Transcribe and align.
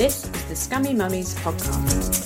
This 0.00 0.24
is 0.24 0.44
the 0.46 0.56
Scummy 0.56 0.94
Mummies 0.94 1.34
podcast. 1.34 2.19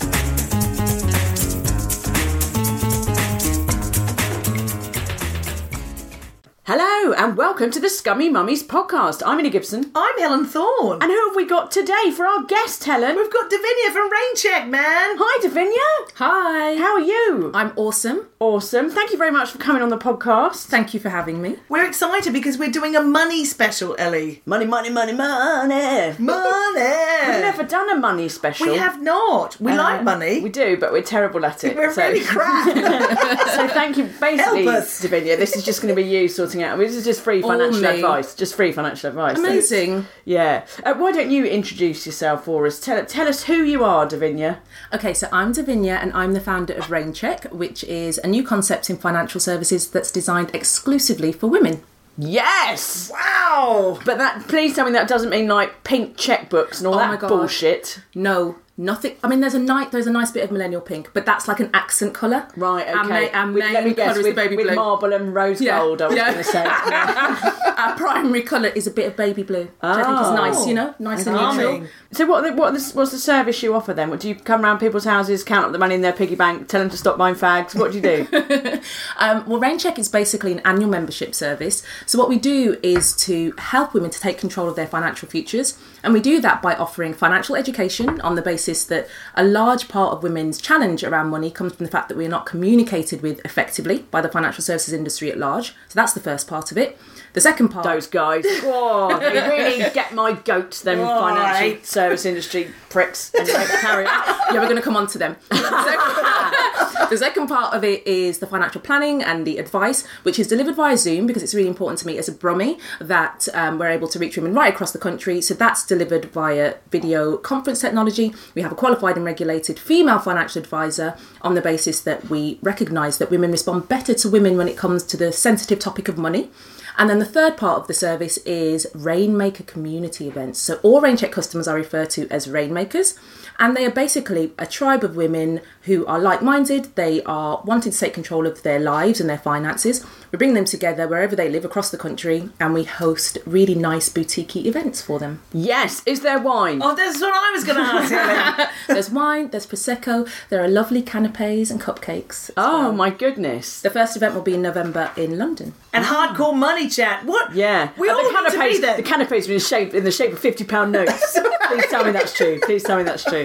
Hello 6.67 7.12
and 7.12 7.37
welcome 7.37 7.70
to 7.70 7.79
the 7.79 7.91
Scummy 7.91 8.31
Mummies 8.31 8.62
podcast. 8.62 9.23
I'm 9.27 9.39
Ellie 9.39 9.51
Gibson. 9.51 9.91
I'm 9.95 10.19
Helen 10.19 10.47
Thorn. 10.47 11.03
And 11.03 11.11
who 11.11 11.27
have 11.29 11.37
we 11.37 11.45
got 11.45 11.70
today 11.70 12.11
for 12.11 12.25
our 12.25 12.43
guest, 12.45 12.84
Helen? 12.84 13.17
We've 13.17 13.31
got 13.31 13.51
Davinia 13.51 13.93
from 13.93 14.09
rainchq, 14.11 14.70
man. 14.70 15.17
Hi, 15.19 15.47
Davinia. 15.47 16.11
Hi. 16.15 16.77
How 16.77 16.95
are 16.95 17.01
you? 17.01 17.51
I'm 17.53 17.75
awesome. 17.77 18.29
Awesome. 18.41 18.89
Thank 18.89 19.11
you 19.11 19.19
very 19.19 19.31
much 19.31 19.51
for 19.51 19.59
coming 19.59 19.83
on 19.83 19.91
the 19.91 19.98
podcast. 19.98 20.65
Thank 20.65 20.95
you 20.95 21.01
for 21.01 21.11
having 21.11 21.42
me. 21.42 21.57
We're 21.69 21.87
excited 21.87 22.33
because 22.33 22.57
we're 22.57 22.70
doing 22.70 22.97
a 22.97 23.03
money 23.03 23.45
special, 23.45 23.95
Ellie. 23.98 24.41
Money, 24.47 24.65
money, 24.65 24.89
money, 24.89 25.12
money. 25.12 26.15
Money. 26.19 27.27
We've 27.27 27.42
never 27.42 27.65
done 27.65 27.91
a 27.91 27.97
money 27.97 28.31
special. 28.31 28.69
We 28.69 28.77
have 28.79 29.03
not. 29.03 29.61
We 29.61 29.73
Uh, 29.73 29.77
like 29.77 30.03
money. 30.03 30.41
We 30.41 30.48
do, 30.48 30.79
but 30.79 30.92
we're 30.92 31.03
terrible 31.03 31.45
at 31.45 31.62
it. 31.62 31.77
We're 31.77 31.92
so. 31.92 32.09
really 32.09 32.25
crap. 32.25 32.69
so 33.55 33.69
thank 33.69 33.98
you. 33.98 34.05
Basically, 34.19 34.65
Help 34.65 34.77
us. 34.77 35.03
Davinia, 35.03 35.37
this 35.37 35.57
is 35.57 35.62
just 35.62 35.83
going 35.83 35.95
to 35.95 36.03
be 36.03 36.09
you 36.09 36.27
sorting 36.55 36.62
out. 36.72 36.78
This 36.78 36.94
is 36.94 37.05
just 37.05 37.20
free 37.22 37.42
financial 37.42 37.80
me. 37.83 37.88
advice. 37.88 38.34
Just 38.34 38.55
free 38.55 38.72
financial 38.72 39.08
advice. 39.08 39.38
Amazing. 39.38 40.06
Yeah. 40.24 40.66
Uh, 40.84 40.94
why 40.94 41.12
don't 41.12 41.30
you 41.30 41.44
introduce 41.44 42.06
yourself 42.06 42.44
for 42.44 42.66
us? 42.66 42.80
Tell, 42.80 43.05
tell 43.05 43.28
us 43.28 43.44
who 43.44 43.62
you 43.62 43.84
are, 43.84 44.06
Davinia. 44.06 44.58
Okay, 44.92 45.14
so 45.14 45.28
I'm 45.33 45.52
Davinia 45.52 46.00
and 46.02 46.12
I'm 46.12 46.33
the 46.33 46.41
founder 46.41 46.74
of 46.74 46.84
rainchq, 46.86 47.52
which 47.52 47.84
is 47.84 48.19
a 48.19 48.27
new 48.27 48.42
concept 48.44 48.91
in 48.91 48.96
financial 48.96 49.41
services 49.41 49.88
that's 49.88 50.11
designed 50.11 50.55
exclusively 50.55 51.33
for 51.33 51.48
women. 51.48 51.83
Yes! 52.16 53.11
wow. 53.12 53.98
But 54.05 54.18
that, 54.18 54.46
please 54.46 54.74
tell 54.77 54.86
me 54.86 54.92
that 54.92 55.08
doesn't 55.08 55.30
mean 55.30 55.48
like 55.48 55.83
pink 55.83 56.16
checkbooks 56.16 56.78
and 56.78 56.86
all 56.86 56.94
Oh 56.94 56.98
that 56.98 57.08
my 57.11 57.16
God. 57.16 57.28
bullshit. 57.28 58.00
No, 58.14 58.56
nothing. 58.77 59.17
I 59.23 59.29
mean, 59.29 59.40
there's 59.40 59.55
a 59.55 59.58
night, 59.58 59.92
there's 59.92 60.07
a 60.07 60.11
nice 60.12 60.30
bit 60.30 60.42
of 60.45 60.51
millennial 60.51 60.80
pink, 60.80 61.11
but 61.14 61.24
that's 61.27 61.46
like 61.48 61.61
an 61.61 61.70
accent 61.73 62.12
colour. 62.14 62.48
Right, 62.57 62.86
okay. 62.89 63.30
Our, 63.30 63.46
ma- 63.46 63.52
With- 63.52 63.64
main 63.64 63.73
let 63.74 63.85
me 63.85 63.95
guess, 63.95 64.08
colour 64.08 64.20
is 64.20 64.27
with, 64.27 64.36
baby 64.36 64.57
with 64.57 64.67
blue. 64.67 64.74
marble 64.77 65.12
and 65.12 65.33
rose 65.35 65.61
Yeah, 65.61 65.79
gold, 65.79 66.02
I 66.02 66.07
was 66.08 66.17
yeah. 66.17 66.33
going 66.33 66.45
to 66.45 66.45
say. 66.45 66.64
Our 67.77 67.96
primary 67.96 68.42
colour 68.42 68.68
is 68.68 68.86
a 68.86 68.90
bit 68.90 69.07
of 69.07 69.17
baby 69.17 69.42
blue, 69.42 69.64
which 69.64 69.73
I 69.83 69.95
think 70.05 70.20
is 70.20 70.27
Oh. 70.29 70.35
nice, 70.36 70.67
you 70.67 70.74
know, 70.74 70.95
nice 70.98 71.27
and 71.27 71.36
neutral. 71.36 71.86
So 72.12 72.27
what, 72.27 72.42
the- 72.42 72.52
what 72.52 72.73
the, 72.74 72.80
what's 72.95 73.11
the 73.12 73.18
service 73.18 73.62
you 73.62 73.74
offer 73.74 73.92
then? 73.95 74.11
What, 74.11 74.20
do 74.20 74.29
you 74.29 74.35
come 74.35 74.64
around 74.64 74.79
people's 74.79 75.05
houses, 75.05 75.42
count 75.45 75.67
up 75.67 75.73
the 75.73 75.79
money 75.79 75.95
in 75.95 76.01
their 76.01 76.12
piggy 76.12 76.35
bank, 76.36 76.68
tell 76.68 76.80
them 76.80 76.91
to 76.91 76.96
stop 76.96 77.18
buying 77.18 77.35
fags? 77.35 77.74
What 77.79 77.92
do 77.92 77.98
you 77.98 78.02
do? 78.02 78.80
Um, 79.18 79.45
well, 79.48 79.61
rainchq 79.61 79.98
is 79.98 80.08
basically 80.08 80.52
an 80.52 80.61
annual 80.64 80.91
membership 80.91 81.35
service. 81.35 81.83
So 82.06 82.18
what 82.18 82.29
we 82.29 82.39
do 82.39 82.79
is 82.83 83.14
to 83.18 83.52
help 83.58 83.95
women 83.95 84.11
to 84.11 84.20
take 84.20 84.39
control 84.39 84.68
of 84.68 84.77
their 84.77 84.86
financial 84.86 85.29
futures, 85.29 85.79
and 86.05 86.13
we 86.13 86.20
do 86.20 86.39
that 86.42 86.61
by 86.61 86.75
offering 86.75 87.15
financial 87.15 87.57
education 87.57 88.20
on 88.20 88.35
the 88.35 88.42
basis 88.42 88.85
that 88.85 89.09
a 89.35 89.42
large 89.42 89.89
part 89.89 90.13
of 90.13 90.23
women's 90.23 90.61
challenge 90.61 91.03
around 91.03 91.31
money 91.31 91.51
comes 91.51 91.75
from 91.75 91.87
the 91.87 91.91
fact 91.91 92.11
that 92.11 92.19
we 92.19 92.27
are 92.27 92.31
not 92.31 92.45
communicated 92.45 93.23
with 93.23 93.42
effectively 93.45 94.01
by 94.11 94.20
the 94.20 94.29
financial 94.29 94.63
services 94.63 94.92
industry 94.92 95.33
at 95.33 95.39
large. 95.39 95.70
So 95.89 95.95
that's 95.95 96.13
the 96.13 96.20
first 96.20 96.47
part 96.47 96.70
of 96.70 96.77
it. 96.77 96.98
The 97.34 97.40
second 97.40 97.68
part, 97.68 97.84
Those 97.84 98.06
guys. 98.06 98.45
Whoa, 98.62 99.18
they 99.18 99.33
really 99.48 99.90
get 99.92 100.14
my 100.14 100.33
goats, 100.33 100.83
them 100.83 100.98
financial 100.98 101.68
Right. 101.68 101.84
service 101.84 102.24
industry 102.24 102.70
pricks. 102.90 103.34
Anyway, 103.34 103.64
carry 103.80 104.06
on. 104.06 104.22
yeah, 104.52 104.61
we're 104.61 104.64
going 104.67 104.77
to 104.77 104.83
come 104.83 104.96
on 104.96 105.06
to 105.08 105.18
them. 105.18 105.36
The 105.50 105.83
second, 105.84 107.11
the 107.11 107.17
second 107.18 107.46
part 107.48 107.74
of 107.74 107.83
it 107.84 108.06
is 108.06 108.39
the 108.39 108.46
financial 108.46 108.80
planning 108.80 109.23
and 109.23 109.44
the 109.46 109.58
advice, 109.58 110.06
which 110.23 110.39
is 110.39 110.46
delivered 110.46 110.77
via 110.77 110.96
Zoom 110.96 111.27
because 111.27 111.42
it's 111.42 111.55
really 111.55 111.68
important 111.68 111.98
to 112.00 112.06
me 112.06 112.17
as 112.18 112.28
a 112.28 112.33
Brummie 112.33 112.78
that 113.00 113.48
um, 113.52 113.78
we're 113.78 113.89
able 113.89 114.08
to 114.08 114.18
reach 114.18 114.36
women 114.36 114.55
right 114.55 114.73
across 114.73 114.92
the 114.92 114.98
country. 114.98 115.40
So 115.40 115.55
that's 115.55 115.84
delivered 115.84 116.27
via 116.27 116.74
video 116.90 117.36
conference 117.36 117.80
technology. 117.80 118.33
We 118.55 118.62
have 118.62 118.70
a 118.73 118.77
qualified 118.77 119.17
and 119.17 119.24
regulated 119.24 119.78
female 119.78 120.18
financial 120.20 120.61
advisor 120.62 121.17
on 121.42 121.55
the 121.55 121.61
basis 121.61 122.00
that 122.02 122.30
we 122.30 122.58
recognise 122.62 123.18
that 123.18 123.30
women 123.30 123.50
respond 123.50 123.89
better 123.89 124.14
to 124.14 124.28
women 124.30 124.56
when 124.56 124.68
it 124.68 124.77
comes 124.77 125.02
to 125.05 125.17
the 125.17 125.33
sensitive 125.33 125.80
topic 125.80 126.08
of 126.08 126.17
money. 126.17 126.50
And 126.96 127.10
then 127.10 127.18
the 127.18 127.24
third 127.24 127.56
part 127.56 127.80
of 127.80 127.86
the 127.86 127.94
service 127.94 128.37
is 128.38 128.87
Rainmaker 128.94 129.64
community 129.64 130.28
events. 130.28 130.60
So 130.60 130.78
all 130.82 131.02
rainchq 131.02 131.31
customers 131.32 131.66
are 131.66 131.75
referred 131.75 132.10
to 132.10 132.28
as 132.31 132.49
Rainmakers, 132.49 133.19
and 133.59 133.76
they 133.76 133.85
are 133.87 133.91
basically 133.91 134.53
a 134.59 134.67
tribe 134.67 135.05
of 135.05 135.17
women 135.17 135.61
who 135.82 136.05
are 136.06 136.19
like-minded. 136.19 136.97
They 136.97 137.23
are 137.25 137.61
wanting 137.65 137.93
to 137.93 137.99
take 137.99 138.15
control 138.15 138.47
of 138.47 138.62
their 138.62 138.79
lives 138.81 139.20
and 139.20 139.29
their 139.29 139.38
finances. 139.38 140.05
We 140.32 140.38
bring 140.38 140.55
them 140.55 140.65
together 140.65 141.06
wherever 141.06 141.37
they 141.37 141.49
live 141.49 141.65
across 141.65 141.91
the 141.91 141.99
country, 141.99 142.49
and 142.59 142.75
we 142.75 142.85
host 142.85 143.38
really 143.47 143.75
nice 143.75 144.09
boutique 144.09 144.56
events 144.56 145.00
for 145.00 145.19
them. 145.19 145.41
Yes, 145.53 146.03
is 146.06 146.20
there 146.23 146.38
wine? 146.41 146.81
Oh, 146.82 146.94
that's 146.94 147.20
what 147.20 147.32
I 147.35 147.53
was 147.53 147.65
going 147.65 147.76
to 147.79 147.82
ask, 147.85 148.70
There's 148.88 149.11
wine, 149.11 149.49
there's 149.50 149.67
prosecco, 149.67 150.29
there 150.49 150.62
are 150.62 150.69
lovely 150.69 151.03
canapes 151.03 151.71
and 151.71 151.81
cupcakes. 151.81 152.50
oh 152.56 152.81
well. 152.85 152.93
my 152.93 153.11
goodness. 153.11 153.81
The 153.82 153.91
first 153.91 154.17
event 154.17 154.35
will 154.35 154.43
be 154.43 154.55
in 154.55 154.62
November 154.62 155.11
in 155.17 155.38
London. 155.38 155.75
and 155.93 156.05
hardcore 156.05 156.56
money 156.56 156.88
chat. 156.88 157.25
What? 157.25 157.55
Yeah, 157.55 157.91
We 157.99 158.09
And 158.09 158.17
all 158.19 158.25
the 158.25 158.31
need 158.31 158.44
to 158.47 158.50
be 158.50 158.56
canapes. 158.56 158.81
there. 158.81 158.97
The 158.97 159.03
canapes 159.03 159.47
were 159.49 159.55
in 159.55 159.61
shape 159.61 159.94
in 159.94 160.03
the 160.05 160.11
shape 160.11 160.32
of 160.32 160.38
fifty 160.38 160.65
pound 160.65 160.93
notes. 160.93 161.38
Please 161.69 161.87
tell 161.87 162.05
me 162.05 162.11
that's 162.12 162.32
true. 162.35 162.59
Please 162.62 162.82
tell 162.82 162.97
me 162.99 163.03
that's 163.05 163.25
true. 163.25 163.44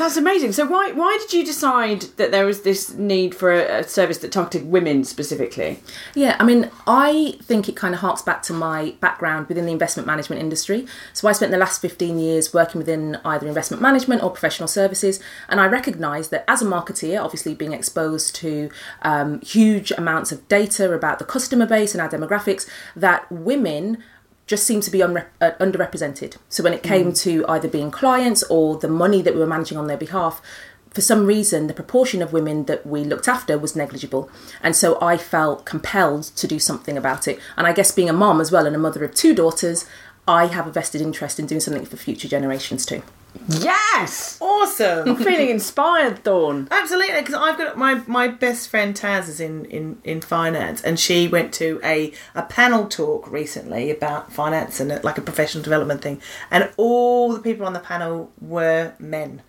That's 0.00 0.16
amazing. 0.16 0.52
So 0.52 0.64
why 0.64 0.92
why 0.92 1.18
did 1.20 1.34
you 1.34 1.44
decide 1.44 2.00
that 2.16 2.30
there 2.30 2.46
was 2.46 2.62
this 2.62 2.94
need 2.94 3.34
for 3.34 3.52
a, 3.52 3.80
a 3.80 3.84
service 3.84 4.16
that 4.18 4.32
targeted 4.32 4.66
women 4.70 5.04
specifically? 5.04 5.80
Yeah, 6.14 6.36
I 6.40 6.44
mean, 6.44 6.70
I 6.86 7.36
think 7.42 7.68
it 7.68 7.76
kind 7.76 7.92
of 7.92 8.00
harks 8.00 8.22
back 8.22 8.42
to 8.44 8.54
my 8.54 8.94
background 9.00 9.48
within 9.48 9.66
the 9.66 9.72
investment 9.72 10.06
management 10.06 10.40
industry. 10.40 10.86
So 11.12 11.28
I 11.28 11.32
spent 11.32 11.52
the 11.52 11.58
last 11.58 11.82
15 11.82 12.18
years 12.18 12.54
working 12.54 12.78
within 12.78 13.18
either 13.26 13.46
investment 13.46 13.82
management 13.82 14.22
or 14.22 14.30
professional 14.30 14.68
services, 14.68 15.20
and 15.50 15.60
I 15.60 15.66
recognise 15.66 16.30
that 16.30 16.46
as 16.48 16.62
a 16.62 16.64
marketeer, 16.64 17.22
obviously 17.22 17.52
being 17.52 17.74
exposed 17.74 18.34
to 18.36 18.70
um, 19.02 19.42
huge 19.42 19.90
amounts 19.90 20.32
of 20.32 20.48
data 20.48 20.94
about 20.94 21.18
the 21.18 21.26
customer 21.26 21.66
base 21.66 21.94
and 21.94 22.00
our 22.00 22.08
demographics, 22.08 22.66
that 22.96 23.30
women 23.30 24.02
just 24.50 24.66
seem 24.66 24.80
to 24.80 24.90
be 24.90 24.98
unre- 24.98 25.26
uh, 25.40 25.52
underrepresented. 25.60 26.36
So 26.48 26.64
when 26.64 26.74
it 26.74 26.82
came 26.82 27.12
to 27.12 27.46
either 27.46 27.68
being 27.68 27.92
clients 27.92 28.42
or 28.50 28.76
the 28.76 28.88
money 28.88 29.22
that 29.22 29.32
we 29.32 29.38
were 29.38 29.46
managing 29.46 29.78
on 29.78 29.86
their 29.86 29.96
behalf, 29.96 30.42
for 30.90 31.02
some 31.02 31.24
reason, 31.24 31.68
the 31.68 31.72
proportion 31.72 32.20
of 32.20 32.32
women 32.32 32.64
that 32.64 32.84
we 32.84 33.04
looked 33.04 33.28
after 33.28 33.56
was 33.56 33.76
negligible. 33.76 34.28
And 34.60 34.74
so 34.74 34.98
I 35.00 35.18
felt 35.18 35.64
compelled 35.64 36.24
to 36.24 36.48
do 36.48 36.58
something 36.58 36.98
about 36.98 37.28
it. 37.28 37.38
And 37.56 37.64
I 37.64 37.72
guess 37.72 37.92
being 37.92 38.10
a 38.10 38.12
mom 38.12 38.40
as 38.40 38.50
well 38.50 38.66
and 38.66 38.74
a 38.74 38.78
mother 38.80 39.04
of 39.04 39.14
two 39.14 39.36
daughters, 39.36 39.86
I 40.26 40.46
have 40.46 40.66
a 40.66 40.72
vested 40.72 41.00
interest 41.00 41.38
in 41.38 41.46
doing 41.46 41.60
something 41.60 41.86
for 41.86 41.96
future 41.96 42.26
generations 42.26 42.84
too. 42.84 43.04
Yes, 43.48 44.38
Awesome. 44.40 45.08
I'm 45.08 45.16
feeling 45.16 45.48
inspired, 45.58 46.22
Dawn. 46.22 46.68
Absolutely, 46.70 47.20
because 47.20 47.34
I've 47.34 47.58
got 47.58 47.76
my, 47.76 47.94
my 48.06 48.28
best 48.28 48.68
friend 48.68 48.94
Taz 48.94 49.28
is 49.28 49.40
in, 49.40 49.64
in, 49.66 49.98
in 50.04 50.20
finance, 50.20 50.82
and 50.82 50.98
she 50.98 51.28
went 51.28 51.52
to 51.54 51.80
a, 51.82 52.12
a 52.34 52.42
panel 52.42 52.86
talk 52.86 53.30
recently 53.30 53.90
about 53.90 54.32
finance 54.32 54.80
and 54.80 54.92
uh, 54.92 55.00
like 55.02 55.18
a 55.18 55.22
professional 55.22 55.62
development 55.62 56.02
thing, 56.02 56.20
and 56.50 56.70
all 56.76 57.32
the 57.32 57.40
people 57.40 57.66
on 57.66 57.72
the 57.72 57.80
panel 57.80 58.30
were 58.40 58.94
men. 58.98 59.42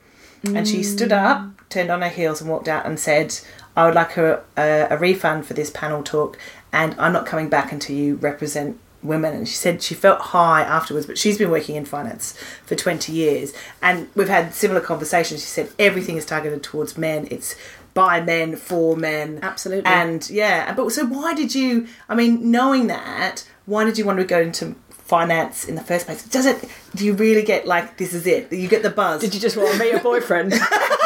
And 0.44 0.68
she 0.68 0.82
stood 0.82 1.12
up, 1.12 1.42
mm. 1.42 1.54
turned 1.70 1.92
on 1.92 2.02
her 2.02 2.10
heels, 2.10 2.42
and 2.42 2.50
walked 2.50 2.68
out 2.68 2.88
and 2.88 3.00
said, 3.00 3.38
I 3.78 3.86
would 3.86 3.94
like 3.94 4.18
a, 4.18 4.44
a, 4.58 4.88
a 4.90 4.98
refund 4.98 5.46
for 5.46 5.54
this 5.54 5.70
panel 5.70 6.02
talk, 6.02 6.38
and 6.74 6.96
I'm 6.98 7.14
not 7.14 7.28
coming 7.28 7.48
back 7.48 7.72
until 7.72 7.96
you 7.96 8.16
represent 8.16 8.80
women. 9.04 9.34
And 9.34 9.48
she 9.48 9.56
said 9.56 9.82
she 9.82 9.94
felt 9.96 10.22
high 10.22 10.62
afterwards, 10.62 11.06
but 11.06 11.18
she's 11.18 11.38
been 11.38 11.52
working 11.52 11.76
in 11.76 11.86
finance 11.86 12.38
for 12.66 12.76
20 12.76 13.12
years, 13.12 13.54
and 13.82 14.08
we've 14.16 14.30
had 14.30 14.54
similar 14.54 14.82
conversations. 14.82 15.42
She 15.42 15.48
said 15.48 15.70
everything 15.80 16.18
is 16.18 16.26
targeted 16.26 16.64
towards 16.64 16.98
men. 16.98 17.28
It's 17.32 17.56
by 17.94 18.22
men 18.22 18.56
for 18.56 18.96
men. 18.96 19.40
Absolutely. 19.42 19.86
And 19.86 20.30
yeah, 20.30 20.74
but 20.74 20.92
so 20.92 21.06
why 21.06 21.34
did 21.34 21.54
you? 21.56 21.88
I 22.08 22.16
mean, 22.16 22.52
knowing 22.52 22.88
that, 22.88 23.48
why 23.66 23.84
did 23.84 23.98
you 23.98 24.06
want 24.06 24.20
to 24.20 24.26
go 24.26 24.42
into 24.42 24.76
finance 24.90 25.66
in 25.66 25.76
the 25.76 25.82
first 25.82 26.06
place? 26.06 26.24
Does 26.24 26.46
it? 26.46 26.64
Do 26.96 27.06
you 27.06 27.14
really 27.14 27.44
get 27.44 27.68
like 27.68 27.98
this 27.98 28.14
is 28.14 28.26
it? 28.26 28.52
You 28.52 28.68
get 28.68 28.84
the 28.84 28.90
buzz. 28.90 29.22
Did 29.22 29.34
you 29.34 29.40
just 29.40 29.58
want 29.58 29.74
to 29.74 29.80
meet 29.80 29.94
a 29.94 30.00
boyfriend? 30.00 30.54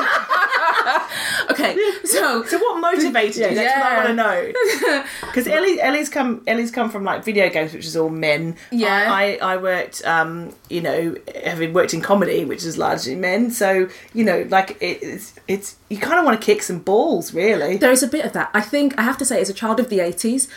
Okay, 1.51 1.75
so 2.05 2.43
So 2.43 2.57
what 2.57 2.79
motivated 2.79 3.49
you? 3.49 3.55
That's 3.55 3.77
what 3.77 3.85
I 3.85 3.95
want 3.97 4.07
to 4.07 4.13
know. 4.13 5.03
Because 5.21 5.47
Ellie, 5.55 5.79
Ellie's 5.81 6.09
come, 6.09 6.41
Ellie's 6.47 6.71
come 6.71 6.89
from 6.89 7.03
like 7.03 7.23
video 7.23 7.49
games, 7.49 7.73
which 7.73 7.85
is 7.85 7.95
all 7.95 8.09
men. 8.09 8.55
Yeah. 8.71 9.11
I, 9.11 9.37
I, 9.41 9.53
I 9.53 9.57
worked, 9.57 10.03
um, 10.05 10.53
you 10.69 10.81
know, 10.81 11.15
having 11.43 11.73
worked 11.73 11.93
in 11.93 12.01
comedy, 12.01 12.45
which 12.45 12.63
is 12.63 12.77
largely 12.77 13.15
men. 13.15 13.51
So 13.51 13.89
you 14.13 14.23
know, 14.23 14.45
like 14.49 14.71
it, 14.81 14.99
it's, 15.01 15.33
it's 15.47 15.75
you 15.89 15.97
kind 15.97 16.19
of 16.19 16.25
want 16.25 16.39
to 16.39 16.45
kick 16.45 16.61
some 16.61 16.79
balls, 16.79 17.33
really. 17.33 17.77
There 17.77 17.91
is 17.91 18.03
a 18.03 18.07
bit 18.07 18.25
of 18.25 18.33
that. 18.33 18.49
I 18.53 18.61
think 18.61 18.97
I 18.97 19.03
have 19.03 19.17
to 19.19 19.25
say, 19.25 19.39
as 19.41 19.49
a 19.49 19.53
child 19.53 19.79
of 19.79 19.89
the 19.89 19.99
eighties, 19.99 20.47
un- 20.47 20.51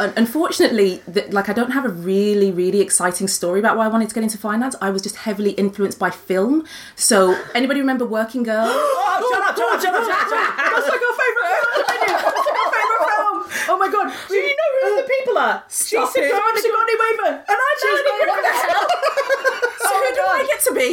unfortunately, 0.00 1.02
th- 1.12 1.30
like 1.32 1.48
I 1.48 1.52
don't 1.52 1.70
have 1.70 1.84
a 1.84 1.88
really, 1.88 2.50
really 2.50 2.80
exciting 2.80 3.28
story 3.28 3.60
about 3.60 3.76
why 3.76 3.84
I 3.84 3.88
wanted 3.88 4.08
to 4.08 4.14
get 4.14 4.22
into 4.24 4.38
finance. 4.38 4.74
I 4.80 4.90
was 4.90 5.02
just 5.02 5.16
heavily 5.16 5.52
influenced 5.52 5.98
by 5.98 6.10
film. 6.10 6.66
So, 6.96 7.38
anybody 7.54 7.80
remember 7.80 8.04
Working 8.06 8.42
Girl? 8.42 8.66
Oh, 9.16 9.22
shut 9.30 9.46
up! 9.46 9.54
Shut 9.54 9.70
up! 9.70 9.78
Shut 9.78 9.94
up! 9.94 10.26
Shut 10.26 10.42
up! 10.42 10.56
That's 10.58 10.90
like 10.90 10.98
our 10.98 11.14
favourite 11.14 11.48
film. 11.54 11.70
isn't? 11.86 12.18
That's 12.18 12.34
like 12.34 12.58
our 12.58 12.70
favourite 12.74 13.04
film. 13.14 13.36
Oh 13.70 13.76
my 13.78 13.86
god. 13.86 14.10
Do 14.26 14.34
you 14.34 14.50
know 14.58 14.70
who 14.74 14.90
the 14.98 15.04
uh, 15.04 15.06
people 15.06 15.34
are? 15.38 15.62
She's 15.70 15.94
it. 16.18 16.34
I'm 16.34 16.56
Sigourney 16.58 16.96
Weaver. 16.98 17.30
And 17.46 17.54
I'm 17.54 17.76
Melanie 17.78 18.26
not- 18.26 18.42
Griffith. 18.42 19.14
So 19.86 19.92
oh 19.94 20.02
who 20.02 20.08
do 20.18 20.22
I 20.26 20.40
get 20.50 20.60
to 20.66 20.72
be? 20.74 20.88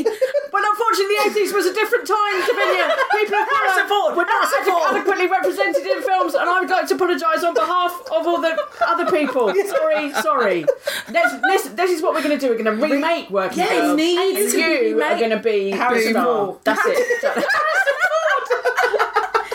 Well, 0.54 0.62
unfortunately, 0.70 1.18
the 1.18 1.34
80s 1.34 1.50
was 1.56 1.66
a 1.66 1.74
different 1.74 2.06
time, 2.06 2.36
Davinia. 2.46 2.94
People 3.18 3.42
of 3.42 3.48
colour 3.50 4.14
were 4.14 4.28
not 4.30 4.46
adequately 4.94 5.26
represented 5.32 5.82
in 5.82 6.04
films, 6.06 6.36
and 6.38 6.46
I 6.46 6.60
would 6.62 6.70
like 6.82 6.90
to 6.90 6.96
apologise 6.96 7.44
on 7.44 7.54
behalf 7.54 8.02
of 8.12 8.28
all 8.28 8.42
the 8.42 8.58
other 8.86 9.06
people. 9.12 9.54
Sorry, 9.66 10.12
sorry. 10.14 10.66
Let's, 11.12 11.34
let's, 11.44 11.70
this 11.70 11.92
is 11.92 12.02
what 12.02 12.14
we're 12.14 12.24
going 12.24 12.38
to 12.38 12.46
do. 12.46 12.50
We're 12.52 12.62
going 12.64 12.80
to 12.80 12.84
remake 12.86 13.30
Working 13.30 13.60
Yeah, 13.60 13.70
Girl. 13.70 13.96
needs 13.96 14.40
and 14.42 14.52
to 14.54 14.60
you 14.60 15.02
are 15.02 15.18
going 15.18 15.30
to 15.32 15.40
be 15.40 15.72
star. 15.74 16.24
Ford. 16.24 16.60
That's 16.64 16.82
it. 16.86 17.46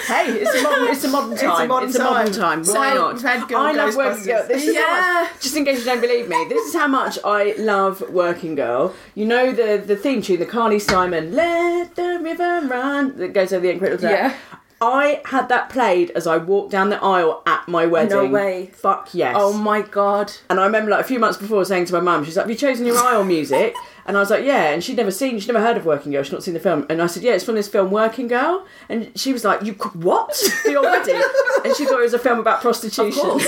Hey, 0.07 0.31
it's 0.35 0.55
a 0.55 0.63
modern, 0.63 0.87
it's 0.95 1.03
a 1.05 1.09
modern 1.09 1.37
time. 1.37 1.67
modern 1.69 1.89
It's 1.89 1.99
a 1.99 2.05
modern 2.05 2.33
time. 2.33 2.63
time. 2.63 2.75
Why 2.75 2.95
So, 2.95 3.13
not? 3.13 3.25
I 3.57 3.73
love 3.73 3.97
Working 3.97 4.25
Girl. 4.25 4.47
This 4.47 4.65
is 4.65 4.75
Yeah. 4.77 5.27
much, 5.33 5.43
just 5.43 5.57
in 5.57 5.65
case 5.65 5.81
you 5.81 5.85
don't 5.85 6.01
believe 6.01 6.29
me, 6.29 6.47
this 6.49 6.69
is 6.69 6.75
how 6.75 6.87
much 6.87 7.19
I 7.25 7.57
love 7.59 8.03
Working 8.11 8.55
Girl. 8.55 8.95
You 9.17 9.25
know 9.27 9.51
the 9.51 9.83
the 9.85 9.97
theme 9.97 10.23
tune, 10.23 10.39
the 10.39 10.47
Carly 10.47 10.79
Simon 10.79 11.35
"Let 11.35 11.97
the 11.97 12.21
River 12.23 12.61
Run" 12.69 13.17
that 13.19 13.33
goes 13.33 13.53
over 13.53 13.63
the 13.63 13.71
end 13.71 13.81
credits. 13.81 14.05
Yeah. 14.05 14.33
I 14.81 15.23
had 15.25 15.49
that 15.49 15.71
played 15.71 16.11
as 16.11 16.27
I 16.27 16.37
walked 16.37 16.71
down 16.71 16.91
the 16.91 17.03
aisle 17.03 17.43
at 17.47 17.67
my 17.67 17.87
wedding. 17.87 18.11
No 18.11 18.27
way. 18.27 18.67
Fuck 18.75 19.15
yes. 19.15 19.35
Oh 19.39 19.53
my 19.53 19.81
god. 19.81 20.33
And 20.51 20.61
I 20.61 20.67
remember 20.67 20.91
like 20.91 21.01
a 21.01 21.09
few 21.09 21.19
months 21.19 21.39
before 21.39 21.65
saying 21.65 21.87
to 21.87 21.95
my 21.95 22.01
mum, 22.01 22.25
she's 22.25 22.37
like, 22.37 22.45
Have 22.45 22.51
you 22.51 22.57
chosen 22.57 22.85
your 22.87 22.99
aisle 22.99 23.25
music? 23.25 23.75
And 24.09 24.17
I 24.17 24.21
was 24.21 24.31
like, 24.31 24.45
Yeah. 24.45 24.71
And 24.71 24.85
she'd 24.85 24.99
never 24.99 25.11
seen, 25.11 25.41
she'd 25.41 25.49
never 25.53 25.61
heard 25.65 25.77
of 25.77 25.85
Working 25.85 26.13
Girl, 26.13 26.23
she'd 26.23 26.33
not 26.33 26.45
seen 26.45 26.55
the 26.55 26.61
film. 26.61 26.87
And 26.89 27.03
I 27.03 27.07
said, 27.09 27.25
Yeah, 27.25 27.33
it's 27.33 27.43
from 27.43 27.57
this 27.57 27.67
film 27.69 27.91
Working 27.91 28.29
Girl. 28.29 28.65
And 28.89 29.11
she 29.19 29.33
was 29.33 29.45
like, 29.45 29.63
You 29.65 29.73
what? 29.73 30.37
For 30.63 30.69
your 30.71 30.83
wedding? 30.83 31.21
And 31.65 31.75
she 31.75 31.85
thought 31.87 31.99
it 31.99 32.03
was 32.05 32.15
a 32.15 32.19
film 32.19 32.39
about 32.39 32.61
prostitution. 32.61 33.41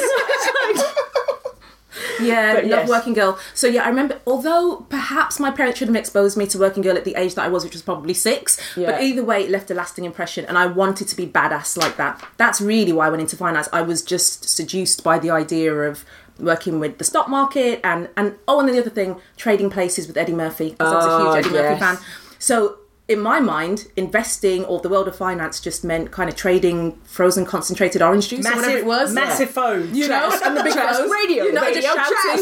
Yeah, 2.21 2.55
But 2.55 2.65
love 2.65 2.81
yes. 2.81 2.89
Working 2.89 3.15
Girl. 3.15 3.39
So 3.55 3.67
yeah, 3.67 3.85
I 3.85 3.89
remember. 3.89 4.21
Although 4.27 4.87
perhaps 4.89 5.39
my 5.41 5.51
parents 5.51 5.79
shouldn't 5.79 5.97
have 5.97 6.03
exposed 6.03 6.37
me 6.37 6.47
to 6.49 6.59
Working 6.59 6.83
Girl 6.83 6.97
at 6.97 7.05
the 7.05 7.15
age 7.17 7.35
that 7.37 7.45
I 7.45 7.49
was, 7.49 7.65
which 7.65 7.73
was 7.75 7.83
probably 7.83 8.15
six. 8.15 8.59
Yeah. 8.77 8.91
But 8.93 9.03
either 9.03 9.25
way, 9.25 9.45
it 9.45 9.51
left 9.51 9.71
a 9.71 9.75
lasting 9.75 10.05
impression, 10.05 10.45
and 10.47 10.57
I 10.59 10.67
wanted 10.67 11.09
to 11.09 11.17
be 11.17 11.27
badass 11.27 11.77
like 11.77 11.97
that. 11.97 12.23
That's 12.37 12.61
really 12.61 12.93
why 12.93 13.07
I 13.07 13.11
went 13.11 13.23
into 13.23 13.37
finance. 13.37 13.69
I 13.73 13.83
was 13.83 14.03
just 14.03 14.49
seduced 14.49 15.03
by 15.05 15.19
the 15.19 15.31
idea 15.31 15.73
of 15.75 16.05
working 16.39 16.79
with 16.79 16.99
the 16.99 17.05
stock 17.05 17.29
market 17.29 17.81
and 17.83 18.09
and 18.17 18.37
oh, 18.47 18.61
and 18.61 18.69
then 18.69 18.77
the 18.77 18.81
other 18.81 18.91
thing, 18.91 19.21
trading 19.37 19.71
places 19.71 20.07
with 20.07 20.17
Eddie 20.17 20.33
Murphy 20.35 20.71
because 20.71 20.93
I 20.93 20.97
was 20.97 21.05
a 21.05 21.09
Oh, 21.09 21.19
huge 21.19 21.27
ah, 21.27 21.39
Eddie 21.39 21.51
yes. 21.55 21.81
Murphy 21.81 21.81
fan. 21.81 21.99
So. 22.39 22.79
In 23.11 23.21
my 23.21 23.41
mind, 23.41 23.87
investing 23.97 24.67
or 24.67 24.81
the 24.81 24.91
world 24.91 25.09
of 25.09 25.17
finance 25.17 25.61
just 25.63 25.83
meant 25.83 26.11
kind 26.11 26.29
of 26.29 26.37
trading 26.37 26.93
frozen 27.05 27.47
concentrated 27.47 28.03
orange 28.03 28.29
juice 28.29 28.45
or 28.47 28.55
whatever 28.55 28.77
it 28.77 28.85
was. 28.85 29.15
massive 29.15 29.49
phone. 29.49 29.95
You 29.95 30.09
know, 30.09 30.31
and 30.45 30.55
the 30.55 30.63
big 30.63 30.75
phones. 30.75 31.11
radio, 31.11 31.45
you 31.45 31.53
know, 31.55 31.63
radio 31.63 31.95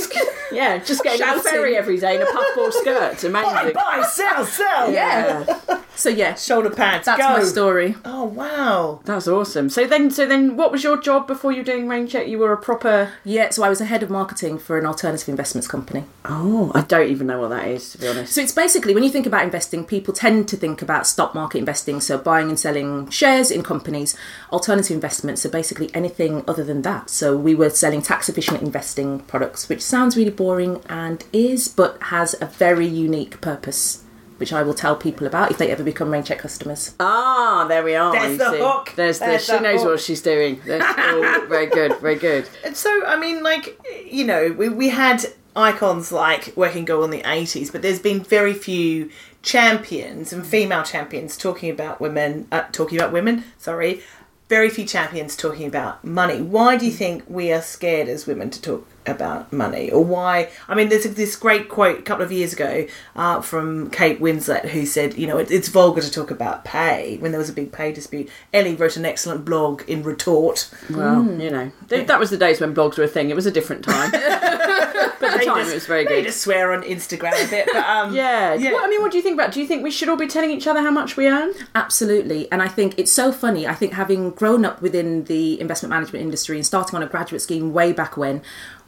Yeah, 0.52 0.78
just 0.78 1.02
getting 1.02 1.26
on 1.26 1.38
the 1.38 1.42
ferry 1.42 1.76
every 1.76 1.98
day 1.98 2.16
in 2.16 2.22
a 2.22 2.26
puffball 2.26 2.70
skirt. 2.70 3.14
It's 3.14 3.24
Buy, 3.24 3.42
amazing. 3.42 3.74
buy, 3.74 4.02
sell, 4.08 4.46
sell. 4.46 4.92
Yeah. 4.92 5.44
So 5.96 6.10
yeah, 6.10 6.34
Shoulder 6.34 6.70
pads. 6.70 7.06
that's 7.06 7.18
go. 7.20 7.28
my 7.30 7.42
story. 7.42 7.96
Oh 8.04 8.24
wow. 8.24 9.00
That's 9.04 9.26
awesome. 9.26 9.70
So 9.70 9.86
then, 9.86 10.10
so 10.10 10.26
then, 10.26 10.56
what 10.56 10.70
was 10.70 10.84
your 10.84 11.00
job 11.00 11.26
before 11.26 11.52
you 11.52 11.58
were 11.58 11.64
doing 11.64 11.86
rainchq? 11.86 12.28
You 12.28 12.38
were 12.38 12.52
a 12.52 12.56
proper. 12.56 13.12
Yeah, 13.24 13.50
so 13.50 13.62
I 13.62 13.68
was 13.68 13.80
a 13.80 13.86
head 13.86 14.02
of 14.02 14.10
marketing 14.10 14.58
for 14.58 14.78
an 14.78 14.86
alternative 14.86 15.28
investments 15.28 15.66
company. 15.66 16.04
Oh, 16.24 16.70
I 16.74 16.82
don't 16.82 17.10
even 17.10 17.26
know 17.26 17.40
what 17.40 17.48
that 17.48 17.66
is 17.66 17.92
to 17.92 17.98
be 17.98 18.08
honest. 18.08 18.34
So 18.34 18.40
it's 18.40 18.52
basically 18.52 18.94
when 18.94 19.02
you 19.02 19.10
think 19.10 19.26
about 19.26 19.44
investing, 19.44 19.84
people 19.84 20.12
tend 20.12 20.48
to 20.48 20.56
think 20.56 20.82
about 20.82 21.06
stock 21.06 21.34
market 21.34 21.58
investing, 21.58 22.00
so 22.00 22.18
buying 22.18 22.48
and 22.48 22.58
selling 22.58 23.08
shares 23.10 23.50
in 23.50 23.62
companies. 23.62 24.16
Alternative 24.52 24.94
investments 24.94 25.46
are 25.46 25.50
basically 25.50 25.94
anything 25.94 26.44
other 26.46 26.64
than 26.64 26.82
that. 26.82 27.10
So 27.10 27.36
we 27.36 27.54
were 27.54 27.70
selling 27.70 28.02
tax 28.02 28.28
efficient 28.28 28.62
investing 28.62 29.20
products, 29.20 29.68
which 29.68 29.82
sounds 29.82 30.16
really 30.16 30.30
boring 30.30 30.82
and 30.88 31.24
is, 31.32 31.68
but 31.68 32.00
has 32.04 32.34
a 32.40 32.46
very 32.46 32.86
unique 32.86 33.40
purpose. 33.40 34.02
Which 34.38 34.52
I 34.52 34.62
will 34.62 34.74
tell 34.74 34.96
people 34.96 35.26
about 35.26 35.50
if 35.50 35.58
they 35.58 35.70
ever 35.70 35.82
become 35.82 36.08
rainchq 36.10 36.38
customers. 36.38 36.94
Ah, 37.00 37.64
there 37.68 37.82
we 37.82 37.94
are. 37.94 38.12
There's 38.12 38.38
the 38.38 38.50
see. 38.50 38.58
hook. 38.58 38.92
There's 38.94 39.18
the. 39.18 39.26
There's 39.26 39.44
she 39.46 39.58
knows 39.60 39.80
hook. 39.80 39.90
what 39.92 40.00
she's 40.00 40.20
doing. 40.20 40.60
That's 40.66 41.48
very 41.48 41.66
good. 41.66 41.96
Very 42.00 42.16
good. 42.16 42.48
And 42.64 42.76
so, 42.76 43.06
I 43.06 43.16
mean, 43.16 43.42
like, 43.42 43.80
you 44.10 44.24
know, 44.24 44.52
we, 44.52 44.68
we 44.68 44.90
had 44.90 45.24
icons 45.56 46.12
like 46.12 46.52
Working 46.54 46.84
Girl 46.84 47.02
in 47.04 47.10
the 47.10 47.22
80s, 47.22 47.72
but 47.72 47.82
there's 47.82 47.98
been 47.98 48.20
very 48.20 48.52
few 48.52 49.10
champions 49.42 50.32
and 50.32 50.46
female 50.46 50.82
champions 50.82 51.36
talking 51.36 51.70
about 51.70 52.00
women, 52.00 52.46
uh, 52.52 52.64
talking 52.72 52.98
about 52.98 53.12
women, 53.12 53.44
sorry, 53.58 54.02
very 54.48 54.68
few 54.68 54.84
champions 54.84 55.36
talking 55.36 55.66
about 55.66 56.04
money. 56.04 56.40
Why 56.40 56.76
do 56.76 56.86
you 56.86 56.92
think 56.92 57.24
we 57.28 57.52
are 57.52 57.62
scared 57.62 58.08
as 58.08 58.26
women 58.26 58.50
to 58.50 58.60
talk 58.60 58.86
about 59.06 59.52
money? 59.52 59.90
Or 59.90 60.04
why? 60.04 60.50
I 60.68 60.74
mean, 60.74 60.88
there's 60.88 61.04
this 61.04 61.36
great 61.36 61.68
quote 61.68 61.98
a 61.98 62.02
couple 62.02 62.24
of 62.24 62.32
years 62.32 62.52
ago 62.52 62.86
uh, 63.14 63.40
from 63.40 63.90
Kate 63.90 64.20
Winslet 64.20 64.66
who 64.70 64.86
said, 64.86 65.16
you 65.16 65.26
know, 65.26 65.38
it, 65.38 65.50
it's 65.50 65.68
vulgar 65.68 66.00
to 66.00 66.10
talk 66.10 66.30
about 66.30 66.64
pay 66.64 67.16
when 67.18 67.32
there 67.32 67.38
was 67.38 67.48
a 67.48 67.52
big 67.52 67.72
pay 67.72 67.92
dispute. 67.92 68.28
Ellie 68.52 68.74
wrote 68.74 68.96
an 68.96 69.04
excellent 69.04 69.44
blog 69.44 69.82
in 69.88 70.02
retort. 70.02 70.70
Well, 70.90 71.24
you 71.40 71.50
know, 71.50 71.70
th- 71.88 72.06
that 72.06 72.18
was 72.20 72.30
the 72.30 72.36
days 72.36 72.60
when 72.60 72.74
blogs 72.74 72.98
were 72.98 73.04
a 73.04 73.08
thing. 73.08 73.30
It 73.30 73.36
was 73.36 73.46
a 73.46 73.50
different 73.50 73.84
time. 73.84 74.10
but 74.10 74.22
at 74.22 75.38
the 75.40 75.44
time, 75.46 75.66
it 75.68 75.74
was 75.74 75.86
very 75.86 76.04
They 76.04 76.16
good. 76.16 76.24
just 76.26 76.40
swear 76.42 76.72
on 76.72 76.82
Instagram 76.82 77.32
a 77.46 77.50
bit, 77.50 77.66
but 77.72 77.84
um, 77.84 78.14
Yeah. 78.14 78.54
yeah. 78.54 78.72
What, 78.72 78.84
I 78.84 78.88
mean, 78.88 79.00
what 79.02 79.10
do 79.12 79.16
you 79.18 79.22
think 79.22 79.34
about? 79.34 79.52
Do 79.52 79.60
you 79.60 79.66
think 79.66 79.82
we 79.82 79.90
should 79.90 80.08
all 80.08 80.16
be 80.16 80.26
telling 80.26 80.50
each 80.50 80.66
other 80.66 80.80
how 80.80 80.90
much 80.90 81.16
we 81.16 81.26
earn? 81.28 81.52
Absolutely. 81.74 82.50
And 82.52 82.62
I 82.62 82.68
think 82.68 82.94
it's 82.98 83.12
so 83.12 83.32
funny. 83.32 83.66
I 83.66 83.74
think 83.74 83.92
having 83.94 84.30
grown 84.30 84.64
up 84.64 84.82
within 84.82 85.24
the 85.24 85.60
investment 85.60 85.90
management 85.90 86.22
industry 86.24 86.56
and 86.56 86.66
starting 86.66 86.96
on 86.96 87.02
a 87.02 87.06
graduate 87.06 87.42
scheme 87.42 87.72
way 87.72 87.92
back 87.92 88.16
when, 88.16 88.42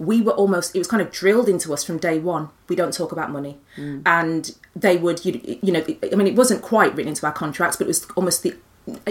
we 0.08 0.22
were 0.22 0.32
almost, 0.32 0.74
it 0.74 0.78
was 0.78 0.88
kind 0.88 1.02
of 1.02 1.10
drilled 1.10 1.50
into 1.50 1.70
us 1.74 1.84
from 1.84 1.98
day 1.98 2.18
one. 2.18 2.48
We 2.66 2.74
don't 2.74 2.94
talk 2.94 3.12
about 3.12 3.30
money. 3.30 3.58
Mm. 3.76 4.00
And 4.06 4.56
they 4.74 4.96
would, 4.96 5.22
you, 5.22 5.58
you 5.62 5.70
know, 5.70 5.84
I 6.02 6.14
mean, 6.14 6.26
it 6.26 6.34
wasn't 6.34 6.62
quite 6.62 6.94
written 6.96 7.10
into 7.10 7.26
our 7.26 7.32
contracts, 7.32 7.76
but 7.76 7.84
it 7.84 7.88
was 7.88 8.06
almost 8.16 8.42
the, 8.42 8.56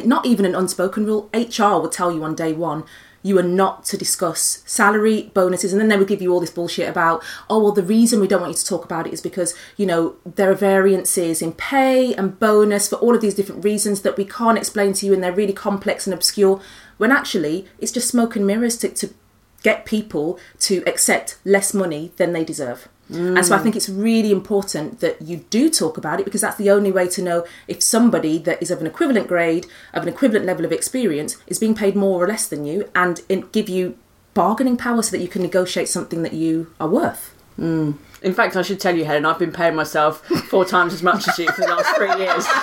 not 0.03 0.25
even 0.25 0.43
an 0.43 0.55
unspoken 0.55 1.05
rule. 1.05 1.29
HR 1.35 1.79
would 1.79 1.91
tell 1.91 2.11
you 2.11 2.23
on 2.23 2.33
day 2.33 2.51
one, 2.51 2.83
you 3.21 3.37
are 3.37 3.43
not 3.43 3.85
to 3.85 3.95
discuss 3.97 4.63
salary, 4.65 5.29
bonuses, 5.35 5.71
and 5.71 5.79
then 5.79 5.87
they 5.87 5.97
would 5.97 6.07
give 6.07 6.21
you 6.21 6.33
all 6.33 6.39
this 6.39 6.49
bullshit 6.49 6.89
about, 6.89 7.23
oh, 7.47 7.61
well, 7.61 7.71
the 7.73 7.83
reason 7.83 8.19
we 8.19 8.27
don't 8.27 8.41
want 8.41 8.53
you 8.53 8.57
to 8.57 8.65
talk 8.65 8.83
about 8.83 9.05
it 9.05 9.13
is 9.13 9.21
because, 9.21 9.53
you 9.75 9.85
know, 9.85 10.15
there 10.25 10.49
are 10.49 10.55
variances 10.55 11.43
in 11.43 11.51
pay 11.51 12.15
and 12.15 12.39
bonus 12.39 12.89
for 12.89 12.95
all 12.95 13.13
of 13.13 13.21
these 13.21 13.35
different 13.35 13.63
reasons 13.63 14.01
that 14.01 14.17
we 14.17 14.25
can't 14.25 14.57
explain 14.57 14.93
to 14.93 15.05
you 15.05 15.13
and 15.13 15.21
they're 15.21 15.31
really 15.31 15.53
complex 15.53 16.07
and 16.07 16.13
obscure. 16.15 16.59
When 16.97 17.11
actually, 17.11 17.67
it's 17.77 17.91
just 17.91 18.07
smoke 18.07 18.35
and 18.35 18.47
mirrors 18.47 18.77
to, 18.77 18.89
to 18.89 19.13
get 19.69 19.85
people 19.85 20.39
to 20.67 20.75
accept 20.91 21.37
less 21.55 21.73
money 21.73 22.03
than 22.19 22.29
they 22.33 22.45
deserve. 22.53 22.79
And 23.37 23.45
so 23.45 23.55
I 23.55 23.59
think 23.59 23.75
it's 23.77 23.87
really 23.89 24.31
important 24.31 24.99
that 24.99 25.21
you 25.21 25.37
do 25.49 25.69
talk 25.69 25.97
about 25.97 26.19
it 26.19 26.25
because 26.25 26.41
that's 26.41 26.57
the 26.57 26.69
only 26.69 26.91
way 26.91 27.07
to 27.15 27.21
know 27.21 27.45
if 27.67 27.81
somebody 27.81 28.37
that 28.47 28.61
is 28.61 28.69
of 28.69 28.81
an 28.81 28.87
equivalent 28.87 29.27
grade, 29.27 29.65
of 29.93 30.03
an 30.03 30.09
equivalent 30.09 30.45
level 30.45 30.65
of 30.65 30.73
experience, 30.73 31.37
is 31.47 31.57
being 31.57 31.75
paid 31.83 31.95
more 31.95 32.21
or 32.21 32.27
less 32.27 32.47
than 32.47 32.65
you 32.65 32.89
and 32.93 33.21
give 33.51 33.69
you 33.69 33.97
bargaining 34.33 34.77
power 34.77 35.01
so 35.01 35.11
that 35.11 35.23
you 35.23 35.29
can 35.29 35.41
negotiate 35.41 35.87
something 35.87 36.21
that 36.23 36.33
you 36.33 36.73
are 36.81 36.89
worth. 36.89 37.33
In 37.59 38.33
fact, 38.33 38.55
I 38.55 38.61
should 38.61 38.79
tell 38.79 38.95
you, 38.95 39.05
Helen, 39.05 39.25
I've 39.25 39.39
been 39.39 39.51
paying 39.51 39.75
myself 39.75 40.23
four 40.49 40.65
times 40.75 40.93
as 40.93 41.01
much 41.03 41.27
as 41.27 41.37
you 41.39 41.47
for 41.51 41.61
the 41.61 41.67
last 41.67 41.95
three 41.97 42.15
years. 42.23 42.45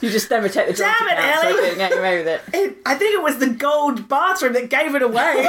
You 0.00 0.10
just 0.10 0.28
never 0.30 0.50
take 0.50 0.66
the 0.66 0.74
job 0.74 0.92
Damn 0.98 1.08
it, 1.08 1.18
out, 1.18 1.40
so 1.40 1.48
I 1.48 1.50
Ellie. 1.66 1.76
get 1.76 1.96
away 1.96 2.18
with 2.18 2.26
it. 2.28 2.40
It, 2.52 2.76
I 2.84 2.94
think 2.94 3.14
it 3.14 3.22
was 3.22 3.38
the 3.38 3.46
gold 3.48 4.06
bathroom 4.06 4.52
that 4.52 4.68
gave 4.68 4.94
it 4.94 5.00
away. 5.00 5.46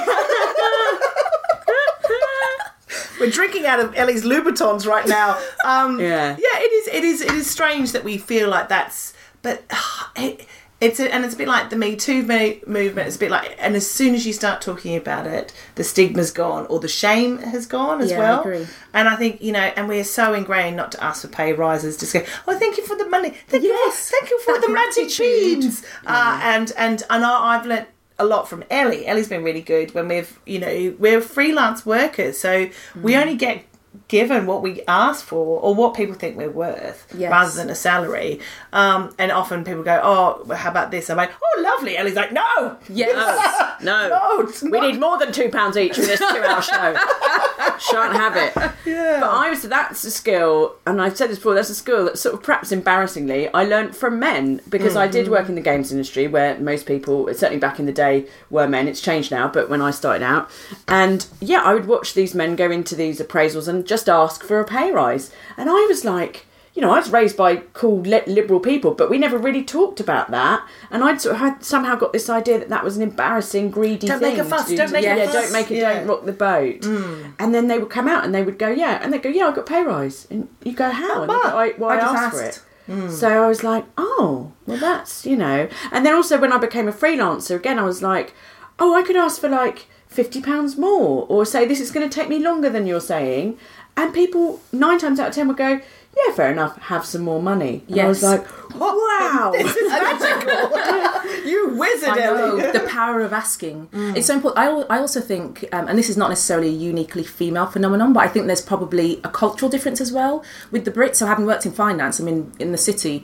We're 3.19 3.31
drinking 3.31 3.65
out 3.65 3.79
of 3.79 3.93
Ellie's 3.95 4.23
Louboutins 4.23 4.85
right 4.87 5.05
now. 5.07 5.37
Um, 5.65 5.99
Yeah. 5.99 6.37
yeah. 6.37 6.59
It 6.59 6.71
is. 6.71 6.87
It 6.87 7.03
is. 7.03 7.21
It 7.21 7.31
is 7.31 7.49
strange 7.49 7.91
that 7.93 8.03
we 8.05 8.17
feel 8.17 8.49
like 8.49 8.69
that's. 8.69 9.13
But 9.41 9.63
it, 10.15 10.47
it's 10.81 10.99
a, 10.99 11.13
and 11.13 11.23
it's 11.23 11.33
a 11.33 11.37
bit 11.37 11.47
like 11.47 11.69
the 11.69 11.75
Me 11.77 11.95
Too 11.95 12.21
movement. 12.23 13.07
It's 13.07 13.15
a 13.15 13.19
bit 13.19 13.31
like, 13.31 13.55
and 13.59 13.75
as 13.75 13.89
soon 13.89 14.13
as 14.13 14.25
you 14.27 14.33
start 14.33 14.61
talking 14.61 14.95
about 14.97 15.25
it, 15.25 15.53
the 15.75 15.83
stigma's 15.83 16.31
gone 16.31 16.65
or 16.67 16.79
the 16.79 16.87
shame 16.89 17.37
has 17.39 17.65
gone 17.65 18.01
as 18.01 18.11
Yeah, 18.11 18.17
I 18.17 18.19
well. 18.19 18.41
agree. 18.41 18.67
And 18.93 19.07
I 19.07 19.15
think 19.15 19.41
you 19.41 19.51
know, 19.53 19.59
and 19.61 19.87
we're 19.87 20.03
so 20.03 20.33
ingrained 20.33 20.75
not 20.75 20.91
to 20.93 21.03
ask 21.03 21.21
for 21.21 21.29
pay 21.29 21.53
rises. 21.53 21.97
Just 21.97 22.13
go, 22.13 22.23
oh, 22.47 22.59
thank 22.59 22.77
you 22.77 22.85
for 22.85 22.97
the 22.97 23.07
money. 23.07 23.29
Thank 23.47 23.63
you. 23.63 23.69
Yes, 23.69 24.09
For, 24.09 24.17
thank 24.17 24.29
you 24.31 24.39
for 24.41 24.59
the 24.59 24.69
magic 24.69 24.95
gratitude. 25.05 25.61
beans. 25.61 25.83
Uh, 26.05 26.39
and 26.43 26.71
and 26.77 27.03
and 27.09 27.23
I, 27.25 27.57
I've 27.57 27.65
learnt 27.65 27.87
a 28.19 28.25
lot 28.25 28.47
from 28.49 28.63
Ellie. 28.69 29.05
Ellie's 29.07 29.27
been 29.29 29.43
really 29.43 29.61
good 29.61 29.93
when 29.93 30.07
we've 30.09 30.39
you 30.45 30.59
know 30.59 30.95
we're 30.99 31.21
freelance 31.21 31.85
workers, 31.85 32.37
so 32.37 32.69
we 33.01 33.13
Mm. 33.13 33.21
only 33.21 33.35
get 33.35 33.63
given 34.07 34.45
what 34.45 34.61
we 34.61 34.81
ask 34.87 35.25
for 35.25 35.59
or 35.59 35.73
what 35.75 35.93
people 35.95 36.15
think 36.15 36.37
we're 36.37 36.49
worth 36.49 37.05
Yes. 37.17 37.31
rather 37.31 37.51
than 37.51 37.69
a 37.69 37.75
salary 37.75 38.39
um 38.73 39.13
and 39.17 39.31
often 39.31 39.63
people 39.63 39.83
go 39.83 39.99
oh 40.03 40.43
well, 40.45 40.57
how 40.57 40.69
about 40.71 40.91
this 40.91 41.09
i'm 41.09 41.17
like 41.17 41.31
oh 41.31 41.61
lovely 41.61 41.97
ellie's 41.97 42.15
like 42.15 42.31
no 42.31 42.77
Yes. 42.89 43.61
No. 43.81 44.07
no 44.07 44.39
it's 44.47 44.63
We 44.63 44.69
not. 44.71 44.81
need 44.91 44.99
more 44.99 45.17
than 45.17 45.31
two 45.33 45.49
pounds 45.49 45.75
each 45.77 45.95
for 45.95 46.01
this 46.01 46.19
two-hour 46.19 46.61
show. 46.61 46.95
Shan't 47.79 48.13
have 48.13 48.35
it. 48.35 48.55
Yeah. 48.85 49.19
But 49.19 49.31
I 49.31 49.49
was 49.49 49.63
that's 49.63 50.03
a 50.03 50.11
skill, 50.11 50.75
and 50.85 51.01
I've 51.01 51.17
said 51.17 51.29
this 51.29 51.39
before. 51.39 51.55
That's 51.55 51.71
a 51.71 51.75
skill 51.75 52.05
that 52.05 52.19
sort 52.19 52.35
of 52.35 52.43
perhaps 52.43 52.71
embarrassingly 52.71 53.51
I 53.51 53.63
learnt 53.63 53.95
from 53.95 54.19
men 54.19 54.61
because 54.69 54.95
I 54.95 55.07
did 55.07 55.23
mm-hmm. 55.23 55.33
work 55.33 55.49
in 55.49 55.55
the 55.55 55.61
games 55.61 55.91
industry 55.91 56.27
where 56.27 56.57
most 56.59 56.85
people, 56.85 57.25
certainly 57.33 57.57
back 57.57 57.79
in 57.79 57.87
the 57.87 57.91
day, 57.91 58.27
were 58.51 58.67
men. 58.67 58.87
It's 58.87 59.01
changed 59.01 59.31
now, 59.31 59.47
but 59.47 59.69
when 59.69 59.81
I 59.81 59.89
started 59.89 60.23
out, 60.23 60.51
and 60.87 61.25
yeah, 61.41 61.63
I 61.63 61.73
would 61.73 61.87
watch 61.87 62.13
these 62.13 62.35
men 62.35 62.55
go 62.55 62.69
into 62.69 62.95
these 62.95 63.19
appraisals 63.19 63.67
and 63.67 63.87
just 63.87 64.07
ask 64.07 64.43
for 64.43 64.59
a 64.59 64.65
pay 64.65 64.91
rise, 64.91 65.31
and 65.57 65.69
I 65.69 65.85
was 65.89 66.05
like. 66.05 66.45
You 66.75 66.81
know, 66.81 66.91
I 66.91 66.97
was 66.99 67.09
raised 67.09 67.37
by 67.37 67.55
cool 67.73 68.01
li- 68.01 68.21
liberal 68.27 68.59
people, 68.59 68.91
but 68.93 69.09
we 69.09 69.17
never 69.17 69.37
really 69.37 69.63
talked 69.63 69.99
about 70.01 70.29
that. 70.31 70.67
And 70.91 71.03
I'd 71.05 71.21
sort 71.21 71.35
of 71.35 71.39
had, 71.41 71.63
somehow 71.63 71.95
got 71.95 72.11
this 72.11 72.29
idea 72.29 72.59
that 72.59 72.67
that 72.69 72.83
was 72.83 72.97
an 72.97 73.01
embarrassing, 73.03 73.71
greedy 73.71 74.07
Don't 74.07 74.19
thing. 74.19 74.31
make 74.35 74.39
a 74.39 74.43
fuss, 74.43 74.67
do 74.67 74.75
don't 74.75 74.91
make 74.91 75.05
a 75.05 75.07
yeah, 75.15 75.25
fuss. 75.25 75.33
don't 75.33 75.53
make 75.53 75.71
it, 75.71 75.77
Yeah. 75.77 75.93
don't 75.99 76.07
rock 76.07 76.25
the 76.25 76.33
boat. 76.33 76.81
Mm. 76.81 77.33
And 77.39 77.55
then 77.55 77.67
they 77.69 77.79
would 77.79 77.89
come 77.89 78.09
out 78.09 78.25
and 78.25 78.35
they 78.35 78.43
would 78.43 78.59
go, 78.59 78.67
yeah, 78.67 78.99
and 79.01 79.13
they 79.13 79.19
go, 79.19 79.29
yeah, 79.29 79.47
I 79.47 79.51
got 79.55 79.65
pay 79.65 79.83
rise. 79.83 80.27
And 80.29 80.49
you 80.65 80.73
go, 80.73 80.89
how? 80.91 81.21
And 81.23 81.31
go, 81.31 81.39
I, 81.41 81.73
well, 81.77 81.91
I 81.91 81.95
asked, 81.95 82.35
asked. 82.35 82.35
for 82.37 82.43
it. 82.43 82.61
Mm. 82.99 83.09
So 83.09 83.43
I 83.43 83.47
was 83.47 83.63
like, 83.63 83.85
oh, 83.97 84.51
well, 84.67 84.77
that's 84.77 85.25
you 85.25 85.37
know. 85.37 85.69
And 85.93 86.05
then 86.05 86.13
also 86.13 86.37
when 86.39 86.51
I 86.51 86.57
became 86.57 86.87
a 86.89 86.93
freelancer 86.93 87.55
again, 87.55 87.79
I 87.79 87.83
was 87.83 88.03
like, 88.03 88.33
oh, 88.79 88.93
I 88.93 89.01
could 89.01 89.15
ask 89.15 89.39
for 89.41 89.47
like 89.49 89.87
fifty 90.07 90.41
pounds 90.41 90.77
more, 90.77 91.25
or 91.29 91.45
say 91.45 91.65
this 91.65 91.79
is 91.79 91.89
going 91.89 92.07
to 92.07 92.13
take 92.13 92.29
me 92.29 92.37
longer 92.37 92.69
than 92.69 92.85
you're 92.85 92.99
saying, 93.01 93.57
and 93.97 94.13
people 94.13 94.59
nine 94.71 94.99
times 94.99 95.19
out 95.19 95.29
of 95.29 95.33
ten 95.35 95.47
would 95.47 95.57
go. 95.57 95.79
Yeah, 96.15 96.33
fair 96.33 96.51
enough. 96.51 96.77
Have 96.83 97.05
some 97.05 97.21
more 97.21 97.41
money. 97.41 97.83
And 97.89 98.01
I 98.01 98.07
was 98.07 98.23
like, 98.23 98.45
"Wow!" 98.73 99.51
This 99.57 99.75
is 99.75 99.91
magical. 99.91 101.45
you 101.45 101.75
wizard 101.75 102.09
I 102.09 102.15
know 102.15 102.71
the 102.71 102.87
power 102.87 103.21
of 103.21 103.33
asking. 103.33 103.87
Mm. 103.87 104.15
It's 104.15 104.27
so 104.27 104.35
important. 104.35 104.87
I, 104.89 104.95
I 104.95 104.99
also 104.99 105.19
think, 105.19 105.65
um, 105.73 105.87
and 105.87 105.97
this 105.97 106.09
is 106.09 106.17
not 106.17 106.29
necessarily 106.29 106.69
a 106.69 106.71
uniquely 106.71 107.23
female 107.23 107.65
phenomenon, 107.65 108.13
but 108.13 108.21
I 108.21 108.27
think 108.27 108.47
there's 108.47 108.61
probably 108.61 109.19
a 109.23 109.29
cultural 109.29 109.69
difference 109.69 109.99
as 109.99 110.11
well 110.11 110.43
with 110.71 110.85
the 110.85 110.91
Brits. 110.91 111.15
So 111.15 111.25
having 111.25 111.45
worked 111.45 111.65
in 111.65 111.71
finance, 111.71 112.19
I 112.21 112.23
mean, 112.23 112.51
in 112.59 112.71
the 112.71 112.77
city, 112.77 113.23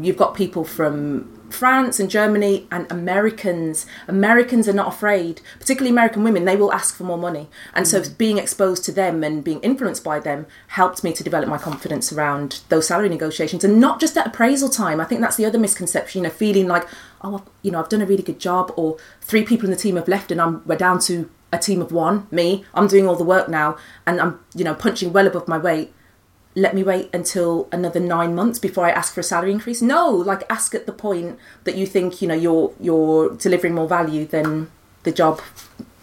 you've 0.00 0.16
got 0.16 0.34
people 0.34 0.64
from 0.64 1.41
France 1.52 2.00
and 2.00 2.10
Germany 2.10 2.66
and 2.70 2.90
Americans. 2.90 3.86
Americans 4.08 4.68
are 4.68 4.72
not 4.72 4.88
afraid, 4.88 5.40
particularly 5.60 5.90
American 5.90 6.24
women. 6.24 6.44
They 6.44 6.56
will 6.56 6.72
ask 6.72 6.96
for 6.96 7.04
more 7.04 7.18
money, 7.18 7.48
and 7.74 7.86
so 7.86 8.00
Mm. 8.00 8.18
being 8.18 8.38
exposed 8.38 8.84
to 8.86 8.92
them 8.92 9.22
and 9.22 9.44
being 9.44 9.60
influenced 9.60 10.02
by 10.02 10.18
them 10.18 10.46
helped 10.68 11.04
me 11.04 11.12
to 11.12 11.22
develop 11.22 11.48
my 11.48 11.58
confidence 11.58 12.12
around 12.12 12.60
those 12.68 12.86
salary 12.88 13.08
negotiations, 13.08 13.64
and 13.64 13.80
not 13.80 14.00
just 14.00 14.16
at 14.16 14.26
appraisal 14.26 14.68
time. 14.68 15.00
I 15.00 15.04
think 15.04 15.20
that's 15.20 15.36
the 15.36 15.44
other 15.46 15.58
misconception. 15.58 16.22
You 16.22 16.28
know, 16.28 16.34
feeling 16.34 16.66
like, 16.68 16.86
oh, 17.22 17.34
I've- 17.36 17.44
you 17.62 17.70
know, 17.70 17.78
I've 17.80 17.88
done 17.88 18.02
a 18.02 18.06
really 18.06 18.22
good 18.22 18.38
job, 18.40 18.72
or 18.76 18.96
three 19.20 19.44
people 19.44 19.66
in 19.66 19.70
the 19.70 19.76
team 19.76 19.96
have 19.96 20.08
left, 20.08 20.32
and 20.32 20.40
I'm 20.40 20.62
we're 20.66 20.76
down 20.76 20.98
to 21.00 21.28
a 21.52 21.58
team 21.58 21.82
of 21.82 21.92
one. 21.92 22.26
Me, 22.30 22.64
I'm 22.74 22.86
doing 22.86 23.06
all 23.06 23.14
the 23.16 23.24
work 23.24 23.48
now, 23.48 23.76
and 24.06 24.20
I'm 24.20 24.40
you 24.54 24.64
know 24.64 24.74
punching 24.74 25.12
well 25.12 25.26
above 25.26 25.46
my 25.48 25.58
weight 25.58 25.92
let 26.54 26.74
me 26.74 26.82
wait 26.82 27.08
until 27.14 27.68
another 27.72 28.00
nine 28.00 28.34
months 28.34 28.58
before 28.58 28.84
I 28.84 28.90
ask 28.90 29.14
for 29.14 29.20
a 29.20 29.24
salary 29.24 29.52
increase. 29.52 29.80
No, 29.80 30.10
like 30.10 30.44
ask 30.50 30.74
at 30.74 30.86
the 30.86 30.92
point 30.92 31.38
that 31.64 31.76
you 31.76 31.86
think 31.86 32.20
you 32.20 32.28
know 32.28 32.34
you're 32.34 32.72
you're 32.80 33.30
delivering 33.36 33.74
more 33.74 33.88
value 33.88 34.26
than 34.26 34.70
the 35.04 35.12
job 35.12 35.40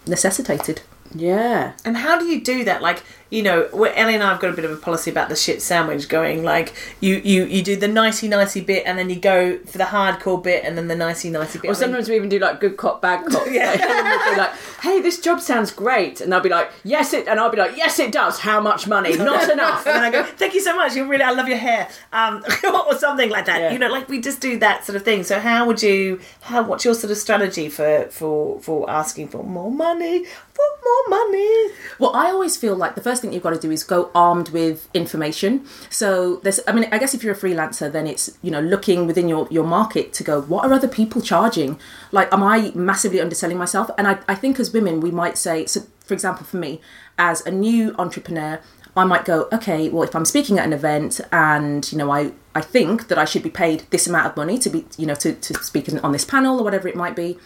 necessitated. 0.06 0.82
yeah. 1.14 1.72
And 1.84 1.96
how 1.98 2.18
do 2.18 2.24
you 2.26 2.40
do 2.40 2.64
that? 2.64 2.82
Like, 2.82 3.02
you 3.30 3.42
know, 3.42 3.68
where 3.72 3.94
Ellie 3.94 4.14
and 4.14 4.22
I 4.22 4.30
have 4.30 4.40
got 4.40 4.50
a 4.50 4.52
bit 4.52 4.64
of 4.64 4.72
a 4.72 4.76
policy 4.76 5.10
about 5.10 5.28
the 5.28 5.36
shit 5.36 5.62
sandwich 5.62 6.08
going 6.08 6.42
like 6.42 6.74
you 7.00 7.16
you 7.16 7.44
you 7.44 7.62
do 7.62 7.76
the 7.76 7.88
nicey 7.88 8.28
nicey 8.28 8.60
bit 8.60 8.82
and 8.86 8.98
then 8.98 9.08
you 9.08 9.16
go 9.16 9.58
for 9.60 9.78
the 9.78 9.84
hardcore 9.84 10.42
bit 10.42 10.64
and 10.64 10.76
then 10.76 10.88
the 10.88 10.96
nicey 10.96 11.30
nicey 11.30 11.58
bit. 11.58 11.68
Or 11.68 11.70
I 11.70 11.72
mean, 11.72 11.80
sometimes 11.80 12.08
we 12.08 12.16
even 12.16 12.28
do 12.28 12.38
like 12.38 12.60
good 12.60 12.76
cop, 12.76 13.00
bad 13.00 13.24
cop. 13.30 13.46
Yeah. 13.48 13.70
Like, 13.70 14.34
be 14.34 14.40
like, 14.40 14.52
"Hey, 14.80 15.00
this 15.00 15.20
job 15.20 15.40
sounds 15.40 15.70
great," 15.70 16.20
and 16.20 16.32
they'll 16.32 16.40
be 16.40 16.48
like, 16.48 16.70
"Yes, 16.84 17.12
it," 17.12 17.28
and 17.28 17.38
I'll 17.38 17.50
be 17.50 17.56
like, 17.56 17.76
"Yes, 17.76 17.98
it 17.98 18.12
does. 18.12 18.40
How 18.40 18.60
much 18.60 18.86
money? 18.86 19.16
Not 19.16 19.48
enough." 19.48 19.86
and 19.86 19.96
then 19.96 20.02
I 20.02 20.10
go, 20.10 20.24
"Thank 20.24 20.54
you 20.54 20.60
so 20.60 20.74
much. 20.74 20.96
You 20.96 21.06
really, 21.06 21.22
I 21.22 21.30
love 21.30 21.48
your 21.48 21.58
hair," 21.58 21.88
um, 22.12 22.44
or 22.64 22.94
something 22.96 23.30
like 23.30 23.46
that. 23.46 23.60
Yeah. 23.60 23.72
You 23.72 23.78
know, 23.78 23.88
like 23.88 24.08
we 24.08 24.20
just 24.20 24.40
do 24.40 24.58
that 24.58 24.84
sort 24.84 24.96
of 24.96 25.04
thing. 25.04 25.22
So, 25.22 25.38
how 25.38 25.66
would 25.66 25.82
you? 25.82 26.20
How? 26.42 26.62
What's 26.62 26.84
your 26.84 26.94
sort 26.94 27.10
of 27.12 27.16
strategy 27.18 27.68
for 27.68 28.06
for 28.10 28.60
for 28.60 28.90
asking 28.90 29.28
for 29.28 29.44
more 29.44 29.70
money? 29.70 30.24
For 30.24 30.66
more 30.84 31.18
money? 31.20 31.68
Well, 31.98 32.14
I 32.14 32.26
always 32.26 32.56
feel 32.56 32.76
like 32.76 32.94
the 32.94 33.00
first 33.00 33.19
thing 33.20 33.32
you've 33.32 33.42
got 33.42 33.50
to 33.50 33.60
do 33.60 33.70
is 33.70 33.82
go 33.84 34.10
armed 34.14 34.50
with 34.50 34.88
information. 34.94 35.66
So 35.88 36.36
there's, 36.36 36.60
I 36.66 36.72
mean, 36.72 36.88
I 36.92 36.98
guess 36.98 37.14
if 37.14 37.22
you're 37.22 37.34
a 37.34 37.38
freelancer, 37.38 37.90
then 37.90 38.06
it's 38.06 38.38
you 38.42 38.50
know 38.50 38.60
looking 38.60 39.06
within 39.06 39.28
your 39.28 39.46
your 39.50 39.64
market 39.64 40.12
to 40.14 40.24
go, 40.24 40.42
what 40.42 40.64
are 40.64 40.72
other 40.72 40.88
people 40.88 41.20
charging? 41.20 41.78
Like, 42.12 42.32
am 42.32 42.42
I 42.42 42.72
massively 42.74 43.20
underselling 43.20 43.58
myself? 43.58 43.90
And 43.98 44.06
I, 44.06 44.18
I 44.28 44.34
think 44.34 44.58
as 44.58 44.72
women, 44.72 45.00
we 45.00 45.10
might 45.10 45.38
say, 45.38 45.66
so 45.66 45.82
for 46.00 46.14
example, 46.14 46.44
for 46.44 46.56
me, 46.56 46.80
as 47.18 47.44
a 47.46 47.50
new 47.50 47.94
entrepreneur, 47.98 48.60
I 48.96 49.04
might 49.04 49.24
go, 49.24 49.48
okay, 49.52 49.88
well, 49.88 50.02
if 50.02 50.16
I'm 50.16 50.24
speaking 50.24 50.58
at 50.58 50.64
an 50.64 50.72
event 50.72 51.20
and 51.32 51.90
you 51.92 51.98
know 51.98 52.10
I 52.10 52.32
I 52.54 52.60
think 52.60 53.08
that 53.08 53.18
I 53.18 53.24
should 53.24 53.42
be 53.42 53.50
paid 53.50 53.84
this 53.90 54.06
amount 54.06 54.26
of 54.26 54.36
money 54.36 54.58
to 54.58 54.70
be 54.70 54.86
you 54.96 55.06
know 55.06 55.14
to 55.16 55.32
to 55.32 55.54
speak 55.62 55.88
on 56.02 56.12
this 56.12 56.24
panel 56.24 56.58
or 56.58 56.64
whatever 56.64 56.88
it 56.88 56.96
might 56.96 57.16
be. 57.16 57.38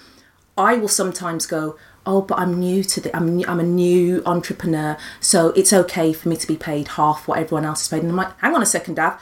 I 0.56 0.76
will 0.76 0.88
sometimes 0.88 1.46
go, 1.46 1.76
oh, 2.06 2.22
but 2.22 2.38
I'm 2.38 2.58
new 2.58 2.84
to 2.84 3.00
the, 3.00 3.16
I'm, 3.16 3.44
I'm 3.48 3.60
a 3.60 3.64
new 3.64 4.22
entrepreneur, 4.26 4.96
so 5.20 5.48
it's 5.50 5.72
okay 5.72 6.12
for 6.12 6.28
me 6.28 6.36
to 6.36 6.46
be 6.46 6.56
paid 6.56 6.88
half 6.88 7.26
what 7.26 7.38
everyone 7.38 7.64
else 7.64 7.82
is 7.82 7.88
paid. 7.88 8.02
And 8.02 8.10
I'm 8.10 8.16
like, 8.16 8.38
hang 8.40 8.54
on 8.54 8.62
a 8.62 8.66
second, 8.66 8.94
Dav. 8.96 9.20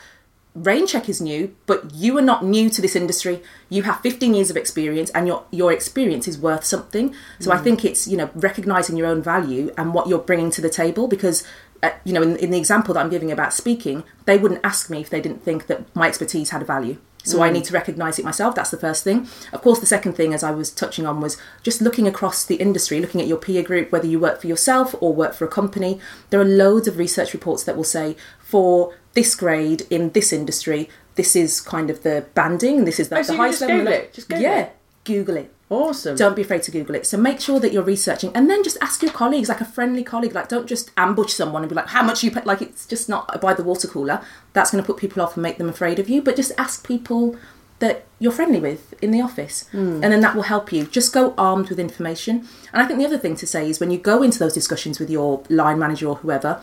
rainchq 0.59 1.09
is 1.09 1.21
new, 1.21 1.55
but 1.67 1.95
you 1.95 2.17
are 2.19 2.23
not 2.23 2.45
new 2.45 2.69
to 2.71 2.83
this 2.83 2.97
industry. 2.97 3.43
You 3.69 3.85
have 3.85 4.01
15 4.01 4.35
years 4.35 4.51
of 4.51 4.57
experience, 4.57 5.11
and 5.11 5.27
your 5.27 5.45
your 5.51 5.73
experience 5.73 6.29
is 6.29 6.39
worth 6.39 6.65
something. 6.65 7.15
So 7.39 7.53
I 7.53 7.59
think 7.59 7.85
it's 7.85 8.07
you 8.07 8.17
know 8.17 8.31
recognizing 8.35 8.97
your 8.97 9.07
own 9.07 9.23
value 9.23 9.73
and 9.79 9.95
what 9.95 10.09
you're 10.09 10.19
bringing 10.19 10.51
to 10.53 10.61
the 10.61 10.71
table. 10.71 11.09
Because 11.09 11.45
uh, 11.83 11.91
you 12.05 12.13
know, 12.13 12.23
in, 12.23 12.37
in 12.37 12.51
the 12.51 12.59
example 12.59 12.95
that 12.95 13.01
I'm 13.01 13.11
giving 13.11 13.33
about 13.33 13.53
speaking, 13.53 14.05
they 14.25 14.39
wouldn't 14.39 14.61
ask 14.65 14.89
me 14.89 15.01
if 15.01 15.11
they 15.11 15.21
didn't 15.21 15.43
think 15.43 15.67
that 15.67 15.95
my 15.97 16.07
expertise 16.07 16.51
had 16.51 16.63
a 16.63 16.65
value. 16.65 16.99
So 17.25 17.43
I 17.43 17.51
mm. 17.51 17.55
need 17.55 17.65
to 17.65 17.75
recognise 17.75 18.19
it 18.19 18.25
myself. 18.25 18.55
That's 18.55 18.71
the 18.71 18.77
first 18.77 19.05
thing. 19.05 19.29
Of 19.53 19.63
course, 19.63 19.79
the 19.79 19.87
second 19.87 20.15
thing, 20.15 20.35
as 20.35 20.43
I 20.43 20.51
was 20.51 20.71
touching 20.71 21.07
on, 21.07 21.21
was 21.21 21.37
just 21.63 21.81
looking 21.81 22.07
across 22.07 22.45
the 22.45 22.57
industry, 22.57 23.01
looking 23.01 23.21
at 23.21 23.27
your 23.27 23.39
peer 23.39 23.63
group, 23.63 23.93
whether 23.93 24.07
you 24.07 24.19
work 24.19 24.41
for 24.41 24.47
yourself 24.47 24.95
or 25.01 25.15
work 25.15 25.35
for 25.35 25.45
a 25.45 25.49
company. 25.49 26.01
There 26.31 26.41
are 26.41 26.45
loads 26.45 26.89
of 26.89 26.99
research 26.99 27.33
reports 27.33 27.65
that 27.65 27.77
will 27.77 27.85
say 27.85 28.17
for 28.41 28.95
this 29.15 29.35
grade 29.35 29.87
in 29.91 30.11
this 30.11 30.33
industry, 30.33 30.89
this 31.15 31.37
is 31.37 31.61
kind 31.61 31.91
of 31.91 32.03
the 32.03 32.27
banding, 32.35 32.85
this 32.85 32.99
is 32.99 33.09
the, 33.09 33.17
Oh, 33.17 33.19
the 33.19 33.25
so 33.25 33.33
you 33.33 33.39
highest 33.39 33.59
just 33.61 33.69
level. 33.69 33.85
Google 33.85 33.93
it? 33.93 34.13
Just 34.13 34.29
Google 34.29 34.43
yeah, 34.43 34.59
it? 34.61 34.77
Google 35.05 35.37
it. 35.37 35.55
Awesome. 35.73 36.17
Don't 36.17 36.37
be 36.37 36.43
afraid 36.43 36.63
to 36.65 36.71
Google 36.71 36.95
it. 36.95 37.07
So 37.07 37.17
make 37.17 37.41
sure 37.41 37.59
that 37.59 37.73
you're 37.73 37.83
researching, 37.83 38.31
and 38.35 38.51
then 38.51 38.63
just 38.63 38.77
ask 38.83 39.03
your 39.03 39.13
colleagues, 39.13 39.49
like 39.49 39.63
a 39.63 39.65
friendly 39.65 40.05
colleague. 40.05 40.35
Like, 40.35 40.49
don't 40.49 40.67
just 40.67 40.91
ambush 40.99 41.33
someone 41.33 41.63
and 41.63 41.71
be 41.71 41.75
like, 41.75 41.89
"How 41.89 42.03
much 42.03 42.23
you 42.23 42.31
pay?" 42.31 42.43
Like, 42.45 42.61
it's 42.61 42.87
just 42.87 43.09
not 43.09 43.41
by 43.41 43.55
the 43.55 43.65
water 43.65 43.89
cooler. 43.89 44.21
That's 44.53 44.71
going 44.71 44.85
to 44.85 44.87
put 44.87 44.99
people 44.99 45.23
off 45.23 45.35
and 45.35 45.43
make 45.43 45.57
them 45.57 45.71
afraid 45.71 45.99
of 45.99 46.11
you. 46.11 46.21
But 46.21 46.37
just 46.37 46.53
ask 46.59 46.87
people 46.87 47.37
that 47.79 48.05
you're 48.19 48.33
friendly 48.33 48.61
with 48.61 48.95
in 49.03 49.13
the 49.13 49.23
office, 49.23 49.67
hmm. 49.73 50.03
and 50.03 50.13
then 50.13 50.21
that 50.21 50.35
will 50.35 50.43
help 50.43 50.73
you. 50.73 50.85
Just 50.85 51.13
go 51.13 51.33
armed 51.39 51.71
with 51.71 51.81
information. 51.81 52.47
And 52.73 52.83
I 52.83 52.87
think 52.87 52.99
the 52.99 53.07
other 53.07 53.19
thing 53.19 53.35
to 53.37 53.47
say 53.47 53.69
is 53.71 53.81
when 53.81 53.91
you 53.91 53.99
go 53.99 54.23
into 54.23 54.39
those 54.39 54.53
discussions 54.53 55.01
with 55.01 55.09
your 55.09 55.43
line 55.49 55.79
manager 55.79 56.07
or 56.07 56.17
whoever, 56.17 56.61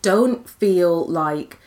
don't 0.00 0.48
feel 0.48 1.04
like 1.06 1.58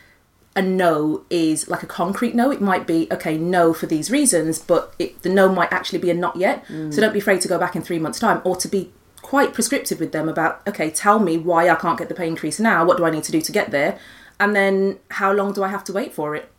a 0.56 0.62
no 0.62 1.22
is 1.30 1.68
like 1.68 1.82
a 1.82 1.86
concrete 1.86 2.34
no. 2.34 2.50
It 2.50 2.60
might 2.60 2.86
be 2.86 3.06
okay, 3.12 3.38
no 3.38 3.72
for 3.72 3.86
these 3.86 4.10
reasons, 4.10 4.58
but 4.58 4.94
it, 4.98 5.22
the 5.22 5.28
no 5.28 5.48
might 5.48 5.72
actually 5.72 6.00
be 6.00 6.10
a 6.10 6.14
not 6.14 6.36
yet. 6.36 6.64
So 6.90 7.00
don't 7.00 7.12
be 7.12 7.18
afraid 7.20 7.40
to 7.42 7.48
go 7.48 7.58
back 7.58 7.76
in 7.76 7.82
three 7.82 7.98
months' 7.98 8.18
time, 8.18 8.40
or 8.44 8.56
to 8.56 8.68
be 8.68 8.92
quite 9.22 9.52
prescriptive 9.54 10.00
with 10.00 10.10
them 10.12 10.28
about, 10.28 10.60
okay, 10.66 10.90
tell 10.90 11.18
me 11.20 11.38
why 11.38 11.68
I 11.70 11.76
can't 11.76 11.96
get 11.98 12.08
the 12.08 12.14
pay 12.14 12.26
increase 12.26 12.58
now. 12.58 12.84
What 12.84 12.96
do 12.96 13.04
I 13.04 13.10
need 13.10 13.22
to 13.24 13.32
do 13.32 13.40
to 13.40 13.52
get 13.52 13.70
there? 13.70 13.98
And 14.40 14.56
then 14.56 14.98
how 15.12 15.32
long 15.32 15.52
do 15.52 15.62
I 15.62 15.68
have 15.68 15.84
to 15.84 15.92
wait 15.92 16.12
for 16.12 16.34
it? 16.34 16.50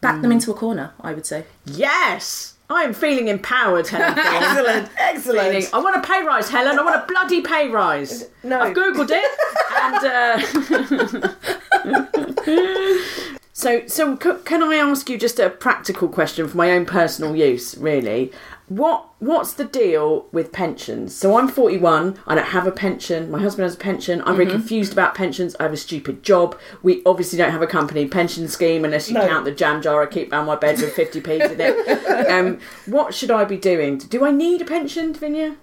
Back 0.00 0.22
them 0.22 0.30
into 0.32 0.50
a 0.52 0.54
corner, 0.54 0.92
I 1.00 1.12
would 1.12 1.26
say. 1.26 1.44
Yes! 1.66 2.54
I 2.70 2.82
am 2.84 2.92
feeling 2.94 3.28
empowered, 3.28 3.88
Helen. 3.88 4.14
Excellent, 4.18 4.88
excellent. 4.98 5.48
Feeling- 5.48 5.66
I 5.72 5.78
want 5.80 5.96
a 5.96 6.00
pay 6.06 6.22
rise, 6.22 6.48
Helen. 6.50 6.78
I 6.78 6.82
want 6.82 6.96
a 7.02 7.06
bloody 7.06 7.40
pay 7.40 7.68
rise. 7.68 8.28
No. 8.42 8.60
I've 8.60 8.76
googled 8.76 9.10
it, 9.10 9.30
and 9.80 10.04
uh, 10.04 11.34
so 13.58 13.84
so 13.88 14.16
c- 14.22 14.40
can 14.44 14.62
I 14.62 14.76
ask 14.76 15.10
you 15.10 15.18
just 15.18 15.40
a 15.40 15.50
practical 15.50 16.08
question 16.08 16.46
for 16.46 16.56
my 16.56 16.70
own 16.70 16.86
personal 16.86 17.34
use, 17.34 17.76
really? 17.76 18.30
What 18.68 19.08
what's 19.18 19.52
the 19.54 19.64
deal 19.64 20.26
with 20.30 20.52
pensions? 20.52 21.12
So 21.14 21.36
I'm 21.38 21.48
41. 21.48 22.18
I 22.26 22.34
don't 22.36 22.44
have 22.58 22.66
a 22.68 22.70
pension. 22.70 23.30
My 23.32 23.40
husband 23.40 23.64
has 23.64 23.74
a 23.74 23.78
pension. 23.78 24.22
I'm 24.24 24.36
very 24.36 24.48
confused 24.48 24.92
about 24.92 25.14
pensions. 25.16 25.56
I 25.58 25.64
have 25.64 25.72
a 25.72 25.76
stupid 25.76 26.22
job. 26.22 26.56
We 26.84 27.02
obviously 27.04 27.36
don't 27.38 27.50
have 27.50 27.62
a 27.62 27.66
company 27.66 28.06
pension 28.06 28.46
scheme 28.46 28.84
unless 28.84 29.08
you 29.08 29.14
No. 29.14 29.26
count 29.26 29.44
the 29.44 29.50
jam 29.52 29.82
jar 29.82 30.02
I 30.02 30.06
keep 30.06 30.30
around 30.32 30.46
my 30.46 30.54
bed 30.56 30.78
with 30.80 30.94
50p's 30.94 31.50
in 31.52 31.60
it. 31.60 32.28
Um, 32.28 32.58
what 32.86 33.14
should 33.14 33.30
I 33.30 33.44
be 33.44 33.56
doing? 33.56 33.98
Do 33.98 34.24
I 34.24 34.30
need 34.30 34.60
a 34.60 34.64
pension, 34.64 35.14
Vinya? 35.14 35.56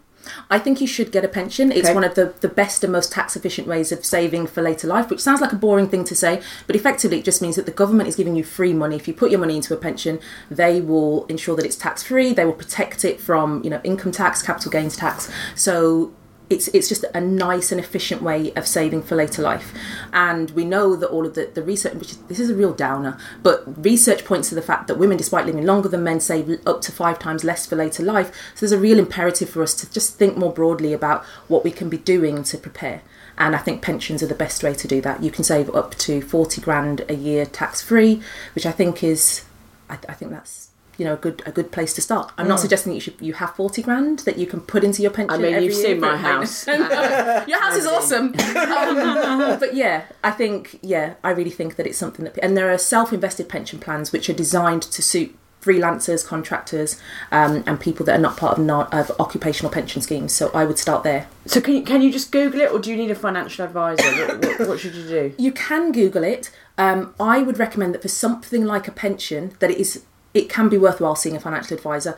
I 0.49 0.59
think 0.59 0.81
you 0.81 0.87
should 0.87 1.11
get 1.11 1.23
a 1.23 1.27
pension. 1.27 1.71
It's 1.71 1.87
Okay. 1.87 1.93
one 1.93 2.03
of 2.03 2.15
the, 2.15 2.33
the 2.41 2.47
best 2.49 2.83
and 2.83 2.91
most 2.91 3.11
tax 3.11 3.35
efficient 3.35 3.67
ways 3.67 3.91
of 3.91 4.05
saving 4.05 4.47
for 4.47 4.61
later 4.61 4.87
life, 4.87 5.09
which 5.09 5.19
sounds 5.21 5.41
like 5.41 5.51
a 5.53 5.55
boring 5.55 5.87
thing 5.89 6.03
to 6.05 6.15
say, 6.15 6.41
but 6.67 6.75
effectively 6.75 7.19
it 7.19 7.25
just 7.25 7.41
means 7.41 7.55
that 7.55 7.65
the 7.65 7.71
government 7.71 8.09
is 8.09 8.15
giving 8.15 8.35
you 8.35 8.43
free 8.43 8.73
money. 8.73 8.95
If 8.95 9.07
you 9.07 9.13
put 9.13 9.31
your 9.31 9.39
money 9.39 9.55
into 9.55 9.73
a 9.73 9.77
pension, 9.77 10.19
they 10.49 10.81
will 10.81 11.25
ensure 11.25 11.55
that 11.55 11.65
it's 11.65 11.75
tax 11.75 12.03
free. 12.03 12.33
They 12.33 12.45
will 12.45 12.53
protect 12.53 13.05
it 13.05 13.19
from 13.19 13.63
you 13.63 13.69
know 13.69 13.81
income 13.83 14.11
tax, 14.11 14.41
capital 14.41 14.71
gains 14.71 14.95
tax. 14.95 15.31
So 15.55 16.11
it's 16.49 16.67
it's 16.69 16.87
just 16.87 17.05
a 17.13 17.21
nice 17.21 17.71
and 17.71 17.79
efficient 17.79 18.21
way 18.21 18.53
of 18.53 18.67
saving 18.67 19.03
for 19.03 19.15
later 19.15 19.41
life. 19.41 19.73
And 20.13 20.51
we 20.51 20.65
know 20.65 20.95
that 20.95 21.09
all 21.09 21.25
of 21.25 21.33
the, 21.35 21.49
the 21.53 21.63
research, 21.63 21.93
which 21.95 22.11
is, 22.11 22.17
this 22.23 22.39
is 22.39 22.49
a 22.49 22.55
real 22.55 22.73
downer, 22.73 23.17
but 23.41 23.63
research 23.83 24.25
points 24.25 24.49
to 24.49 24.55
the 24.55 24.61
fact 24.61 24.87
that 24.87 24.97
women, 24.97 25.17
despite 25.17 25.45
living 25.45 25.65
longer 25.65 25.89
than 25.89 26.03
men, 26.03 26.19
save 26.19 26.59
up 26.67 26.81
to 26.81 26.91
five 26.91 27.19
times 27.19 27.43
less 27.43 27.65
for 27.65 27.75
later 27.75 28.03
life. 28.03 28.27
So 28.53 28.65
there's 28.65 28.71
a 28.71 28.79
real 28.79 28.99
imperative 28.99 29.49
for 29.49 29.63
us 29.63 29.73
to 29.75 29.91
just 29.91 30.17
think 30.17 30.37
more 30.37 30.53
broadly 30.53 30.93
about 30.93 31.23
what 31.47 31.63
we 31.63 31.71
can 31.71 31.89
be 31.89 31.97
doing 31.97 32.43
to 32.43 32.57
prepare. 32.57 33.01
And 33.37 33.55
I 33.55 33.59
think 33.59 33.81
pensions 33.81 34.23
are 34.23 34.27
the 34.27 34.35
best 34.35 34.63
way 34.63 34.73
to 34.73 34.87
do 34.87 35.01
that. 35.01 35.21
You 35.21 35.31
can 35.31 35.43
save 35.43 35.73
up 35.75 35.95
to 35.95 36.21
40 36.21 36.61
grand 36.61 37.05
a 37.09 37.15
year 37.15 37.45
tax 37.45 37.81
free, 37.81 38.21
which 38.53 38.65
I 38.65 38.71
think 38.71 39.03
is, 39.03 39.43
I, 39.89 39.97
I 40.07 40.13
think 40.13 40.31
that's 40.31 40.64
you 40.97 41.05
know 41.05 41.13
a 41.13 41.17
good 41.17 41.43
a 41.45 41.51
good 41.51 41.71
place 41.71 41.93
to 41.93 42.01
start. 42.01 42.31
I'm 42.37 42.47
not 42.47 42.59
suggesting 42.59 42.91
that 42.91 42.95
you 42.95 43.01
should 43.01 43.15
you 43.19 43.33
have 43.33 43.55
40 43.55 43.81
grand 43.81 44.19
that 44.19 44.37
you 44.37 44.45
can 44.45 44.61
put 44.61 44.83
into 44.83 45.01
your 45.01 45.11
pension. 45.11 45.39
I 45.39 45.51
mean, 45.51 45.63
you've 45.63 45.73
seen 45.73 45.99
my 45.99 46.17
house. 46.17 46.67
your 46.67 47.61
house 47.61 47.75
is 47.75 47.85
awesome. 47.85 48.27
Um, 48.27 49.59
but 49.59 49.75
yeah, 49.75 50.05
I 50.23 50.31
think 50.31 50.79
yeah, 50.81 51.15
I 51.23 51.31
really 51.31 51.49
think 51.51 51.75
that 51.75 51.87
it's 51.87 51.97
something 51.97 52.25
that 52.25 52.37
and 52.41 52.55
there 52.57 52.71
are 52.71 52.77
self-invested 52.77 53.49
pension 53.49 53.79
plans 53.79 54.11
which 54.11 54.29
are 54.29 54.33
designed 54.33 54.83
to 54.83 55.01
suit 55.01 55.35
freelancers, 55.65 56.25
contractors, 56.25 57.01
um, 57.31 57.63
and 57.65 57.79
people 57.79 58.05
that 58.05 58.19
are 58.19 58.21
not 58.21 58.37
part 58.37 58.57
of, 58.57 58.63
non, 58.63 58.85
of 58.91 59.11
occupational 59.19 59.71
pension 59.71 60.01
schemes. 60.01 60.31
So 60.31 60.51
I 60.53 60.63
would 60.63 60.77
start 60.77 61.03
there. 61.03 61.27
So 61.47 61.59
can 61.59 61.73
you, 61.73 61.81
can 61.81 62.01
you 62.03 62.11
just 62.11 62.31
Google 62.31 62.61
it, 62.61 62.71
or 62.71 62.79
do 62.79 62.91
you 62.91 62.95
need 62.95 63.09
a 63.09 63.15
financial 63.15 63.65
advisor? 63.65 64.03
What, 64.03 64.45
what, 64.59 64.67
what 64.69 64.79
should 64.79 64.93
you 64.93 65.07
do? 65.07 65.33
You 65.37 65.51
can 65.51 65.91
Google 65.91 66.23
it. 66.23 66.51
Um, 66.77 67.15
I 67.19 67.41
would 67.41 67.57
recommend 67.57 67.95
that 67.95 68.03
for 68.03 68.09
something 68.09 68.63
like 68.65 68.87
a 68.87 68.91
pension, 68.91 69.55
that 69.59 69.71
it 69.71 69.77
is 69.77 70.03
it 70.35 70.49
can 70.49 70.69
be 70.69 70.77
worthwhile 70.77 71.15
seeing 71.15 71.35
a 71.35 71.39
financial 71.39 71.75
advisor. 71.75 72.15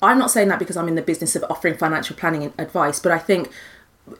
I'm 0.00 0.18
not 0.18 0.30
saying 0.30 0.48
that 0.48 0.58
because 0.58 0.76
I'm 0.76 0.88
in 0.88 0.94
the 0.94 1.02
business 1.02 1.36
of 1.36 1.44
offering 1.50 1.76
financial 1.76 2.16
planning 2.16 2.54
advice, 2.58 3.00
but 3.00 3.12
I 3.12 3.18
think 3.18 3.50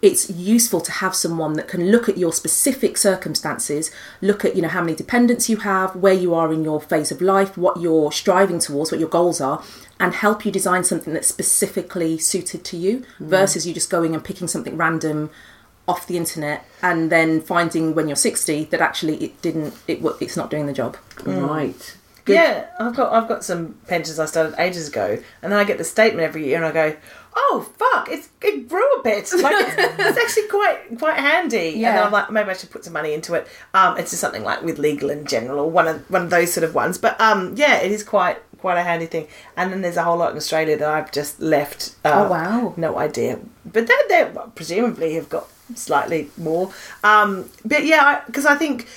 it's 0.03 0.29
useful 0.29 0.81
to 0.81 0.91
have 0.91 1.15
someone 1.15 1.53
that 1.53 1.69
can 1.69 1.93
look 1.93 2.09
at 2.09 2.19
your 2.19 2.33
specific 2.33 2.97
circumstances, 2.97 3.93
look 4.21 4.45
at 4.45 4.57
you 4.57 4.63
know 4.63 4.69
how 4.69 4.81
many 4.81 4.97
dependents 4.97 5.49
you 5.49 5.59
have, 5.59 5.95
where 5.95 6.13
you 6.13 6.35
are 6.35 6.53
in 6.53 6.65
your 6.65 6.81
phase 6.81 7.13
of 7.13 7.23
life, 7.23 7.57
what 7.57 7.81
you're 7.81 8.11
striving 8.11 8.59
towards, 8.59 8.91
what 8.91 8.99
your 8.99 9.09
goals 9.09 9.41
are, 9.41 9.63
and 10.01 10.13
help 10.13 10.45
you 10.45 10.51
design 10.51 10.83
something 10.83 11.13
that's 11.15 11.29
specifically 11.29 12.19
suited 12.19 12.65
to 12.65 12.77
you 12.77 12.99
mm. 12.99 13.27
versus 13.27 13.65
you 13.65 13.73
just 13.73 13.91
going 13.91 14.13
and 14.13 14.25
picking 14.25 14.49
something 14.49 14.77
random 14.77 15.31
off 15.87 16.09
the 16.09 16.17
internet 16.17 16.65
and 16.83 17.13
then 17.13 17.41
finding 17.41 17.95
when 17.95 18.09
you're 18.09 18.17
60 18.17 18.65
that 18.65 18.81
actually 18.81 19.23
it 19.23 19.41
didn't 19.41 19.73
it 19.87 20.01
it's 20.21 20.37
not 20.37 20.51
doing 20.51 20.67
the 20.67 20.73
job. 20.73 20.97
Right. 21.25 21.97
Yeah, 22.35 22.67
I've 22.81 22.95
got 22.97 23.13
I've 23.13 23.29
got 23.29 23.45
some 23.45 23.77
pensions 23.87 24.19
I 24.19 24.27
started 24.27 24.55
ages 24.61 24.89
ago, 24.89 25.19
and 25.43 25.53
then 25.53 25.59
I 25.59 25.65
get 25.65 25.79
the 25.79 25.85
statement 25.85 26.25
every 26.27 26.45
year, 26.47 26.57
and 26.57 26.67
I 26.67 26.73
go, 26.73 26.97
"Oh 27.37 27.69
fuck, 27.79 28.09
it's 28.11 28.29
it 28.43 28.69
grew 28.69 28.85
a 28.99 29.03
bit. 29.03 29.31
Like 29.43 29.55
it's, 29.59 29.77
it's 29.99 30.19
actually 30.19 30.49
quite 30.49 30.99
quite 30.99 31.19
handy." 31.19 31.75
And 31.75 31.97
then 31.99 32.05
I'm 32.07 32.13
like, 32.13 32.31
maybe 32.31 32.51
I 32.51 32.55
should 32.55 32.71
put 32.71 32.85
some 32.85 32.93
money 32.93 33.13
into 33.15 33.35
it. 33.35 33.47
Um, 33.75 33.97
it's 33.99 34.11
just 34.11 34.21
something 34.21 34.43
like 34.45 34.63
with 34.63 34.79
Legal 34.79 35.11
and 35.11 35.29
General, 35.29 35.61
or 35.61 35.71
one 35.71 35.87
of 35.89 36.11
one 36.11 36.23
of 36.23 36.31
those 36.31 36.53
sort 36.53 36.65
of 36.65 36.75
ones. 36.75 36.99
But 36.99 37.21
um, 37.21 37.55
yeah, 37.57 37.77
it 37.77 37.93
is 37.93 38.03
quite 38.03 38.39
quite 38.59 38.79
a 38.79 38.83
handy 38.83 39.07
thing. 39.07 39.29
And 39.57 39.71
then 39.73 39.83
there's 39.83 39.97
a 39.99 40.03
whole 40.03 40.17
lot 40.17 40.31
in 40.33 40.37
Australia 40.37 40.77
that 40.79 40.89
I've 40.89 41.13
just 41.13 41.41
left. 41.41 41.95
Uh, 42.05 42.25
Oh, 42.27 42.31
wow. 42.31 42.75
no 42.77 42.99
idea, 42.99 43.39
but 43.65 43.87
they 43.87 43.95
they 44.09 44.31
presumably 44.55 45.15
have 45.15 45.29
got 45.29 45.49
slightly 45.75 46.31
more. 46.37 46.73
Um, 47.05 47.51
but 47.65 47.85
yeah, 47.85 48.23
because 48.27 48.47
I, 48.47 48.55
think 48.57 48.89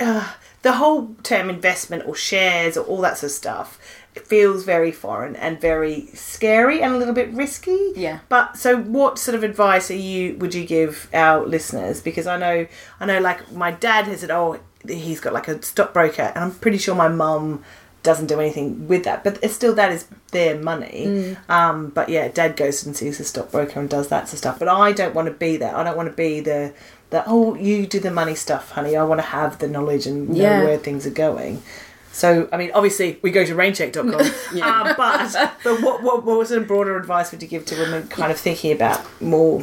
uh, 0.00 0.32
the 0.62 0.72
whole 0.72 1.14
term 1.22 1.50
investment 1.50 2.06
or 2.06 2.14
shares 2.14 2.76
or 2.76 2.84
all 2.86 3.00
that 3.00 3.18
sort 3.18 3.30
of 3.30 3.36
stuff 3.36 3.78
it 4.14 4.26
feels 4.26 4.64
very 4.64 4.92
foreign 4.92 5.36
and 5.36 5.60
very 5.60 6.06
scary 6.08 6.82
and 6.82 6.94
a 6.94 6.98
little 6.98 7.14
bit 7.14 7.32
risky. 7.32 7.92
Yeah. 7.96 8.20
But 8.28 8.58
so, 8.58 8.76
what 8.76 9.18
sort 9.18 9.34
of 9.34 9.42
advice 9.42 9.90
are 9.90 9.96
you 9.96 10.36
would 10.36 10.54
you 10.54 10.66
give 10.66 11.08
our 11.14 11.46
listeners? 11.46 12.02
Because 12.02 12.26
I 12.26 12.36
know 12.36 12.66
I 13.00 13.06
know 13.06 13.20
like 13.20 13.52
my 13.52 13.70
dad 13.70 14.06
has 14.06 14.20
said, 14.20 14.30
oh, 14.30 14.60
he's 14.86 15.20
got 15.20 15.32
like 15.32 15.48
a 15.48 15.62
stockbroker, 15.62 16.30
and 16.34 16.44
I'm 16.44 16.52
pretty 16.52 16.78
sure 16.78 16.94
my 16.94 17.08
mum 17.08 17.64
doesn't 18.02 18.26
do 18.26 18.40
anything 18.40 18.88
with 18.88 19.04
that, 19.04 19.22
but 19.22 19.38
it's 19.42 19.54
still 19.54 19.74
that 19.76 19.92
is 19.92 20.06
their 20.32 20.58
money. 20.58 21.36
Um, 21.48 21.88
but 21.88 22.08
yeah, 22.08 22.28
dad 22.28 22.56
goes 22.56 22.84
and 22.84 22.96
sees 22.96 23.20
a 23.20 23.24
stockbroker 23.24 23.78
and 23.78 23.88
does 23.88 24.08
that 24.08 24.26
sort 24.26 24.34
of 24.34 24.38
stuff. 24.38 24.58
But 24.58 24.68
I 24.68 24.92
don't 24.92 25.14
want 25.14 25.28
to 25.28 25.34
be 25.34 25.56
that. 25.58 25.74
I 25.74 25.84
don't 25.84 25.96
want 25.96 26.10
to 26.10 26.14
be 26.14 26.40
the 26.40 26.74
the 27.12 27.22
oh 27.26 27.54
you 27.54 27.86
do 27.86 28.00
the 28.00 28.10
money 28.10 28.34
stuff, 28.34 28.70
honey. 28.72 28.96
I 28.96 29.04
want 29.04 29.20
to 29.20 29.26
have 29.26 29.58
the 29.58 29.68
knowledge 29.68 30.06
and 30.06 30.28
know 30.30 30.42
Yeah. 30.42 30.64
where 30.64 30.76
things 30.78 31.06
are 31.06 31.10
going. 31.10 31.62
So 32.10 32.48
I 32.52 32.56
mean, 32.56 32.70
obviously 32.74 33.18
we 33.22 33.30
go 33.30 33.44
to 33.44 33.54
rainchq.com. 33.54 34.10
uh, 34.62 34.94
but 34.96 35.50
but 35.64 35.80
what, 35.82 36.02
what 36.02 36.24
what 36.24 36.48
sort 36.48 36.62
of 36.62 36.66
broader 36.68 36.96
advice 36.98 37.30
would 37.30 37.40
you 37.42 37.48
give 37.48 37.64
to 37.66 37.76
women 37.78 38.08
kind 38.08 38.30
of 38.32 38.38
thinking 38.38 38.72
about 38.72 39.00
more, 39.22 39.62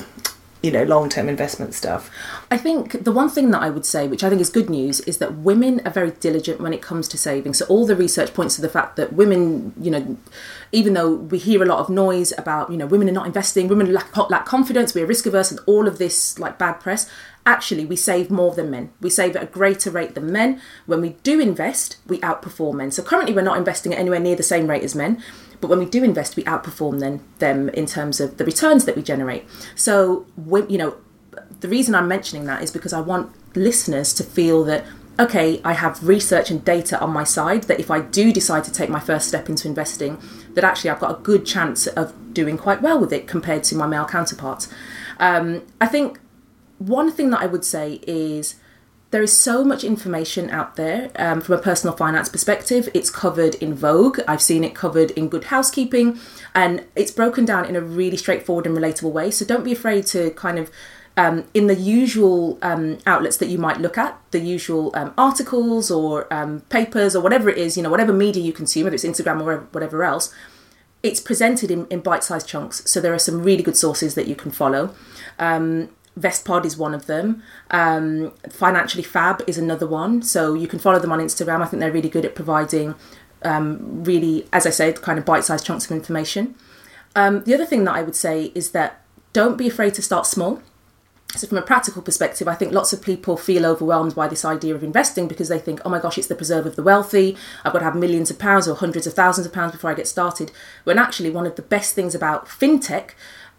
you 0.64 0.72
know, 0.72 0.84
long 0.84 1.10
term 1.10 1.30
investment 1.30 1.74
stuff? 1.76 2.10
I 2.50 2.58
think 2.58 3.04
the 3.04 3.12
one 3.12 3.30
thing 3.30 3.52
that 3.52 3.62
I 3.62 3.70
would 3.70 3.86
say, 3.86 4.08
which 4.08 4.24
I 4.24 4.30
think 4.30 4.42
is 4.42 4.50
good 4.50 4.68
news, 4.70 5.00
is 5.02 5.20
that 5.20 5.36
women 5.36 5.80
are 5.86 5.92
very 5.92 6.10
diligent 6.10 6.60
when 6.60 6.74
it 6.74 6.82
comes 6.82 7.08
to 7.10 7.18
saving. 7.20 7.54
So 7.54 7.66
all 7.66 7.86
the 7.86 7.96
research 7.96 8.34
points 8.34 8.56
to 8.56 8.62
the 8.64 8.70
fact 8.70 8.96
that 8.96 9.14
women, 9.14 9.74
you 9.80 9.92
know, 9.92 10.18
even 10.72 10.94
though 10.96 11.14
we 11.14 11.38
hear 11.38 11.62
a 11.62 11.68
lot 11.68 11.78
of 11.80 11.90
noise 11.90 12.34
about, 12.36 12.72
you 12.72 12.78
know, 12.78 12.88
women 12.88 13.08
are 13.10 13.18
not 13.20 13.28
investing, 13.28 13.68
women 13.68 13.94
lack, 13.94 14.18
lack 14.32 14.46
confidence, 14.48 14.96
we're 14.96 15.06
risk 15.06 15.28
averse, 15.28 15.52
and 15.52 15.60
all 15.68 15.88
of 15.88 16.00
this 16.00 16.40
like 16.40 16.58
bad 16.58 16.80
press. 16.80 17.08
Actually, 17.46 17.86
we 17.86 17.96
save 17.96 18.30
more 18.30 18.54
than 18.54 18.70
men. 18.70 18.92
We 19.02 19.10
save 19.10 19.36
at 19.36 19.44
a 19.44 19.48
greater 19.48 19.90
rate 19.90 20.14
than 20.14 20.32
men. 20.32 20.62
When 20.86 21.02
we 21.02 21.12
do 21.24 21.40
invest, 21.40 21.98
we 22.08 22.20
outperform 22.20 22.76
men. 22.76 22.92
So 22.92 23.02
currently, 23.02 23.34
we're 23.34 23.42
not 23.42 23.58
investing 23.58 23.94
at 23.94 24.00
anywhere 24.00 24.20
near 24.20 24.36
the 24.36 24.44
same 24.44 24.68
rate 24.68 24.84
as 24.84 24.94
men. 24.94 25.22
But 25.62 25.68
when 25.68 25.80
we 25.80 25.86
do 25.86 26.04
invest, 26.04 26.36
we 26.36 26.44
outperform 26.44 27.00
them, 27.00 27.22
them 27.40 27.70
in 27.70 27.86
terms 27.86 28.20
of 28.20 28.38
the 28.38 28.46
returns 28.46 28.86
that 28.86 28.96
we 28.96 29.02
generate. 29.02 29.46
So, 29.76 30.26
you 30.70 30.78
know, 30.78 30.96
the 31.60 31.68
reason 31.68 31.96
I'm 31.96 32.08
mentioning 32.08 32.46
that 32.46 32.62
is 32.62 32.72
because 32.72 32.94
I 32.94 33.02
want 33.02 33.34
listeners 33.56 34.14
to 34.14 34.24
feel 34.24 34.64
that 34.66 34.86
okay, 35.20 35.60
I 35.66 35.74
have 35.74 36.08
research 36.08 36.50
and 36.50 36.64
data 36.64 36.98
on 37.02 37.12
my 37.12 37.26
side 37.26 37.64
that 37.64 37.78
if 37.78 37.92
I 37.92 38.00
do 38.00 38.32
decide 38.32 38.64
to 38.64 38.72
take 38.72 38.90
my 38.90 39.02
first 39.02 39.28
step 39.28 39.50
into 39.50 39.68
investing, 39.68 40.18
that 40.54 40.64
actually 40.64 40.92
I've 40.92 41.00
got 41.00 41.20
a 41.20 41.22
good 41.22 41.46
chance 41.46 41.88
of 41.88 42.34
doing 42.34 42.58
quite 42.58 42.82
well 42.82 42.98
with 42.98 43.12
it 43.12 43.28
compared 43.28 43.66
to 43.66 43.76
my 43.76 43.86
male 43.86 44.06
counterparts. 44.06 44.70
Um, 45.20 45.64
I 45.82 45.88
think 45.88 46.20
one 46.80 47.12
thing 47.12 47.30
that 47.30 47.42
I 47.42 47.46
would 47.46 47.64
say 47.64 48.02
is 48.08 48.56
there 49.12 49.24
is 49.24 49.36
so 49.36 49.64
much 49.64 49.84
information 49.84 50.50
out 50.50 50.76
there 50.76 51.12
um, 51.16 51.42
from 51.42 51.56
a 51.56 51.62
personal 51.62 51.96
finance 51.96 52.30
perspective. 52.30 52.90
It's 52.94 53.10
covered 53.10 53.56
in 53.56 53.74
Vogue. 53.74 54.20
I've 54.28 54.42
seen 54.42 54.64
it 54.64 54.76
covered 54.76 55.12
in 55.12 55.30
Good 55.30 55.46
Housekeeping, 55.46 56.20
and 56.54 56.86
it's 56.96 57.12
broken 57.12 57.46
down 57.46 57.66
in 57.66 57.76
a 57.76 57.82
really 57.82 58.18
straightforward 58.18 58.66
and 58.66 58.78
relatable 58.78 59.12
way. 59.12 59.32
So 59.32 59.46
don't 59.46 59.64
be 59.64 59.72
afraid 59.72 60.06
to 60.08 60.32
kind 60.32 60.60
of 60.60 60.70
um, 61.18 61.46
in 61.54 61.68
the 61.68 61.76
usual 61.76 62.60
um, 62.62 63.00
outlets 63.06 63.38
that 63.38 63.48
you 63.48 63.58
might 63.58 63.82
look 63.82 63.98
at, 63.98 64.18
the 64.32 64.40
usual 64.40 64.92
um, 64.94 65.14
articles 65.18 65.92
or 65.92 66.32
um, 66.34 66.62
papers 66.70 67.16
or 67.16 67.22
whatever 67.22 67.50
it 67.50 67.58
is, 67.58 67.76
you 67.76 67.84
know, 67.84 67.90
whatever 67.90 68.14
media 68.14 68.42
you 68.42 68.54
consume, 68.54 68.86
whether 68.86 68.96
it's 68.96 69.04
Instagram 69.04 69.42
or 69.42 69.58
whatever 69.72 70.04
else, 70.04 70.34
it's 71.04 71.20
presented 71.20 71.72
in, 71.72 71.88
in 71.88 72.00
bite-sized 72.00 72.48
chunks. 72.48 72.90
So 72.90 73.02
there 73.02 73.14
are 73.14 73.20
some 73.20 73.44
really 73.44 73.64
good 73.64 73.76
sources 73.76 74.16
that 74.16 74.28
you 74.28 74.36
can 74.36 74.52
follow. 74.52 74.96
Um, 75.40 75.90
Vestpod 76.20 76.66
is 76.66 76.78
one 76.78 76.94
of 76.94 77.06
them. 77.06 77.42
Um, 77.72 78.32
Financially 78.50 79.04
Fab 79.04 79.44
is 79.48 79.58
another 79.58 79.88
one. 79.88 80.22
So 80.22 80.54
you 80.54 80.68
can 80.68 80.80
follow 80.80 81.00
them 81.00 81.12
on 81.12 81.20
Instagram. 81.20 81.62
I 81.62 81.66
think 81.66 81.80
they're 81.80 81.92
really 81.92 82.10
good 82.10 82.26
at 82.26 82.36
providing 82.36 82.96
um, 83.44 84.04
really, 84.04 84.48
as 84.52 84.66
I 84.66 84.70
said, 84.70 85.02
kind 85.02 85.18
of 85.18 85.26
bite-sized 85.26 85.66
chunks 85.66 85.86
of 85.86 85.92
information. 85.92 86.56
Um, 87.16 87.44
the 87.44 87.54
other 87.54 87.66
thing 87.66 87.84
that 87.86 87.96
I 87.96 88.02
would 88.02 88.16
say 88.16 88.52
is 88.56 88.72
that 88.72 89.02
don't 89.34 89.58
be 89.58 89.68
afraid 89.68 89.94
to 89.96 90.02
start 90.02 90.26
small. 90.26 90.62
So, 91.36 91.48
from 91.48 91.60
a 91.60 91.62
practical 91.62 92.02
perspective, 92.02 92.48
I 92.48 92.56
think 92.56 92.72
lots 92.72 92.92
of 92.92 93.04
people 93.04 93.38
feel 93.38 93.64
overwhelmed 93.64 94.16
by 94.16 94.28
this 94.28 94.44
idea 94.44 94.74
of 94.74 94.84
investing 94.84 95.28
because 95.28 95.48
they 95.48 95.60
think, 95.60 95.80
oh 95.86 95.90
my 95.90 96.00
gosh, 96.00 96.18
it's 96.18 96.26
the 96.26 96.34
preserve 96.34 96.66
of 96.66 96.76
the 96.76 96.82
wealthy. 96.82 97.38
I've 97.64 97.72
got 97.72 97.80
to 97.80 97.86
have 97.86 97.96
millions 97.96 98.32
of 98.32 98.40
pounds 98.40 98.68
or 98.68 98.76
hundreds 98.76 99.06
of 99.06 99.14
thousands 99.14 99.46
of 99.46 99.54
pounds 99.54 99.74
before 99.74 99.92
I 99.92 99.94
get 99.94 100.08
started. 100.08 100.52
When 100.86 100.98
actually, 100.98 101.30
one 101.30 101.46
of 101.46 101.56
the 101.56 101.62
best 101.62 101.94
things 101.94 102.16
about 102.16 102.48
fintech 102.48 103.12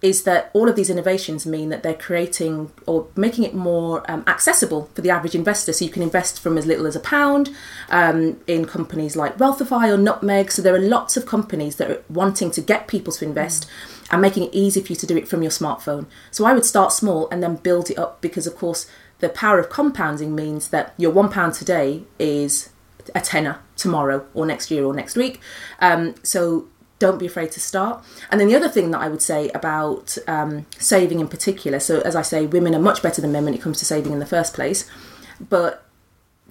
is 0.03 0.23
that 0.23 0.51
all 0.55 0.69
of 0.69 0.77
these 0.77 0.89
innovations 0.89 1.45
mean 1.45 1.69
that 1.69 1.83
they're 1.83 1.95
creating 1.95 2.73
or 2.87 3.07
making 3.17 3.45
it 3.45 3.55
more 3.55 4.09
um, 4.11 4.25
accessible 4.27 4.91
for 4.95 5.03
the 5.03 5.11
average 5.11 5.35
investor. 5.35 5.73
So 5.73 5.85
you 5.85 5.91
can 5.91 6.03
invest 6.03 6.41
from 6.41 6.57
as 6.57 6.65
little 6.65 6.87
as 6.87 6.97
a 6.97 7.01
pound 7.01 7.51
um, 7.91 8.41
in 8.47 8.65
companies 8.65 9.15
like 9.15 9.37
Wealthify 9.37 9.93
or 9.93 9.99
Nutmeg. 9.99 10.51
So 10.51 10.63
there 10.63 10.75
are 10.75 10.81
lots 10.81 11.17
of 11.17 11.27
companies 11.27 11.77
that 11.77 11.91
are 11.91 12.03
wanting 12.09 12.51
to 12.53 12.61
get 12.63 12.89
people 12.89 13.13
to 13.15 13.25
invest. 13.25 13.67
Mm. 13.67 13.97
And 14.13 14.23
making 14.23 14.43
it 14.43 14.51
easy 14.53 14.81
for 14.81 14.93
you 14.93 14.97
to 14.97 15.07
do 15.07 15.17
it 15.17 15.29
from 15.29 15.41
your 15.41 15.53
smartphone. 15.53 16.07
So 16.33 16.45
I 16.45 16.53
would 16.53 16.65
start 16.65 16.91
small 16.91 17.29
and 17.31 17.41
then 17.41 17.55
build 17.55 17.91
it 17.91 17.99
up 17.99 18.21
because, 18.21 18.45
of 18.45 18.57
course, 18.57 18.91
the 19.21 19.29
power 19.29 19.61
of 19.61 19.71
compounding 19.71 20.35
means 20.35 20.71
that 20.71 20.95
your 20.97 21.13
one 21.13 21.31
pound 21.31 21.55
today 21.55 22.03
is 22.19 22.71
a 23.15 23.21
tenner 23.21 23.61
tomorrow 23.77 24.27
or 24.35 24.47
next 24.47 24.69
year 24.71 24.85
or 24.85 24.93
next 24.93 25.17
week. 25.17 25.41
Um, 25.81 26.17
so 26.25 26.67
don't 27.01 27.19
be 27.19 27.27
afraid 27.27 27.51
to 27.51 27.61
start. 27.61 28.05
And 28.31 28.41
then 28.41 28.47
the 28.47 28.55
other 28.55 28.69
thing 28.69 28.93
that 28.93 29.01
I 29.01 29.09
would 29.09 29.23
say 29.23 29.49
about 29.49 30.17
um, 30.29 30.67
saving 30.79 31.19
in 31.19 31.27
particular, 31.27 31.81
so 31.81 32.01
as 32.03 32.15
I 32.15 32.23
say, 32.23 32.47
women 32.47 32.75
are 32.75 32.81
much 32.81 33.03
better 33.03 33.21
than 33.21 33.33
men 33.33 33.45
when 33.45 33.55
it 33.55 33.61
comes 33.61 33.81
to 33.81 33.85
saving 33.85 34.13
in 34.13 34.21
the 34.21 34.27
first 34.27 34.55
place, 34.55 34.89
but 35.41 35.85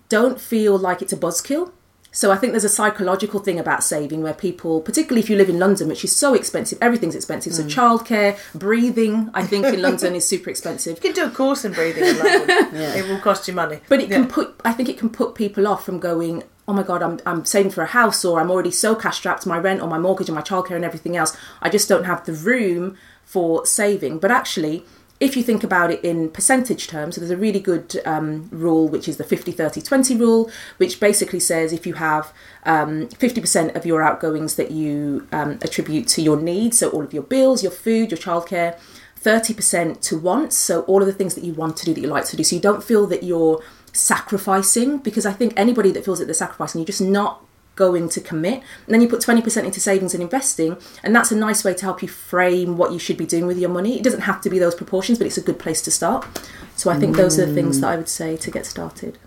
don't 0.09 0.41
feel 0.41 0.77
like 0.77 1.01
it's 1.01 1.13
a 1.13 1.17
buzzkill. 1.17 1.71
So 2.11 2.31
I 2.31 2.37
think 2.37 2.53
there's 2.53 2.63
a 2.63 2.69
psychological 2.69 3.39
thing 3.39 3.59
about 3.59 3.83
saving 3.83 4.23
where 4.23 4.33
people, 4.33 4.81
particularly 4.81 5.21
if 5.21 5.29
you 5.29 5.35
live 5.35 5.47
in 5.49 5.59
London, 5.59 5.87
which 5.87 6.03
is 6.03 6.15
so 6.15 6.33
expensive, 6.33 6.79
everything's 6.81 7.13
expensive. 7.13 7.53
So 7.53 7.63
mm. 7.63 7.69
childcare, 7.69 8.39
breathing, 8.57 9.29
I 9.35 9.45
think 9.45 9.65
in 9.65 9.81
London 9.87 10.15
is 10.15 10.27
super 10.27 10.49
expensive. 10.49 10.97
You 10.97 11.01
can 11.01 11.13
do 11.13 11.27
a 11.27 11.29
course 11.29 11.63
in 11.65 11.73
breathing 11.73 12.05
in 12.05 12.17
London. 12.17 12.47
yeah. 12.73 12.95
It 12.95 13.07
will 13.07 13.19
cost 13.19 13.47
you 13.47 13.53
money. 13.53 13.81
But 13.87 14.01
it 14.01 14.09
yeah. 14.09 14.17
can 14.17 14.27
put 14.27 14.59
I 14.65 14.73
think 14.73 14.89
it 14.89 14.97
can 14.97 15.11
put 15.11 15.35
people 15.35 15.67
off 15.67 15.85
from 15.85 15.99
going, 15.99 16.43
oh 16.69 16.73
my 16.73 16.83
god, 16.83 17.01
I'm, 17.01 17.19
I'm 17.25 17.45
saving 17.45 17.71
for 17.71 17.81
a 17.81 17.87
house 17.87 18.23
or 18.23 18.39
I'm 18.39 18.51
already 18.51 18.69
so 18.69 18.93
cash 18.93 19.17
strapped, 19.17 19.47
my 19.47 19.57
rent 19.57 19.81
or 19.81 19.87
my 19.87 19.97
mortgage 19.97 20.29
and 20.29 20.35
my 20.35 20.43
childcare 20.43 20.75
and 20.75 20.85
everything 20.85 21.17
else. 21.17 21.35
I 21.63 21.69
just 21.69 21.89
don't 21.89 22.03
have 22.03 22.25
the 22.25 22.33
room 22.33 22.95
for 23.25 23.65
saving. 23.65 24.19
But 24.19 24.29
actually, 24.29 24.85
if 25.19 25.35
you 25.35 25.41
think 25.41 25.63
about 25.63 25.89
it 25.89 26.05
in 26.05 26.29
percentage 26.29 26.87
terms, 26.87 27.15
so 27.15 27.21
there's 27.21 27.31
a 27.31 27.37
really 27.37 27.59
good 27.59 27.99
um, 28.05 28.49
rule, 28.51 28.87
which 28.87 29.07
is 29.07 29.17
the 29.17 29.23
50 29.23 29.51
30 29.51 29.81
20 29.81 30.15
rule, 30.15 30.51
which 30.77 30.99
basically 30.99 31.39
says 31.39 31.73
if 31.73 31.87
you 31.87 31.95
have 31.95 32.31
um, 32.65 33.07
50% 33.07 33.75
of 33.75 33.83
your 33.83 34.03
outgoings 34.03 34.53
that 34.55 34.69
you 34.69 35.27
um, 35.31 35.57
attribute 35.63 36.07
to 36.09 36.21
your 36.21 36.39
needs, 36.39 36.77
so 36.77 36.91
all 36.91 37.03
of 37.03 37.13
your 37.13 37.23
bills, 37.23 37.63
your 37.63 37.71
food, 37.71 38.11
your 38.11 38.19
childcare, 38.19 38.79
30% 39.19 40.01
to 40.01 40.17
wants, 40.19 40.55
so 40.55 40.83
all 40.83 41.01
of 41.01 41.07
the 41.07 41.13
things 41.13 41.33
that 41.35 41.43
you 41.43 41.53
want 41.53 41.75
to 41.77 41.85
do 41.85 41.95
that 41.95 42.01
you 42.01 42.07
like 42.07 42.25
to 42.25 42.37
do. 42.37 42.43
So 42.43 42.55
you 42.55 42.61
don't 42.61 42.83
feel 42.83 43.07
that 43.07 43.23
you're 43.23 43.61
sacrificing 43.93 44.97
because 44.99 45.25
I 45.25 45.33
think 45.33 45.53
anybody 45.55 45.91
that 45.91 46.05
feels 46.05 46.19
that 46.19 46.25
they're 46.25 46.33
sacrificing, 46.33 46.79
you're 46.79 46.85
just 46.85 47.01
not 47.01 47.43
going 47.79 48.09
to 48.09 48.21
commit. 48.21 48.61
And 48.85 48.93
then 48.93 49.01
you 49.01 49.07
put 49.07 49.21
20% 49.21 49.63
into 49.63 49.79
savings 49.79 50.13
and 50.13 50.21
investing, 50.21 50.77
and 51.01 51.15
that's 51.15 51.31
a 51.31 51.35
nice 51.35 51.63
way 51.63 51.73
to 51.73 51.85
help 51.85 52.01
you 52.01 52.09
frame 52.09 52.77
what 52.77 52.91
you 52.91 52.99
should 52.99 53.17
be 53.17 53.25
doing 53.25 53.47
with 53.47 53.57
your 53.57 53.69
money. 53.69 53.97
It 53.97 54.03
doesn't 54.03 54.21
have 54.21 54.41
to 54.41 54.49
be 54.49 54.59
those 54.59 54.75
proportions, 54.75 55.17
but 55.17 55.25
it's 55.25 55.37
a 55.37 55.41
good 55.41 55.57
place 55.57 55.81
to 55.83 55.91
start. 55.91 56.27
So 56.75 56.91
I 56.91 56.99
think 56.99 57.15
mm. 57.15 57.17
those 57.17 57.39
are 57.39 57.45
the 57.45 57.53
things 57.53 57.79
that 57.81 57.87
I 57.87 57.95
would 57.95 58.09
say 58.09 58.37
to 58.37 58.51
get 58.51 58.65
started. 58.65 59.17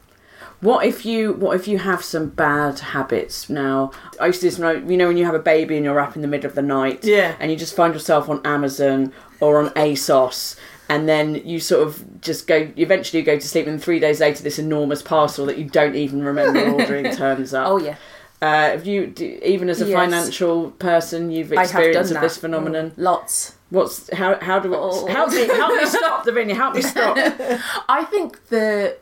What 0.60 0.86
if 0.86 1.04
you 1.04 1.32
what 1.32 1.56
if 1.56 1.66
you 1.66 1.78
have 1.78 2.04
some 2.04 2.28
bad 2.28 2.78
habits 2.78 3.50
now? 3.50 3.90
I 4.20 4.26
used 4.26 4.42
to 4.42 4.46
this 4.46 4.58
you 4.58 4.96
know 4.96 5.08
when 5.08 5.16
you 5.16 5.24
have 5.24 5.34
a 5.34 5.40
baby 5.40 5.74
and 5.74 5.84
you're 5.84 5.98
up 5.98 6.14
in 6.14 6.22
the 6.22 6.28
middle 6.28 6.48
of 6.48 6.54
the 6.54 6.62
night, 6.62 7.04
yeah, 7.04 7.34
and 7.40 7.50
you 7.50 7.56
just 7.56 7.74
find 7.74 7.92
yourself 7.92 8.28
on 8.28 8.40
Amazon 8.44 9.12
or 9.40 9.60
on 9.60 9.70
ASOS 9.70 10.56
and 10.88 11.08
then 11.08 11.34
you 11.46 11.58
sort 11.60 11.86
of 11.86 12.20
just 12.20 12.46
go 12.46 12.70
eventually 12.76 13.20
you 13.20 13.24
go 13.26 13.38
to 13.38 13.48
sleep 13.48 13.66
and 13.66 13.82
three 13.82 13.98
days 13.98 14.20
later 14.20 14.42
this 14.42 14.58
enormous 14.58 15.02
parcel 15.02 15.46
that 15.46 15.58
you 15.58 15.64
don't 15.64 15.94
even 15.94 16.22
remember 16.22 16.70
ordering 16.72 17.14
turns 17.14 17.54
up 17.54 17.66
oh 17.68 17.78
yeah 17.78 17.96
uh, 18.40 18.72
have 18.72 18.86
you 18.86 19.06
do, 19.06 19.38
even 19.44 19.68
as 19.68 19.80
a 19.80 19.86
yes. 19.86 19.96
financial 19.96 20.72
person 20.72 21.30
you've 21.30 21.52
experienced 21.52 22.12
this 22.12 22.36
phenomenon 22.36 22.90
mm, 22.90 22.94
lots 22.96 23.56
what's 23.70 24.12
how 24.14 24.38
how 24.40 24.58
do 24.58 24.70
we 24.70 24.76
oh. 24.76 25.06
help 25.06 25.30
me 25.30 25.46
help 25.46 25.74
me 25.76 25.86
stop 25.86 26.26
Davinia 26.26 26.54
help 26.54 26.74
me 26.74 26.82
stop 26.82 27.16
I 27.88 28.04
think 28.04 28.48
the 28.48 28.96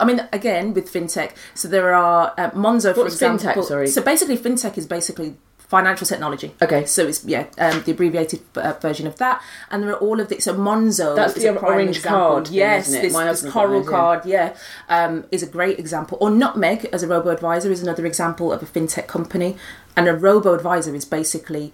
I 0.00 0.04
mean, 0.04 0.28
again, 0.32 0.74
with 0.74 0.92
fintech, 0.92 1.30
so 1.54 1.68
there 1.68 1.94
are 1.94 2.34
uh, 2.36 2.50
Monzo, 2.50 2.92
for 2.92 3.02
What's 3.02 3.14
example. 3.14 3.62
Fintech, 3.62 3.64
sorry. 3.68 3.86
So 3.86 4.02
basically, 4.02 4.36
fintech 4.36 4.76
is 4.76 4.84
basically 4.84 5.36
financial 5.72 6.06
technology. 6.06 6.54
Okay. 6.60 6.84
So 6.84 7.06
it's 7.06 7.24
yeah, 7.24 7.46
um, 7.56 7.82
the 7.84 7.92
abbreviated 7.92 8.40
uh, 8.56 8.74
version 8.74 9.06
of 9.06 9.16
that, 9.16 9.42
and 9.70 9.82
there 9.82 9.90
are 9.94 10.02
all 10.06 10.20
of 10.20 10.28
the 10.28 10.38
so 10.38 10.52
Monzo. 10.54 11.16
That's 11.16 11.32
the 11.32 11.58
orange 11.58 11.96
example. 11.96 12.20
card. 12.20 12.48
Yes, 12.48 12.90
thing, 12.90 13.00
this, 13.00 13.14
this 13.14 13.50
coral 13.50 13.82
card. 13.82 14.26
Yeah, 14.26 14.54
um, 14.90 15.24
is 15.30 15.42
a 15.42 15.46
great 15.46 15.78
example. 15.78 16.18
Or 16.20 16.30
Nutmeg 16.30 16.84
as 16.92 17.02
a 17.02 17.08
robo 17.08 17.30
advisor 17.30 17.72
is 17.72 17.82
another 17.82 18.04
example 18.04 18.52
of 18.52 18.62
a 18.62 18.66
fintech 18.66 19.06
company, 19.06 19.56
and 19.96 20.06
a 20.08 20.14
robo 20.14 20.52
advisor 20.52 20.94
is 20.94 21.06
basically 21.06 21.72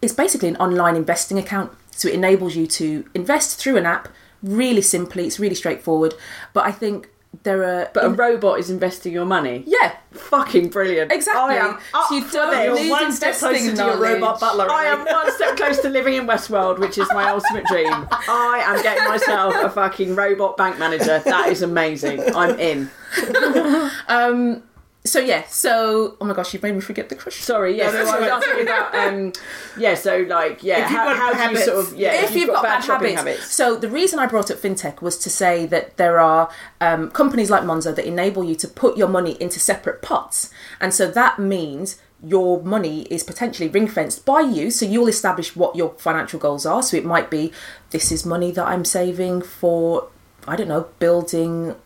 it's 0.00 0.12
basically 0.12 0.48
an 0.48 0.56
online 0.56 0.94
investing 0.94 1.38
account. 1.38 1.72
So 1.90 2.06
it 2.08 2.14
enables 2.14 2.54
you 2.54 2.68
to 2.68 3.04
invest 3.14 3.58
through 3.58 3.78
an 3.78 3.86
app 3.86 4.08
really 4.44 4.82
simply. 4.82 5.26
It's 5.26 5.40
really 5.40 5.56
straightforward. 5.56 6.14
But 6.52 6.66
I 6.66 6.70
think 6.70 7.10
there 7.42 7.62
are 7.62 7.90
but 7.94 8.04
a 8.04 8.08
robot 8.08 8.58
is 8.58 8.70
investing 8.70 9.12
your 9.12 9.24
money. 9.24 9.62
Yeah. 9.66 9.96
Fucking 10.10 10.70
brilliant. 10.70 11.12
Exactly. 11.12 11.54
I 11.54 11.56
am 11.56 11.78
so 12.08 12.14
you 12.14 12.30
don't 12.30 12.74
need 12.74 12.90
one 12.90 13.12
step 13.12 13.36
closer 13.36 13.74
to 13.74 13.84
your 13.84 13.96
robot 13.96 14.40
butler 14.40 14.70
I 14.70 14.86
am 14.86 15.04
one 15.04 15.30
step 15.32 15.56
close 15.56 15.78
to 15.80 15.88
living 15.88 16.14
in 16.14 16.26
Westworld 16.26 16.78
which 16.78 16.98
is 16.98 17.08
my 17.12 17.28
ultimate 17.30 17.64
dream. 17.66 17.92
I 18.10 18.62
am 18.64 18.82
getting 18.82 19.04
myself 19.04 19.54
a 19.56 19.70
fucking 19.70 20.14
robot 20.14 20.56
bank 20.56 20.78
manager. 20.78 21.20
That 21.24 21.48
is 21.48 21.62
amazing. 21.62 22.34
I'm 22.34 22.58
in. 22.58 22.90
Um 24.08 24.62
so 25.08 25.18
yeah, 25.18 25.44
so 25.48 26.16
oh 26.20 26.24
my 26.24 26.34
gosh, 26.34 26.52
you've 26.52 26.62
made 26.62 26.74
me 26.74 26.80
forget 26.80 27.08
the 27.08 27.14
question. 27.14 27.42
Sorry, 27.42 27.76
no, 27.76 27.90
no, 27.90 27.98
I 27.98 28.02
was 28.02 28.28
asking 28.28 28.62
about 28.62 28.94
um, 28.94 29.32
yeah, 29.78 29.94
so 29.94 30.18
like 30.28 30.62
yeah, 30.62 30.86
how, 30.86 31.14
how 31.14 31.48
do 31.48 31.58
you 31.58 31.64
sort 31.64 31.78
of 31.78 31.94
yeah, 31.96 32.14
if, 32.14 32.24
if 32.24 32.30
you've, 32.30 32.40
you've 32.40 32.48
got, 32.48 32.62
got, 32.62 32.62
bad, 32.62 32.80
bad 32.80 32.84
habits. 32.84 33.14
habits. 33.16 33.54
So 33.54 33.76
the 33.76 33.88
reason 33.88 34.18
I 34.18 34.26
brought 34.26 34.50
up 34.50 34.58
fintech 34.58 35.00
was 35.02 35.18
to 35.18 35.30
say 35.30 35.66
that 35.66 35.96
there 35.96 36.20
are 36.20 36.50
um, 36.80 37.10
companies 37.10 37.50
like 37.50 37.62
Monzo 37.62 37.94
that 37.94 38.04
enable 38.04 38.44
you 38.44 38.54
to 38.56 38.68
put 38.68 38.96
your 38.96 39.08
money 39.08 39.36
into 39.40 39.58
separate 39.58 40.02
pots, 40.02 40.50
and 40.80 40.92
so 40.94 41.10
that 41.10 41.38
means 41.38 42.00
your 42.22 42.62
money 42.62 43.02
is 43.02 43.22
potentially 43.22 43.68
ring 43.68 43.86
fenced 43.86 44.24
by 44.24 44.40
you. 44.40 44.70
So 44.70 44.84
you'll 44.84 45.08
establish 45.08 45.54
what 45.54 45.76
your 45.76 45.90
financial 45.98 46.38
goals 46.38 46.66
are. 46.66 46.82
So 46.82 46.96
it 46.96 47.04
might 47.04 47.30
be 47.30 47.52
this 47.90 48.10
is 48.10 48.26
money 48.26 48.50
that 48.52 48.66
I'm 48.66 48.84
saving 48.84 49.42
for 49.42 50.08
I 50.46 50.56
don't 50.56 50.68
know 50.68 50.88
building 50.98 51.76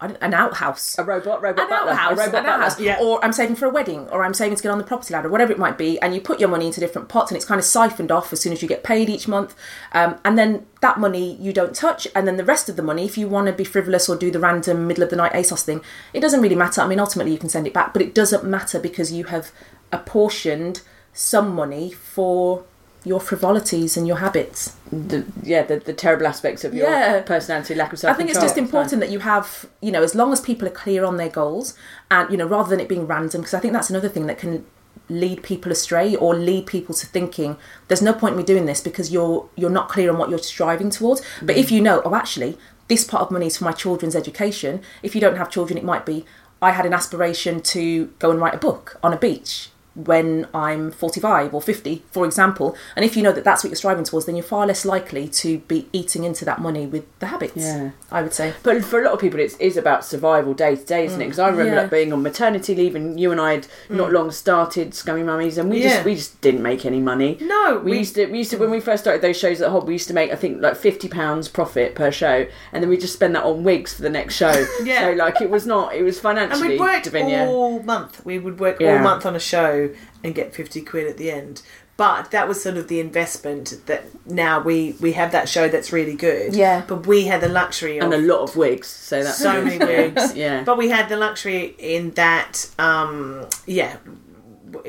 an 0.00 0.34
outhouse, 0.34 0.98
a 0.98 1.04
robot, 1.04 1.42
robot 1.42 1.64
an 1.64 1.68
butler, 1.68 1.92
outhouse, 1.92 2.18
a 2.18 2.26
robot 2.26 2.44
an 2.44 2.46
outhouse, 2.46 2.80
yeah. 2.80 2.98
or 3.00 3.22
I'm 3.24 3.32
saving 3.32 3.56
for 3.56 3.66
a 3.66 3.70
wedding, 3.70 4.08
or 4.08 4.24
I'm 4.24 4.34
saving 4.34 4.56
to 4.56 4.62
get 4.62 4.72
on 4.72 4.78
the 4.78 4.84
property 4.84 5.12
ladder, 5.12 5.28
whatever 5.28 5.52
it 5.52 5.58
might 5.58 5.76
be, 5.76 6.00
and 6.00 6.14
you 6.14 6.20
put 6.20 6.40
your 6.40 6.48
money 6.48 6.66
into 6.66 6.80
different 6.80 7.08
pots, 7.08 7.30
and 7.30 7.36
it's 7.36 7.44
kind 7.44 7.58
of 7.58 7.64
siphoned 7.64 8.10
off 8.10 8.32
as 8.32 8.40
soon 8.40 8.52
as 8.52 8.62
you 8.62 8.68
get 8.68 8.82
paid 8.82 9.10
each 9.10 9.28
month, 9.28 9.54
um, 9.92 10.18
and 10.24 10.38
then 10.38 10.66
that 10.80 10.98
money 10.98 11.36
you 11.36 11.52
don't 11.52 11.74
touch, 11.74 12.06
and 12.14 12.26
then 12.26 12.36
the 12.36 12.44
rest 12.44 12.68
of 12.68 12.76
the 12.76 12.82
money, 12.82 13.04
if 13.04 13.18
you 13.18 13.28
want 13.28 13.46
to 13.46 13.52
be 13.52 13.64
frivolous 13.64 14.08
or 14.08 14.16
do 14.16 14.30
the 14.30 14.40
random 14.40 14.86
middle 14.86 15.02
of 15.02 15.10
the 15.10 15.16
night 15.16 15.32
ASOS 15.32 15.62
thing, 15.62 15.82
it 16.12 16.20
doesn't 16.20 16.40
really 16.40 16.56
matter. 16.56 16.80
I 16.80 16.86
mean, 16.86 17.00
ultimately 17.00 17.32
you 17.32 17.38
can 17.38 17.48
send 17.48 17.66
it 17.66 17.74
back, 17.74 17.92
but 17.92 18.02
it 18.02 18.14
doesn't 18.14 18.44
matter 18.44 18.78
because 18.78 19.12
you 19.12 19.24
have 19.24 19.52
apportioned 19.92 20.80
some 21.12 21.54
money 21.54 21.90
for 21.90 22.64
your 23.04 23.20
frivolities 23.20 23.96
and 23.96 24.06
your 24.06 24.18
habits. 24.18 24.76
The, 24.92 25.24
yeah, 25.42 25.62
the, 25.62 25.78
the 25.78 25.92
terrible 25.92 26.26
aspects 26.26 26.64
of 26.64 26.74
your 26.74 26.88
yeah. 26.88 27.20
personality, 27.20 27.76
lack 27.76 27.92
of 27.92 28.00
self 28.00 28.12
I 28.12 28.16
think 28.16 28.28
it's 28.28 28.40
just 28.40 28.58
important 28.58 29.00
that 29.00 29.10
you 29.10 29.20
have, 29.20 29.66
you 29.80 29.92
know, 29.92 30.02
as 30.02 30.16
long 30.16 30.32
as 30.32 30.40
people 30.40 30.66
are 30.66 30.72
clear 30.72 31.04
on 31.04 31.16
their 31.16 31.28
goals 31.28 31.74
and, 32.10 32.28
you 32.28 32.36
know, 32.36 32.46
rather 32.46 32.70
than 32.70 32.80
it 32.80 32.88
being 32.88 33.06
random, 33.06 33.40
because 33.42 33.54
I 33.54 33.60
think 33.60 33.72
that's 33.72 33.88
another 33.88 34.08
thing 34.08 34.26
that 34.26 34.38
can 34.38 34.66
lead 35.08 35.42
people 35.42 35.72
astray 35.72 36.14
or 36.14 36.34
lead 36.34 36.66
people 36.66 36.94
to 36.94 37.06
thinking 37.06 37.56
there's 37.88 38.02
no 38.02 38.12
point 38.12 38.32
in 38.32 38.38
me 38.38 38.44
doing 38.44 38.66
this 38.66 38.80
because 38.80 39.12
you're 39.12 39.48
you're 39.56 39.68
not 39.70 39.88
clear 39.88 40.10
on 40.10 40.18
what 40.18 40.30
you're 40.30 40.38
striving 40.38 40.90
towards. 40.90 41.20
But 41.42 41.56
mm. 41.56 41.60
if 41.60 41.70
you 41.70 41.80
know, 41.80 42.00
oh 42.04 42.14
actually, 42.14 42.56
this 42.88 43.04
part 43.04 43.22
of 43.22 43.30
money 43.30 43.46
is 43.46 43.58
for 43.58 43.64
my 43.64 43.72
children's 43.72 44.16
education. 44.16 44.82
If 45.02 45.14
you 45.14 45.20
don't 45.20 45.36
have 45.36 45.50
children, 45.50 45.78
it 45.78 45.84
might 45.84 46.06
be 46.06 46.24
I 46.62 46.72
had 46.72 46.86
an 46.86 46.92
aspiration 46.92 47.60
to 47.62 48.06
go 48.18 48.30
and 48.30 48.40
write 48.40 48.54
a 48.54 48.58
book 48.58 48.98
on 49.02 49.12
a 49.12 49.16
beach 49.16 49.70
when 50.04 50.46
I'm 50.54 50.90
45 50.90 51.54
or 51.54 51.62
50, 51.62 52.02
for 52.10 52.24
example. 52.24 52.76
And 52.96 53.04
if 53.04 53.16
you 53.16 53.22
know 53.22 53.32
that 53.32 53.44
that's 53.44 53.64
what 53.64 53.70
you're 53.70 53.76
striving 53.76 54.04
towards, 54.04 54.26
then 54.26 54.36
you're 54.36 54.42
far 54.42 54.66
less 54.66 54.84
likely 54.84 55.28
to 55.28 55.58
be 55.60 55.88
eating 55.92 56.24
into 56.24 56.44
that 56.44 56.60
money 56.60 56.86
with 56.86 57.04
the 57.18 57.26
habits. 57.26 57.56
Yeah, 57.56 57.90
I 58.10 58.22
would 58.22 58.32
say. 58.32 58.54
But 58.62 58.84
for 58.84 59.00
a 59.00 59.04
lot 59.04 59.14
of 59.14 59.20
people, 59.20 59.40
it 59.40 59.54
is 59.60 59.76
about 59.76 60.04
survival 60.04 60.54
day 60.54 60.76
to 60.76 60.84
day, 60.84 61.04
isn't 61.06 61.18
mm. 61.18 61.22
it? 61.22 61.26
Because 61.26 61.38
I 61.38 61.48
remember 61.48 61.74
yeah. 61.74 61.80
like, 61.82 61.90
being 61.90 62.12
on 62.12 62.22
maternity 62.22 62.74
leave, 62.74 62.94
and 62.94 63.18
you 63.18 63.32
and 63.32 63.40
I 63.40 63.52
had 63.52 63.66
mm. 63.88 63.96
not 63.96 64.12
long 64.12 64.30
started 64.30 64.94
Scummy 64.94 65.22
Mummies, 65.22 65.58
and 65.58 65.70
we 65.70 65.82
yeah. 65.82 65.88
just 65.90 66.04
we 66.04 66.14
just 66.14 66.40
didn't 66.40 66.62
make 66.62 66.84
any 66.84 67.00
money. 67.00 67.38
No, 67.40 67.80
we, 67.84 67.92
we, 67.92 67.98
used 67.98 68.14
to 68.16 68.26
we 68.26 68.38
used 68.38 68.50
to 68.50 68.58
when 68.58 68.70
we 68.70 68.80
first 68.80 69.04
started 69.04 69.22
those 69.22 69.38
shows 69.38 69.60
at 69.60 69.70
Hob, 69.70 69.86
we 69.86 69.94
used 69.94 70.08
to 70.08 70.14
make 70.14 70.30
I 70.30 70.36
think 70.36 70.60
like 70.60 70.76
fifty 70.76 71.08
pounds 71.08 71.48
profit 71.48 71.94
per 71.94 72.10
show, 72.10 72.46
and 72.72 72.82
then 72.82 72.88
we 72.88 72.96
just 72.96 73.14
spend 73.14 73.34
that 73.34 73.44
on 73.44 73.64
wigs 73.64 73.94
for 73.94 74.02
the 74.02 74.10
next 74.10 74.34
show. 74.34 74.66
yeah, 74.84 75.06
so 75.06 75.12
like 75.12 75.40
it 75.40 75.50
was 75.50 75.66
not 75.66 75.94
it 75.94 76.02
was 76.02 76.18
financially. 76.18 76.60
And 76.60 76.70
we 76.70 76.78
worked 76.78 77.14
all 77.14 77.82
month. 77.82 78.24
We 78.24 78.38
would 78.38 78.60
work 78.60 78.80
all 78.80 78.98
month 78.98 79.26
on 79.26 79.36
a 79.36 79.40
show 79.40 79.89
and 80.22 80.34
get 80.34 80.54
50 80.54 80.82
quid 80.82 81.06
at 81.06 81.16
the 81.16 81.30
end. 81.30 81.62
but 81.96 82.30
that 82.30 82.48
was 82.48 82.62
sort 82.62 82.76
of 82.78 82.88
the 82.88 82.98
investment 82.98 83.74
that 83.86 84.02
now 84.26 84.58
we 84.58 84.94
we 85.00 85.12
have 85.12 85.32
that 85.32 85.48
show 85.48 85.68
that's 85.68 85.92
really 85.92 86.14
good. 86.14 86.54
Yeah. 86.54 86.82
but 86.88 87.06
we 87.06 87.26
had 87.26 87.40
the 87.42 87.48
luxury 87.48 87.98
of 87.98 88.04
and 88.04 88.14
a 88.14 88.18
lot 88.32 88.40
of 88.40 88.56
wigs. 88.56 88.88
So 88.88 89.22
that's 89.22 89.36
so 89.38 89.62
many 89.62 89.78
wigs. 89.92 90.34
Yeah. 90.34 90.62
But 90.64 90.78
we 90.78 90.88
had 90.88 91.08
the 91.10 91.16
luxury 91.16 91.74
in 91.78 92.12
that, 92.12 92.66
um, 92.78 93.46
yeah, 93.66 93.96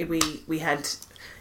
we 0.07 0.19
we 0.47 0.59
had, 0.59 0.87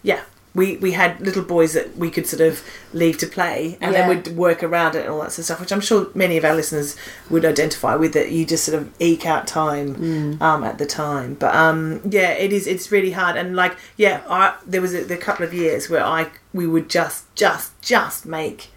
yeah. 0.03 0.22
We, 0.52 0.76
we 0.78 0.92
had 0.92 1.20
little 1.20 1.42
boys 1.44 1.74
that 1.74 1.96
we 1.96 2.10
could 2.10 2.26
sort 2.26 2.40
of 2.40 2.62
leave 2.92 3.18
to 3.18 3.26
play 3.26 3.78
and 3.80 3.92
Yeah. 3.92 4.08
then 4.08 4.08
we'd 4.08 4.36
work 4.36 4.62
around 4.64 4.96
it 4.96 5.02
and 5.04 5.08
all 5.10 5.20
that 5.20 5.30
sort 5.30 5.38
of 5.40 5.44
stuff, 5.44 5.60
which 5.60 5.70
I'm 5.72 5.80
sure 5.80 6.08
many 6.14 6.36
of 6.36 6.44
our 6.44 6.54
listeners 6.54 6.96
would 7.30 7.44
identify 7.44 7.94
with 7.94 8.12
that 8.14 8.32
you 8.32 8.44
just 8.44 8.64
sort 8.64 8.76
of 8.82 8.90
eke 8.98 9.26
out 9.26 9.46
time 9.46 10.38
um, 10.42 10.64
at 10.64 10.78
the 10.78 10.86
time. 10.86 11.34
But 11.34 11.54
um, 11.54 12.00
yeah, 12.08 12.30
it 12.32 12.52
is 12.52 12.66
it's 12.66 12.90
really 12.90 13.12
hard. 13.12 13.36
And 13.36 13.54
like 13.54 13.76
yeah, 13.96 14.22
I, 14.28 14.56
there 14.66 14.80
was 14.80 14.92
a, 14.92 15.04
the 15.04 15.16
couple 15.16 15.44
of 15.46 15.54
years 15.54 15.88
where 15.88 16.04
I 16.04 16.28
we 16.52 16.66
would 16.66 16.90
just 16.90 17.32
just 17.36 17.80
just 17.80 18.26
make 18.26 18.70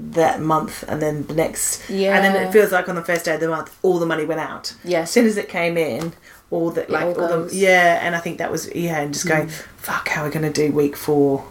that 0.00 0.40
month 0.40 0.84
and 0.86 1.02
then 1.02 1.26
the 1.26 1.34
next 1.34 1.82
and 1.90 2.24
then 2.24 2.36
it 2.46 2.52
feels 2.52 2.70
like 2.70 2.88
on 2.88 2.94
the 2.94 3.02
first 3.02 3.24
day 3.24 3.34
of 3.34 3.40
the 3.40 3.48
month 3.48 3.76
all 3.82 3.98
the 3.98 4.06
money 4.06 4.24
went 4.24 4.40
out. 4.40 4.72
Yeah 4.84 5.00
as 5.00 5.10
soon 5.10 5.26
as 5.26 5.36
it 5.36 5.48
came 5.48 5.76
in 5.76 6.12
all 6.50 6.70
the 6.70 6.86
like 6.88 7.04
all 7.16 7.20
all, 7.20 7.42
the 7.44 7.54
yeah 7.54 7.98
and 8.02 8.16
i 8.16 8.18
think 8.18 8.38
that 8.38 8.50
was 8.50 8.74
yeah 8.74 9.00
and 9.00 9.12
just 9.12 9.26
going 9.28 9.48
fuck 9.48 10.08
how 10.08 10.22
are 10.22 10.26
we 10.28 10.30
going 10.32 10.50
to 10.50 10.52
do 10.52 10.72
week 10.72 10.96
four 10.96 11.44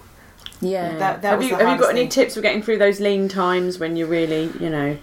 Yeah. 0.60 0.98
that, 0.98 1.22
that 1.22 1.30
have 1.30 1.40
was 1.40 1.48
you 1.48 1.56
have 1.56 1.62
you 1.62 1.66
got 1.66 1.78
hardest 1.78 1.92
any 1.92 2.08
tips 2.08 2.34
for 2.36 2.42
getting 2.42 2.62
through 2.64 2.80
those 2.80 3.00
lean 3.00 3.30
times 3.30 3.78
when 3.78 3.96
you're 3.96 4.08
really, 4.08 4.50
you 4.60 4.70
know? 4.72 4.98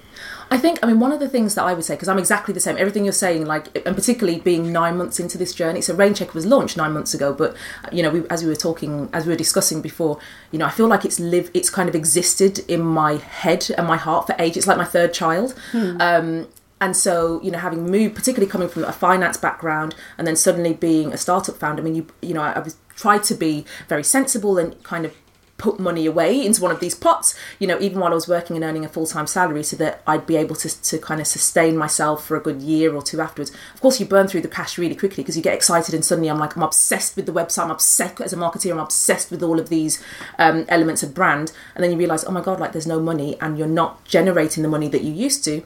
I 0.50 0.58
think, 0.58 0.78
I 0.82 0.86
mean, 0.88 1.00
one 1.00 1.10
of 1.10 1.20
the 1.20 1.28
things 1.28 1.54
that 1.54 1.62
I 1.64 1.72
would 1.74 1.84
say, 1.84 1.94
because 1.94 2.08
I'm 2.08 2.18
exactly 2.18 2.52
the 2.52 2.60
same, 2.60 2.76
everything 2.76 3.04
you're 3.04 3.12
saying, 3.12 3.46
like, 3.46 3.66
and 3.86 3.94
particularly 3.96 4.40
being 4.40 4.72
nine 4.72 4.96
months 4.98 5.18
into 5.18 5.38
this 5.38 5.54
journey. 5.54 5.80
So, 5.80 5.94
rainchq 5.94 6.34
was 6.34 6.44
launched 6.44 6.76
nine 6.76 6.92
months 6.92 7.14
ago, 7.14 7.32
but, 7.32 7.56
you 7.90 8.02
know, 8.02 8.10
we, 8.10 8.28
as 8.28 8.42
we 8.42 8.48
were 8.50 8.56
talking, 8.56 9.08
as 9.12 9.24
we 9.26 9.30
were 9.32 9.36
discussing 9.38 9.80
before, 9.80 10.18
you 10.52 10.58
know, 10.58 10.66
I 10.66 10.70
feel 10.70 10.86
like 10.86 11.04
it's 11.04 11.18
live, 11.18 11.50
it's 11.54 11.70
kind 11.70 11.88
of 11.88 11.94
existed 11.94 12.58
in 12.68 12.82
my 12.82 13.14
head 13.16 13.70
and 13.78 13.86
my 13.86 13.96
heart 13.96 14.26
for 14.26 14.34
ages. 14.38 14.58
It's 14.58 14.66
like 14.66 14.76
my 14.76 14.84
third 14.84 15.14
child. 15.14 15.54
Um, 15.72 16.46
and 16.84 16.94
so, 16.94 17.40
you 17.42 17.50
know, 17.50 17.56
having 17.56 17.90
moved, 17.90 18.14
particularly 18.14 18.50
coming 18.50 18.68
from 18.68 18.84
a 18.84 18.92
finance 18.92 19.38
background, 19.38 19.94
and 20.18 20.26
then 20.26 20.36
suddenly 20.36 20.74
being 20.74 21.14
a 21.14 21.16
startup 21.16 21.56
founder, 21.56 21.80
I 21.80 21.84
mean, 21.86 21.94
you, 21.94 22.06
you 22.20 22.34
know, 22.34 22.42
I, 22.42 22.52
I 22.52 22.58
was 22.58 22.76
tried 22.94 23.22
to 23.24 23.34
be 23.34 23.64
very 23.88 24.04
sensible 24.04 24.58
and 24.58 24.80
kind 24.82 25.06
of 25.06 25.16
put 25.56 25.80
money 25.80 26.04
away 26.04 26.44
into 26.44 26.60
one 26.60 26.70
of 26.70 26.80
these 26.80 26.94
pots, 26.94 27.34
you 27.58 27.66
know, 27.66 27.80
even 27.80 28.00
while 28.00 28.12
I 28.12 28.14
was 28.14 28.28
working 28.28 28.54
and 28.54 28.62
earning 28.62 28.84
a 28.84 28.88
full 28.90 29.06
time 29.06 29.26
salary, 29.26 29.62
so 29.62 29.76
that 29.76 30.02
I'd 30.06 30.26
be 30.26 30.36
able 30.36 30.56
to, 30.56 30.82
to 30.82 30.98
kind 30.98 31.22
of 31.22 31.26
sustain 31.26 31.74
myself 31.74 32.26
for 32.26 32.36
a 32.36 32.40
good 32.40 32.60
year 32.60 32.94
or 32.94 33.00
two 33.00 33.18
afterwards. 33.22 33.50
Of 33.72 33.80
course, 33.80 33.98
you 33.98 34.04
burn 34.04 34.28
through 34.28 34.42
the 34.42 34.48
cash 34.48 34.76
really 34.76 34.94
quickly 34.94 35.22
because 35.22 35.38
you 35.38 35.42
get 35.42 35.54
excited 35.54 35.94
and 35.94 36.04
suddenly 36.04 36.28
I'm 36.28 36.38
like, 36.38 36.54
I'm 36.54 36.62
obsessed 36.62 37.16
with 37.16 37.24
the 37.24 37.32
website, 37.32 37.64
I'm 37.64 37.70
obsessed 37.70 38.20
as 38.20 38.34
a 38.34 38.36
marketer, 38.36 38.72
I'm 38.72 38.78
obsessed 38.78 39.30
with 39.30 39.42
all 39.42 39.58
of 39.58 39.70
these 39.70 40.04
um, 40.38 40.66
elements 40.68 41.02
of 41.02 41.14
brand. 41.14 41.50
And 41.74 41.82
then 41.82 41.92
you 41.92 41.96
realize, 41.96 42.26
oh 42.26 42.30
my 42.30 42.42
God, 42.42 42.60
like 42.60 42.72
there's 42.72 42.86
no 42.86 43.00
money 43.00 43.40
and 43.40 43.56
you're 43.56 43.66
not 43.66 44.04
generating 44.04 44.62
the 44.62 44.68
money 44.68 44.88
that 44.88 45.02
you 45.02 45.14
used 45.14 45.44
to. 45.44 45.62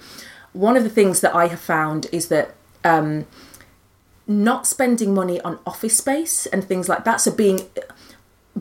One 0.52 0.76
of 0.76 0.84
the 0.84 0.90
things 0.90 1.20
that 1.20 1.34
I 1.34 1.46
have 1.48 1.60
found 1.60 2.06
is 2.12 2.28
that. 2.28 2.54
Um, 2.84 3.26
not 4.30 4.66
spending 4.66 5.14
money 5.14 5.40
on 5.40 5.58
office 5.66 5.96
space 5.96 6.44
and 6.44 6.62
things 6.62 6.86
like 6.86 7.02
that. 7.04 7.18
So 7.18 7.30
being 7.30 7.60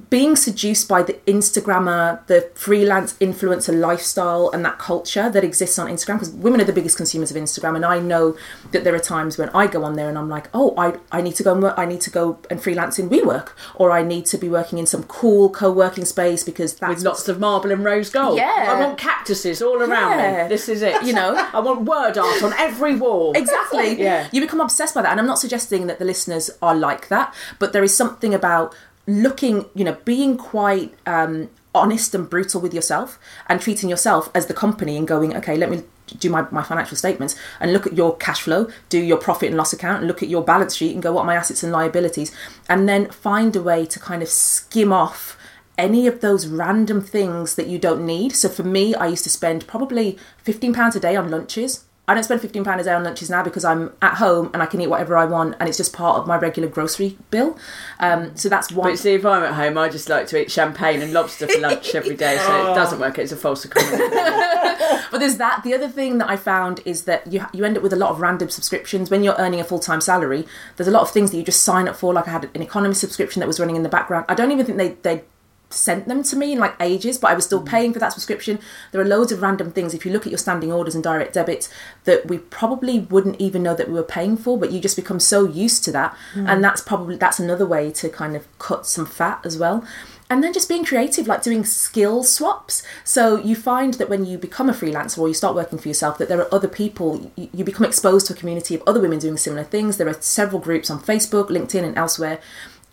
being 0.09 0.35
seduced 0.35 0.87
by 0.87 1.01
the 1.03 1.13
Instagrammer, 1.25 2.25
the 2.27 2.49
freelance 2.55 3.13
influencer 3.19 3.77
lifestyle, 3.77 4.49
and 4.51 4.63
that 4.65 4.77
culture 4.79 5.29
that 5.29 5.43
exists 5.43 5.77
on 5.79 5.87
Instagram, 5.87 6.15
because 6.15 6.31
women 6.31 6.61
are 6.61 6.65
the 6.65 6.73
biggest 6.73 6.97
consumers 6.97 7.31
of 7.31 7.37
Instagram, 7.37 7.75
and 7.75 7.85
I 7.85 7.99
know 7.99 8.37
that 8.71 8.83
there 8.83 8.95
are 8.95 8.99
times 8.99 9.37
when 9.37 9.49
I 9.49 9.67
go 9.67 9.83
on 9.83 9.95
there 9.95 10.09
and 10.09 10.17
I'm 10.17 10.29
like, 10.29 10.49
oh, 10.53 10.73
I, 10.77 10.97
I 11.11 11.21
need 11.21 11.35
to 11.35 11.43
go 11.43 11.53
and 11.53 11.63
work, 11.63 11.75
I 11.77 11.85
need 11.85 12.01
to 12.01 12.09
go 12.09 12.39
and 12.49 12.61
freelance 12.61 12.99
in 12.99 13.09
WeWork, 13.09 13.49
or 13.75 13.91
I 13.91 14.03
need 14.03 14.25
to 14.27 14.37
be 14.37 14.49
working 14.49 14.77
in 14.77 14.85
some 14.85 15.03
cool 15.03 15.49
co-working 15.49 16.05
space 16.05 16.43
because 16.43 16.75
that's 16.75 16.95
With 16.95 17.03
lots 17.05 17.27
of 17.27 17.39
marble 17.39 17.71
and 17.71 17.83
rose 17.83 18.09
gold. 18.09 18.37
Yeah. 18.37 18.67
I 18.75 18.79
want 18.79 18.97
cactuses 18.97 19.61
all 19.61 19.77
around 19.81 20.19
Yeah. 20.19 20.43
me. 20.43 20.49
This 20.49 20.69
is 20.69 20.81
it. 20.81 21.01
You 21.03 21.13
know? 21.13 21.35
I 21.53 21.59
want 21.59 21.81
word 21.83 22.17
art 22.17 22.43
on 22.43 22.53
every 22.53 22.95
wall. 22.95 23.33
Exactly. 23.35 23.99
Yeah. 23.99 24.27
You 24.31 24.41
become 24.41 24.61
obsessed 24.61 24.95
by 24.95 25.01
that. 25.01 25.11
And 25.11 25.19
I'm 25.19 25.27
not 25.27 25.39
suggesting 25.39 25.87
that 25.87 25.99
the 25.99 26.05
listeners 26.05 26.49
are 26.61 26.75
like 26.75 27.07
that, 27.09 27.33
but 27.59 27.73
there 27.73 27.83
is 27.83 27.95
something 27.95 28.33
about 28.33 28.75
looking, 29.07 29.65
you 29.73 29.85
know, 29.85 29.97
being 30.05 30.37
quite 30.37 30.93
um, 31.05 31.49
honest 31.73 32.13
and 32.13 32.29
brutal 32.29 32.61
with 32.61 32.73
yourself 32.73 33.17
and 33.47 33.61
treating 33.61 33.89
yourself 33.89 34.29
as 34.35 34.47
the 34.47 34.53
company 34.53 34.97
and 34.97 35.07
going, 35.07 35.35
okay, 35.35 35.55
let 35.55 35.69
me 35.69 35.83
do 36.19 36.29
my, 36.29 36.45
my 36.51 36.63
financial 36.63 36.95
statements 36.95 37.35
and 37.59 37.73
look 37.73 37.85
at 37.85 37.93
your 37.93 38.15
cash 38.17 38.41
flow, 38.41 38.69
do 38.89 38.99
your 38.99 39.17
profit 39.17 39.49
and 39.49 39.57
loss 39.57 39.73
account, 39.73 39.99
and 39.99 40.07
look 40.07 40.23
at 40.23 40.29
your 40.29 40.43
balance 40.43 40.75
sheet 40.75 40.93
and 40.93 41.01
go, 41.01 41.13
what 41.13 41.21
are 41.21 41.27
my 41.27 41.35
assets 41.35 41.63
and 41.63 41.71
liabilities? 41.71 42.31
And 42.69 42.87
then 42.87 43.09
find 43.09 43.55
a 43.55 43.61
way 43.61 43.85
to 43.85 43.99
kind 43.99 44.21
of 44.21 44.29
skim 44.29 44.91
off 44.91 45.37
any 45.77 46.07
of 46.07 46.21
those 46.21 46.47
random 46.47 47.01
things 47.01 47.55
that 47.55 47.67
you 47.67 47.77
don't 47.77 48.05
need. 48.05 48.33
So 48.33 48.49
for 48.49 48.63
me, 48.63 48.95
I 48.95 49.07
used 49.07 49.23
to 49.25 49.29
spend 49.29 49.67
probably 49.67 50.17
£15 50.43 50.95
a 50.95 50.99
day 50.99 51.15
on 51.15 51.29
lunches. 51.29 51.85
I 52.09 52.13
don't 52.13 52.23
spend 52.23 52.39
£15 52.39 52.79
a 52.79 52.83
day 52.83 52.93
on 52.93 53.03
lunches 53.03 53.29
now 53.29 53.43
because 53.43 53.65
I'm 53.65 53.91
at 54.01 54.15
home 54.15 54.49
and 54.53 54.63
I 54.63 54.65
can 54.65 54.79
eat 54.79 54.87
whatever 54.87 55.17
I 55.17 55.25
want 55.25 55.55
and 55.59 55.67
it's 55.67 55.77
just 55.77 55.91
part 55.91 56.17
of 56.17 56.25
my 56.25 56.37
regular 56.37 56.69
grocery 56.69 57.17
bill. 57.31 57.57
Um, 57.99 58.35
so 58.37 58.47
that's 58.47 58.71
one. 58.71 58.91
But 58.91 58.99
see, 58.99 59.13
if 59.15 59.25
I'm 59.25 59.43
at 59.43 59.53
home, 59.53 59.77
I 59.77 59.89
just 59.89 60.07
like 60.07 60.27
to 60.27 60.41
eat 60.41 60.49
champagne 60.49 61.01
and 61.01 61.11
lobster 61.11 61.47
for 61.47 61.59
lunch 61.59 61.93
every 61.95 62.15
day, 62.15 62.37
so 62.37 62.71
it 62.71 62.75
doesn't 62.75 62.99
work. 62.99 63.19
It's 63.19 63.33
a 63.33 63.37
false 63.37 63.65
economy. 63.65 64.05
But 65.11 65.19
there's 65.19 65.37
that. 65.37 65.63
The 65.63 65.73
other 65.73 65.87
thing 65.87 66.17
that 66.17 66.29
I 66.29 66.35
found 66.37 66.81
is 66.85 67.03
that 67.03 67.31
you 67.31 67.45
you 67.53 67.63
end 67.65 67.77
up 67.77 67.83
with 67.83 67.93
a 67.93 67.97
lot 67.97 68.11
of 68.11 68.21
random 68.21 68.49
subscriptions 68.49 69.09
when 69.09 69.23
you're 69.23 69.35
earning 69.37 69.59
a 69.59 69.63
full 69.63 69.79
time 69.79 70.01
salary. 70.01 70.45
There's 70.75 70.87
a 70.87 70.91
lot 70.91 71.01
of 71.01 71.11
things 71.11 71.31
that 71.31 71.37
you 71.37 71.43
just 71.43 71.63
sign 71.63 71.87
up 71.87 71.95
for. 71.95 72.13
Like 72.13 72.27
I 72.27 72.31
had 72.31 72.49
an 72.53 72.61
economy 72.61 72.93
subscription 72.93 73.39
that 73.39 73.47
was 73.47 73.59
running 73.59 73.75
in 73.75 73.83
the 73.83 73.89
background. 73.89 74.25
I 74.29 74.35
don't 74.35 74.51
even 74.51 74.65
think 74.65 74.77
they 74.77 74.89
they 75.01 75.23
sent 75.69 76.07
them 76.07 76.23
to 76.23 76.35
me 76.35 76.53
in 76.53 76.59
like 76.59 76.75
ages, 76.79 77.17
but 77.17 77.31
I 77.31 77.33
was 77.33 77.45
still 77.45 77.61
mm. 77.61 77.65
paying 77.65 77.93
for 77.93 77.99
that 77.99 78.13
subscription. 78.13 78.59
There 78.91 79.01
are 79.01 79.05
loads 79.05 79.31
of 79.31 79.41
random 79.41 79.71
things. 79.71 79.93
If 79.93 80.05
you 80.05 80.11
look 80.11 80.25
at 80.25 80.31
your 80.31 80.37
standing 80.37 80.71
orders 80.71 80.95
and 80.95 81.03
direct 81.03 81.33
debits, 81.33 81.69
that 82.05 82.27
we 82.27 82.37
probably 82.37 82.99
wouldn't 82.99 83.39
even 83.39 83.63
know 83.63 83.75
that 83.75 83.87
we 83.87 83.93
were 83.93 84.03
paying 84.03 84.37
for, 84.37 84.57
but 84.57 84.71
you 84.71 84.79
just 84.79 84.95
become 84.95 85.19
so 85.19 85.45
used 85.45 85.83
to 85.85 85.91
that, 85.91 86.15
mm. 86.33 86.47
and 86.47 86.63
that's 86.63 86.81
probably 86.81 87.17
that's 87.17 87.39
another 87.39 87.65
way 87.65 87.91
to 87.91 88.09
kind 88.09 88.35
of 88.35 88.47
cut 88.59 88.85
some 88.85 89.05
fat 89.05 89.41
as 89.45 89.57
well. 89.57 89.85
And 90.29 90.43
then 90.43 90.51
just 90.51 90.67
being 90.67 90.83
creative, 90.83 91.25
like 91.25 91.41
doing 91.41 91.63
skill 91.63 92.21
swaps. 92.21 92.83
So 93.05 93.37
you 93.37 93.55
find 93.55 93.93
that 93.93 94.09
when 94.09 94.25
you 94.25 94.37
become 94.37 94.69
a 94.69 94.73
freelancer 94.73 95.19
or 95.19 95.29
you 95.29 95.33
start 95.33 95.55
working 95.55 95.79
for 95.79 95.87
yourself, 95.87 96.17
that 96.17 96.27
there 96.27 96.41
are 96.41 96.53
other 96.53 96.67
people, 96.67 97.31
you, 97.37 97.49
you 97.53 97.63
become 97.63 97.85
exposed 97.85 98.27
to 98.27 98.33
a 98.33 98.35
community 98.35 98.75
of 98.75 98.83
other 98.85 98.99
women 98.99 99.19
doing 99.19 99.37
similar 99.37 99.63
things. 99.63 99.95
There 99.95 100.09
are 100.09 100.21
several 100.21 100.59
groups 100.59 100.89
on 100.89 100.99
Facebook, 100.99 101.47
LinkedIn, 101.47 101.85
and 101.85 101.97
elsewhere. 101.97 102.41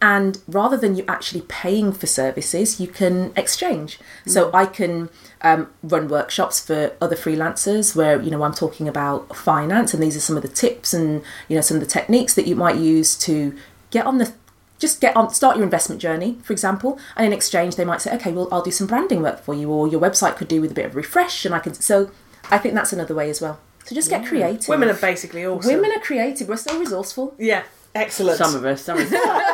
And 0.03 0.43
rather 0.47 0.77
than 0.77 0.97
you 0.97 1.05
actually 1.09 1.43
paying 1.43 1.93
for 1.93 2.07
services, 2.07 2.79
you 2.79 2.89
can 2.89 3.33
exchange. 3.37 3.99
So 4.27 4.51
I 4.53 4.67
can 4.67 5.09
um, 5.41 5.71
run 5.83 6.09
workshops 6.09 6.61
for 6.61 6.93
other 7.01 7.17
freelancers 7.17 7.97
where 7.97 8.21
you 8.21 8.31
know 8.31 8.43
I'm 8.43 8.53
talking 8.53 8.87
about 8.87 9.35
finance, 9.35 9.95
and 9.95 10.03
these 10.03 10.17
are 10.17 10.21
some 10.21 10.37
of 10.37 10.43
the 10.43 10.49
tips 10.49 10.93
and 10.93 11.23
you 11.49 11.57
know 11.57 11.63
some 11.63 11.77
of 11.77 11.81
the 11.81 11.89
techniques 11.89 12.35
that 12.35 12.47
you 12.47 12.55
might 12.55 12.77
use 12.77 13.17
to 13.19 13.57
get 13.91 14.05
on 14.05 14.19
the 14.19 14.33
just 14.79 15.01
get 15.01 15.17
on 15.17 15.33
start 15.33 15.57
your 15.57 15.65
investment 15.65 16.03
journey 16.03 16.37
for 16.43 16.53
example. 16.53 16.99
And 17.17 17.27
in 17.27 17.33
exchange 17.33 17.77
they 17.77 17.85
might 17.85 18.03
say 18.03 18.15
okay 18.17 18.33
well 18.33 18.49
i'll 18.53 18.63
do 18.63 18.71
some 18.71 18.87
branding 18.87 19.23
work 19.23 19.41
for 19.41 19.55
you 19.55 19.71
or 19.71 19.89
your 19.89 20.01
website 20.01 20.37
could 20.37 20.49
do 20.49 20.61
with 20.61 20.73
a 20.73 20.75
bit 20.75 20.87
of 20.87 20.97
refresh 20.97 21.47
and 21.47 21.55
i 21.55 21.61
can 21.61 21.73
so 21.75 22.11
i 22.51 22.59
think 22.59 22.75
that's 22.75 22.93
another 22.93 23.15
way 23.15 23.31
as 23.31 23.41
well. 23.41 23.59
So 23.85 23.95
just 23.95 24.09
get 24.09 24.27
creative. 24.27 24.69
Women 24.69 24.89
are 24.89 24.95
basically 24.95 25.47
awesome. 25.47 25.75
Women 25.75 25.93
are 25.95 26.01
creative. 26.01 26.49
We're 26.49 26.57
so 26.57 26.79
resourceful. 26.79 27.35
Yeah. 27.39 27.65
Excellent. 27.95 28.39
Some 28.39 28.57
of 28.57 28.65
us, 28.65 28.83
some 28.83 28.99
of 28.99 29.13
us, 29.13 29.13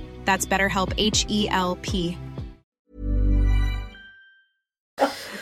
That's 0.25 0.45
BetterHelp 0.45 0.93
H 0.97 1.25
E 1.29 1.47
L 1.49 1.77
P. 1.81 2.17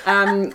Um, 0.06 0.54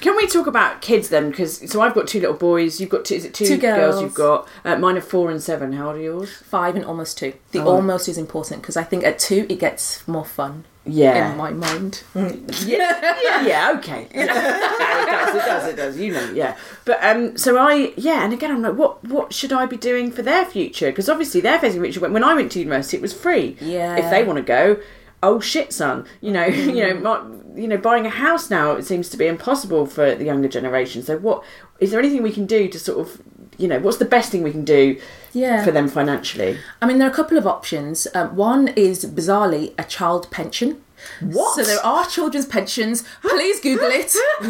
can 0.00 0.16
we 0.16 0.26
talk 0.26 0.46
about 0.46 0.80
kids 0.80 1.08
then? 1.08 1.30
Because 1.30 1.70
so 1.70 1.80
I've 1.82 1.94
got 1.94 2.08
two 2.08 2.20
little 2.20 2.34
boys. 2.36 2.80
You've 2.80 2.90
got 2.90 3.04
two. 3.04 3.14
Is 3.14 3.24
it 3.24 3.34
two, 3.34 3.46
Two 3.46 3.58
girls. 3.58 4.00
You've 4.00 4.14
got 4.14 4.48
uh, 4.64 4.76
mine 4.76 4.96
are 4.96 5.00
four 5.02 5.30
and 5.30 5.42
seven. 5.42 5.72
How 5.72 5.88
old 5.88 5.96
are 5.96 6.00
yours? 6.00 6.32
Five 6.32 6.74
and 6.76 6.84
almost 6.84 7.18
two. 7.18 7.34
The 7.52 7.60
Oh. 7.60 7.68
almost 7.68 8.08
is 8.08 8.18
important 8.18 8.62
because 8.62 8.76
I 8.76 8.82
think 8.82 9.04
at 9.04 9.18
two 9.18 9.46
it 9.48 9.58
gets 9.60 10.06
more 10.08 10.24
fun. 10.24 10.64
Yeah. 10.88 11.32
In 11.32 11.36
my 11.36 11.50
mind. 11.50 12.02
yeah, 12.14 12.30
yeah, 13.22 13.46
yeah, 13.46 13.72
okay. 13.78 14.08
yeah, 14.14 14.24
it 14.24 15.06
does, 15.06 15.34
it 15.34 15.46
does, 15.46 15.68
it 15.68 15.76
does. 15.76 15.98
You 15.98 16.12
know, 16.12 16.30
yeah. 16.32 16.56
But 16.84 16.98
um, 17.02 17.36
so 17.36 17.56
I, 17.58 17.92
yeah, 17.96 18.24
and 18.24 18.32
again, 18.32 18.50
I'm 18.50 18.62
like, 18.62 18.74
what, 18.74 19.02
what 19.04 19.32
should 19.32 19.52
I 19.52 19.66
be 19.66 19.76
doing 19.76 20.10
for 20.10 20.22
their 20.22 20.44
future? 20.44 20.90
Because 20.90 21.08
obviously 21.08 21.40
they're 21.40 21.58
facing 21.58 21.82
future. 21.82 22.00
When 22.00 22.12
when 22.12 22.24
I 22.24 22.34
went 22.34 22.52
to 22.52 22.58
university, 22.58 22.96
it 22.96 23.02
was 23.02 23.12
free. 23.12 23.56
Yeah. 23.60 23.96
If 23.96 24.10
they 24.10 24.24
want 24.24 24.38
to 24.38 24.42
go, 24.42 24.80
oh 25.22 25.40
shit, 25.40 25.72
son. 25.72 26.06
You 26.20 26.32
know, 26.32 26.46
you 26.46 26.82
know, 26.82 26.94
my, 26.94 27.60
you 27.60 27.68
know, 27.68 27.76
buying 27.76 28.06
a 28.06 28.10
house 28.10 28.50
now 28.50 28.72
it 28.72 28.84
seems 28.84 29.08
to 29.10 29.16
be 29.16 29.26
impossible 29.26 29.86
for 29.86 30.14
the 30.14 30.24
younger 30.24 30.48
generation. 30.48 31.02
So 31.02 31.18
what 31.18 31.44
is 31.80 31.90
there 31.90 32.00
anything 32.00 32.22
we 32.22 32.32
can 32.32 32.46
do 32.46 32.68
to 32.68 32.78
sort 32.78 32.98
of, 32.98 33.22
you 33.56 33.68
know, 33.68 33.78
what's 33.78 33.98
the 33.98 34.04
best 34.04 34.30
thing 34.30 34.42
we 34.42 34.52
can 34.52 34.64
do? 34.64 35.00
Yeah. 35.32 35.64
For 35.64 35.70
them 35.70 35.88
financially. 35.88 36.58
I 36.82 36.86
mean, 36.86 36.98
there 36.98 37.08
are 37.08 37.10
a 37.12 37.14
couple 37.14 37.36
of 37.38 37.46
options. 37.46 38.06
Um, 38.14 38.34
one 38.36 38.68
is 38.68 39.04
bizarrely 39.04 39.74
a 39.78 39.84
child 39.84 40.30
pension. 40.30 40.82
What? 41.20 41.54
So 41.54 41.62
there 41.62 41.78
are 41.86 42.04
children's 42.06 42.46
pensions. 42.46 43.04
Please 43.22 43.60
Google 43.60 43.88
it. 43.88 44.12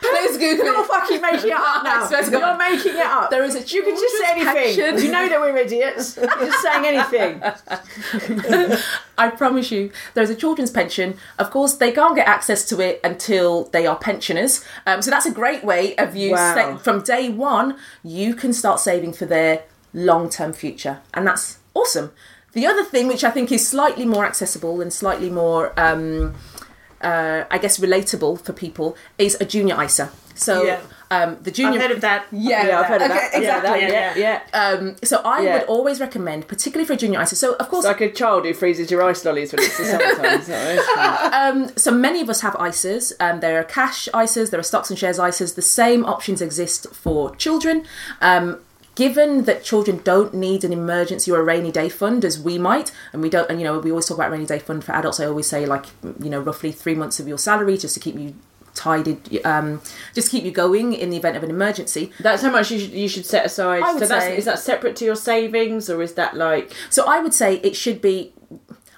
Please 0.00 0.36
Google 0.36 0.66
You're 0.66 0.80
it. 0.82 0.86
fucking 0.86 1.20
making 1.22 1.50
it 1.50 1.56
up 1.56 1.82
now. 1.82 2.06
You're 2.30 2.58
making 2.58 2.92
it 2.92 3.06
up. 3.06 3.30
There 3.30 3.42
is 3.42 3.54
a 3.54 3.60
You 3.74 3.82
can 3.82 3.94
just 3.94 4.18
say 4.18 4.30
anything. 4.32 4.76
pension. 4.84 5.02
You 5.06 5.10
know 5.10 5.26
that 5.30 5.40
we're 5.40 5.56
idiots. 5.56 6.16
You're 6.18 6.26
just 6.26 6.62
saying 6.62 6.84
anything. 6.84 7.42
I 9.18 9.30
promise 9.30 9.70
you, 9.70 9.92
there's 10.14 10.28
a 10.30 10.34
children's 10.34 10.70
pension. 10.70 11.16
Of 11.38 11.50
course, 11.50 11.74
they 11.74 11.92
can't 11.92 12.14
get 12.16 12.26
access 12.28 12.66
to 12.68 12.80
it 12.80 13.00
until 13.02 13.64
they 13.66 13.86
are 13.86 13.96
pensioners. 13.96 14.62
Um, 14.86 15.00
so 15.00 15.10
that's 15.10 15.26
a 15.26 15.30
great 15.32 15.64
way 15.64 15.96
of 15.96 16.14
you 16.16 16.32
Wow. 16.32 16.54
sa- 16.54 16.76
from 16.76 17.02
day 17.02 17.30
one. 17.30 17.76
You 18.02 18.34
can 18.34 18.52
start 18.52 18.78
saving 18.80 19.12
for 19.14 19.24
their 19.26 19.62
long-term 19.94 20.52
future, 20.52 20.98
and 21.14 21.26
that's 21.26 21.58
awesome. 21.72 22.12
The 22.52 22.66
other 22.66 22.84
thing, 22.84 23.08
which 23.08 23.24
I 23.24 23.30
think 23.30 23.50
is 23.50 23.66
slightly 23.66 24.04
more 24.04 24.24
accessible 24.26 24.80
and 24.80 24.92
slightly 24.92 25.30
more, 25.30 25.72
um, 25.80 26.34
uh, 27.00 27.44
I 27.50 27.58
guess, 27.58 27.78
relatable 27.78 28.40
for 28.42 28.52
people, 28.52 28.96
is 29.18 29.36
a 29.40 29.44
junior 29.44 29.80
ISA. 29.82 30.10
So 30.36 30.64
Yeah. 30.64 30.80
um, 31.10 31.36
the 31.42 31.50
junior. 31.52 31.74
I've 31.80 31.82
heard 31.82 31.90
of 31.92 32.00
that. 32.00 32.26
Yeah, 32.32 32.66
Yeah, 32.66 32.80
I've 32.80 32.86
heard 32.86 33.02
of 33.02 33.10
okay, 33.10 33.14
that. 33.20 33.32
Yeah, 33.32 33.38
Exactly. 33.56 33.86
that, 33.86 34.16
yeah, 34.16 34.40
yeah. 34.52 34.60
Um, 34.60 34.96
so 35.04 35.20
I 35.24 35.40
Yeah. 35.42 35.52
would 35.54 35.62
always 35.64 36.00
recommend, 36.00 36.48
particularly 36.48 36.86
for 36.86 36.94
a 36.94 36.96
junior 36.96 37.20
ISA. 37.22 37.36
So 37.36 37.54
of 37.54 37.68
course, 37.68 37.84
It's 37.84 38.00
like 38.00 38.00
a 38.10 38.12
child 38.12 38.44
who 38.44 38.52
freezes 38.54 38.90
your 38.90 39.02
ice 39.02 39.24
lollies 39.24 39.52
when 39.52 39.62
it's 39.64 39.76
the 39.78 39.84
summertime. 39.84 40.42
So. 40.42 40.84
Um, 41.32 41.70
so 41.76 41.90
many 41.92 42.20
of 42.20 42.28
us 42.30 42.40
have 42.40 42.54
ISAs. 42.54 43.12
Um, 43.20 43.40
there 43.40 43.58
are 43.60 43.64
cash 43.64 44.08
ISAs, 44.14 44.50
there 44.50 44.58
are 44.60 44.64
stocks 44.64 44.90
and 44.90 44.98
shares 44.98 45.18
ISAs. 45.18 45.54
The 45.54 45.62
same 45.62 46.04
options 46.04 46.40
exist 46.42 46.86
for 46.92 47.34
children. 47.36 47.84
Um, 48.20 48.60
given 48.94 49.44
that 49.44 49.64
children 49.64 50.00
don't 50.04 50.34
need 50.34 50.64
an 50.64 50.72
emergency 50.72 51.30
or 51.30 51.40
a 51.40 51.44
rainy 51.44 51.72
day 51.72 51.88
fund 51.88 52.24
as 52.24 52.38
we 52.38 52.58
might, 52.58 52.92
and 53.12 53.22
we 53.22 53.30
don't, 53.30 53.50
and 53.50 53.60
you 53.60 53.64
know, 53.64 53.78
we 53.78 53.90
always 53.90 54.06
talk 54.06 54.18
about 54.18 54.30
rainy 54.30 54.46
day 54.46 54.58
fund 54.58 54.84
for 54.84 54.92
adults. 54.92 55.20
I 55.20 55.26
always 55.26 55.46
say 55.46 55.66
like, 55.66 55.86
you 56.20 56.30
know, 56.30 56.40
roughly 56.40 56.72
three 56.72 56.94
months 56.94 57.20
of 57.20 57.28
your 57.28 57.38
salary 57.38 57.76
just 57.76 57.94
to 57.94 58.00
keep 58.00 58.16
you 58.16 58.34
tidied, 58.74 59.44
um, 59.46 59.80
just 60.14 60.30
keep 60.30 60.44
you 60.44 60.50
going 60.50 60.92
in 60.92 61.10
the 61.10 61.16
event 61.16 61.36
of 61.36 61.42
an 61.42 61.50
emergency. 61.50 62.10
That's 62.20 62.42
how 62.42 62.50
much 62.50 62.70
you 62.70 62.78
should, 62.78 62.90
you 62.90 63.08
should 63.08 63.26
set 63.26 63.46
aside. 63.46 63.82
I 63.82 63.92
would 63.92 64.00
so 64.00 64.06
that's, 64.06 64.26
is 64.26 64.44
that 64.44 64.58
separate 64.58 64.96
to 64.96 65.04
your 65.04 65.16
savings 65.16 65.88
or 65.88 66.02
is 66.02 66.14
that 66.14 66.36
like 66.36 66.72
So 66.90 67.04
I 67.08 67.20
would 67.20 67.34
say 67.34 67.56
it 67.56 67.76
should 67.76 68.00
be. 68.00 68.32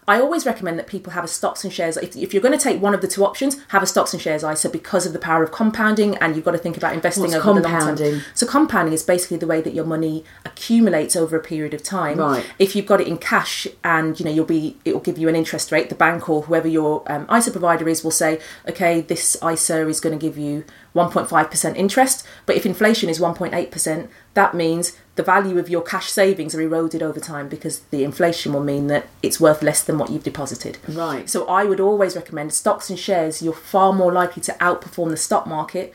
I 0.09 0.21
always 0.21 0.47
recommend 0.47 0.79
that 0.79 0.87
people 0.87 1.13
have 1.13 1.25
a 1.25 1.29
stocks 1.29 1.65
and 1.65 1.73
shares. 1.73 1.97
If, 1.97 2.17
if 2.17 2.33
you're 2.33 2.43
going 2.43 2.57
to 2.57 2.63
take 2.63 2.81
one 2.81 2.95
of 2.95 3.01
the 3.01 3.09
two 3.09 3.25
options, 3.25 3.57
have 3.69 3.83
a 3.83 3.87
stocks 3.87 4.13
and 4.13 4.23
shares 4.23 4.45
ISA 4.45 4.69
because 4.71 5.05
of 5.05 5.13
the 5.13 5.19
power 5.19 5.43
of 5.43 5.51
compounding, 5.51 6.17
and 6.19 6.37
you've 6.37 6.45
got 6.45 6.53
to 6.53 6.59
think 6.59 6.77
about 6.77 6.95
investing 6.95 7.25
What's 7.25 7.35
over 7.35 7.61
the 7.61 7.69
long 7.69 7.73
compounding? 7.73 8.13
term. 8.13 8.23
So 8.35 8.47
compounding 8.47 8.95
is 8.95 9.03
basically 9.03 9.39
the 9.39 9.47
way 9.47 9.61
that 9.61 9.75
your 9.75 9.85
money 9.85 10.25
accumulates 10.45 11.17
over 11.17 11.37
a 11.37 11.43
period 11.43 11.75
of 11.75 11.83
time. 11.83 12.19
Right. 12.19 12.47
If 12.59 12.77
you've 12.77 12.87
got 12.87 13.01
it 13.01 13.09
in 13.09 13.19
cash, 13.19 13.67
and 13.83 14.19
you 14.19 14.25
know 14.25 14.31
you'll 14.31 14.45
be, 14.45 14.77
it 14.85 14.93
will 14.93 15.01
give 15.01 15.19
you 15.19 15.29
an 15.29 15.35
interest 15.35 15.73
rate. 15.73 15.89
The 15.89 15.97
bank 15.97 16.29
or 16.29 16.43
whoever 16.43 16.69
your 16.69 17.03
um, 17.11 17.27
ISA 17.35 17.51
provider 17.51 17.89
is 17.89 18.05
will 18.05 18.13
say, 18.13 18.41
okay, 18.69 19.01
this 19.01 19.37
ISA 19.43 19.89
is 19.89 19.99
going 19.99 20.17
to 20.17 20.25
give 20.25 20.39
you 20.39 20.65
1.5% 20.95 21.77
interest. 21.77 22.27
But 22.47 22.57
if 22.57 22.65
inflation 22.65 23.09
is 23.09 23.19
1.8%, 23.19 24.09
that 24.37 24.55
means 24.55 24.97
the 25.17 25.23
value 25.23 25.59
of 25.59 25.71
your 25.71 25.81
cash 25.81 26.11
savings 26.11 26.55
are 26.55 26.61
eroded 26.61 27.03
over 27.03 27.19
time 27.19 27.49
because 27.49 27.81
the 27.91 28.05
inflation 28.05 28.53
will 28.53 28.63
mean 28.63 28.87
that 28.89 29.09
it's 29.23 29.41
worth 29.41 29.63
less 29.63 29.83
than 29.83 29.97
what 29.97 30.11
you've 30.11 30.23
deposited. 30.23 30.77
Right. 30.87 31.29
So 31.29 31.47
I 31.47 31.65
would 31.65 31.81
always 31.81 32.15
recommend 32.15 32.53
stocks 32.53 32.91
and 32.91 32.99
shares. 32.99 33.41
You're 33.41 33.55
far 33.55 33.95
more 33.95 34.13
likely 34.13 34.43
to 34.43 34.53
outperform 34.61 35.09
the 35.09 35.17
stock 35.17 35.47
market 35.47 35.93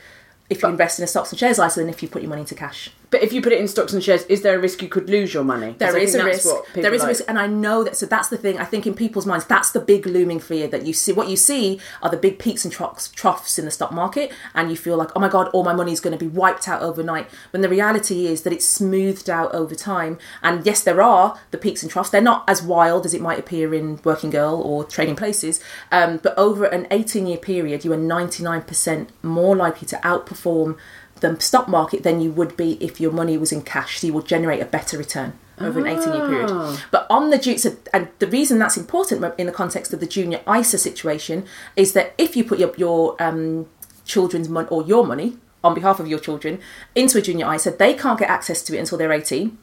if 0.49 0.63
you 0.63 0.69
invest 0.69 0.97
in 0.99 1.03
a 1.03 1.07
stocks 1.07 1.31
and 1.31 1.39
shares 1.39 1.59
ISA 1.59 1.79
than 1.79 1.89
if 1.89 2.01
you 2.01 2.09
put 2.09 2.23
your 2.23 2.29
money 2.29 2.41
into 2.41 2.55
cash. 2.55 2.89
But 3.11 3.21
if 3.21 3.33
you 3.33 3.41
put 3.41 3.51
it 3.51 3.59
in 3.59 3.67
stocks 3.67 3.91
and 3.91 4.01
shares, 4.01 4.23
is 4.23 4.41
there 4.41 4.57
a 4.57 4.59
risk 4.59 4.81
you 4.81 4.87
could 4.87 5.09
lose 5.09 5.33
your 5.33 5.43
money? 5.43 5.75
There 5.77 5.97
is 5.97 6.15
a 6.15 6.23
risk. 6.23 6.47
There 6.73 6.93
is 6.93 7.03
a 7.03 7.07
risk, 7.07 7.23
and 7.27 7.37
I 7.37 7.45
know 7.45 7.83
that. 7.83 7.97
So 7.97 8.05
that's 8.05 8.29
the 8.29 8.37
thing. 8.37 8.57
I 8.57 8.63
think 8.63 8.87
in 8.87 8.93
people's 8.93 9.25
minds, 9.25 9.43
that's 9.45 9.71
the 9.71 9.81
big 9.81 10.05
looming 10.05 10.39
fear 10.39 10.67
that 10.69 10.85
you 10.85 10.93
see. 10.93 11.11
What 11.11 11.27
you 11.27 11.35
see 11.35 11.79
are 12.01 12.09
the 12.09 12.15
big 12.15 12.39
peaks 12.39 12.63
and 12.63 12.73
troughs, 12.73 13.09
troughs 13.09 13.59
in 13.59 13.65
the 13.65 13.71
stock 13.71 13.91
market, 13.91 14.31
and 14.55 14.69
you 14.69 14.77
feel 14.77 14.95
like, 14.95 15.09
oh 15.13 15.19
my 15.19 15.27
god, 15.27 15.49
all 15.49 15.65
my 15.65 15.73
money 15.73 15.91
is 15.91 15.99
going 15.99 16.17
to 16.17 16.25
be 16.25 16.29
wiped 16.29 16.69
out 16.69 16.81
overnight. 16.81 17.27
When 17.51 17.61
the 17.61 17.69
reality 17.69 18.27
is 18.27 18.43
that 18.43 18.53
it's 18.53 18.67
smoothed 18.67 19.29
out 19.29 19.53
over 19.53 19.75
time. 19.75 20.17
And 20.41 20.65
yes, 20.65 20.81
there 20.81 21.01
are 21.01 21.37
the 21.51 21.57
peaks 21.57 21.83
and 21.83 21.91
troughs. 21.91 22.11
They're 22.11 22.21
not 22.21 22.45
as 22.47 22.63
wild 22.63 23.05
as 23.05 23.13
it 23.13 23.21
might 23.21 23.39
appear 23.39 23.73
in 23.73 23.99
Working 24.05 24.29
Girl 24.29 24.61
or 24.61 24.85
Trading 24.85 25.17
Places. 25.17 25.59
Um, 25.91 26.21
but 26.23 26.37
over 26.37 26.63
an 26.63 26.85
18-year 26.85 27.37
period, 27.37 27.83
you 27.83 27.91
are 27.91 27.97
99% 27.97 29.09
more 29.21 29.55
likely 29.55 29.87
to 29.87 29.97
outperform 29.97 30.77
the 31.21 31.39
stock 31.39 31.67
market 31.67 32.03
than 32.03 32.19
you 32.21 32.31
would 32.31 32.55
be 32.57 32.73
if 32.83 32.99
your 32.99 33.11
money 33.11 33.37
was 33.37 33.51
in 33.51 33.61
cash. 33.61 33.99
So 33.99 34.07
you 34.07 34.13
will 34.13 34.21
generate 34.21 34.61
a 34.61 34.65
better 34.65 34.97
return 34.97 35.33
over 35.59 35.79
an 35.79 35.87
18 35.87 36.13
year 36.13 36.27
period. 36.27 36.79
But 36.91 37.05
on 37.09 37.29
the 37.29 37.37
ju- 37.37 37.57
so, 37.57 37.75
and 37.93 38.07
the 38.19 38.27
reason 38.27 38.57
that's 38.59 38.77
important 38.77 39.23
in 39.37 39.45
the 39.45 39.51
context 39.53 39.93
of 39.93 39.99
the 39.99 40.07
junior 40.07 40.41
ISA 40.51 40.77
situation 40.79 41.45
is 41.75 41.93
that 41.93 42.13
if 42.17 42.35
you 42.35 42.43
put 42.43 42.57
your, 42.59 42.73
your 42.77 43.15
um, 43.21 43.67
children's 44.05 44.49
money 44.49 44.67
or 44.69 44.83
your 44.83 45.05
money 45.05 45.37
on 45.63 45.75
behalf 45.75 45.99
of 45.99 46.07
your 46.07 46.17
children 46.19 46.59
into 46.95 47.17
a 47.19 47.21
junior 47.21 47.53
ISA, 47.53 47.71
they 47.71 47.93
can't 47.93 48.17
get 48.19 48.29
access 48.29 48.63
to 48.63 48.75
it 48.75 48.79
until 48.79 48.97
they're 48.97 49.13
18. 49.13 49.57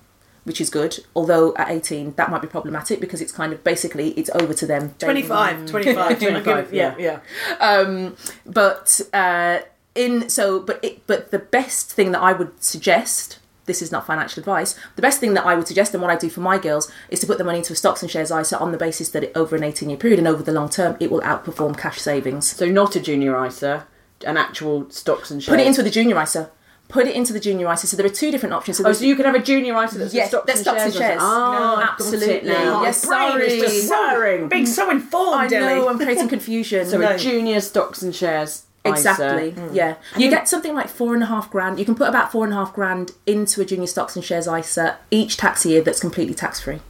Which 0.44 0.62
is 0.62 0.70
good, 0.70 1.00
although 1.14 1.54
at 1.56 1.68
18 1.68 2.14
that 2.14 2.30
might 2.30 2.40
be 2.40 2.48
problematic 2.48 3.00
because 3.00 3.20
it's 3.20 3.32
kind 3.32 3.52
of 3.52 3.62
basically 3.64 4.10
it's 4.12 4.30
over 4.34 4.54
to 4.54 4.66
them. 4.66 4.94
They- 4.98 5.06
25, 5.06 5.66
25, 5.66 6.18
25, 6.20 6.72
yeah, 6.72 6.94
yeah. 6.98 7.18
um, 7.60 8.16
but 8.46 8.98
uh, 9.12 9.58
in 9.98 10.28
so 10.28 10.60
but 10.60 10.82
it, 10.84 11.06
but 11.06 11.30
the 11.30 11.38
best 11.38 11.92
thing 11.92 12.12
that 12.12 12.22
I 12.22 12.32
would 12.32 12.52
suggest 12.62 13.38
this 13.66 13.82
is 13.82 13.92
not 13.92 14.06
financial 14.06 14.40
advice 14.40 14.74
the 14.96 15.02
best 15.02 15.18
thing 15.20 15.34
that 15.34 15.44
I 15.44 15.54
would 15.56 15.68
suggest 15.68 15.92
and 15.94 16.00
what 16.02 16.10
I 16.10 16.16
do 16.16 16.30
for 16.30 16.40
my 16.40 16.56
girls 16.58 16.90
is 17.10 17.20
to 17.20 17.26
put 17.26 17.36
the 17.38 17.44
money 17.44 17.58
into 17.58 17.72
a 17.72 17.76
stocks 17.76 18.00
and 18.02 18.10
shares 18.10 18.30
ISA 18.30 18.58
on 18.58 18.72
the 18.72 18.78
basis 18.78 19.08
that 19.10 19.24
it, 19.24 19.32
over 19.34 19.56
an 19.56 19.64
18 19.64 19.90
year 19.90 19.98
period 19.98 20.18
and 20.18 20.28
over 20.28 20.42
the 20.42 20.52
long 20.52 20.68
term 20.68 20.96
it 21.00 21.10
will 21.10 21.20
outperform 21.32 21.76
cash 21.76 22.00
savings 22.00 22.46
So 22.60 22.66
not 22.66 22.96
a 22.96 23.00
junior 23.00 23.32
ISA, 23.46 23.86
an 24.24 24.36
actual 24.36 24.88
stocks 24.90 25.30
and 25.30 25.42
shares. 25.42 25.54
put 25.54 25.60
it 25.60 25.66
into 25.66 25.82
the 25.82 25.90
junior 25.90 26.20
ISA 26.22 26.50
put 26.88 27.06
it 27.06 27.14
into 27.14 27.32
the 27.34 27.40
junior 27.40 27.70
ISA. 27.70 27.86
So 27.86 27.96
there 27.98 28.06
are 28.06 28.20
two 28.22 28.30
different 28.30 28.54
options. 28.54 28.78
So 28.78 28.86
Oh, 28.88 28.92
so 28.92 29.04
you 29.04 29.14
can 29.14 29.26
have 29.26 29.34
a 29.34 29.42
junior 29.42 29.74
ISA 29.84 29.98
that's 29.98 30.14
Yes, 30.14 30.28
stocks, 30.30 30.46
that's 30.46 30.60
and, 30.60 30.64
stocks 30.64 30.80
shares 30.80 30.94
and 30.96 31.04
shares. 31.04 31.20
Oh, 31.22 31.26
No, 31.26 31.58
ah, 31.82 31.92
absolutely. 31.92 32.48
now. 32.48 32.82
Yes, 32.82 33.02
sorry. 33.02 33.58
just. 33.60 34.50
Being 34.50 34.66
so 34.66 34.90
informed, 34.90 35.52
I 35.52 35.58
know 35.60 35.68
Dilly. 35.74 35.88
I'm 35.88 35.98
creating 35.98 36.28
confusion. 36.36 36.86
So 36.86 36.96
No. 36.98 37.10
a 37.14 37.18
junior 37.18 37.60
stocks 37.60 38.00
and 38.00 38.14
shares. 38.14 38.62
Exactly. 38.90 39.54
Yeah. 39.72 39.96
Mm. 40.14 40.20
You 40.20 40.30
get 40.30 40.48
something 40.48 40.74
like 40.74 40.88
four 40.88 41.14
and 41.14 41.22
a 41.22 41.26
half 41.26 41.50
grand. 41.50 41.78
You 41.78 41.84
can 41.84 41.94
put 41.94 42.08
about 42.08 42.32
four 42.32 42.44
and 42.44 42.52
a 42.52 42.56
half 42.56 42.74
grand 42.74 43.12
into 43.26 43.60
a 43.60 43.64
junior 43.64 43.86
stocks 43.86 44.16
and 44.16 44.24
shares 44.24 44.46
ISA 44.46 44.98
each 45.10 45.36
tax 45.36 45.64
year 45.66 45.82
that's 45.82 46.00
completely 46.00 46.34
tax 46.34 46.60
free. 46.60 46.80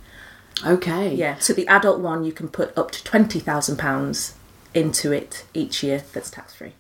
Okay. 0.66 1.14
Yeah. 1.14 1.38
So 1.38 1.52
the 1.52 1.66
adult 1.68 2.00
one 2.00 2.24
you 2.24 2.32
can 2.32 2.48
put 2.48 2.76
up 2.76 2.90
to 2.92 3.04
twenty 3.04 3.40
thousand 3.40 3.78
pounds 3.78 4.34
into 4.74 5.12
it 5.12 5.44
each 5.54 5.82
year 5.82 6.04
that's 6.12 6.30
tax 6.30 6.54
free. 6.54 6.74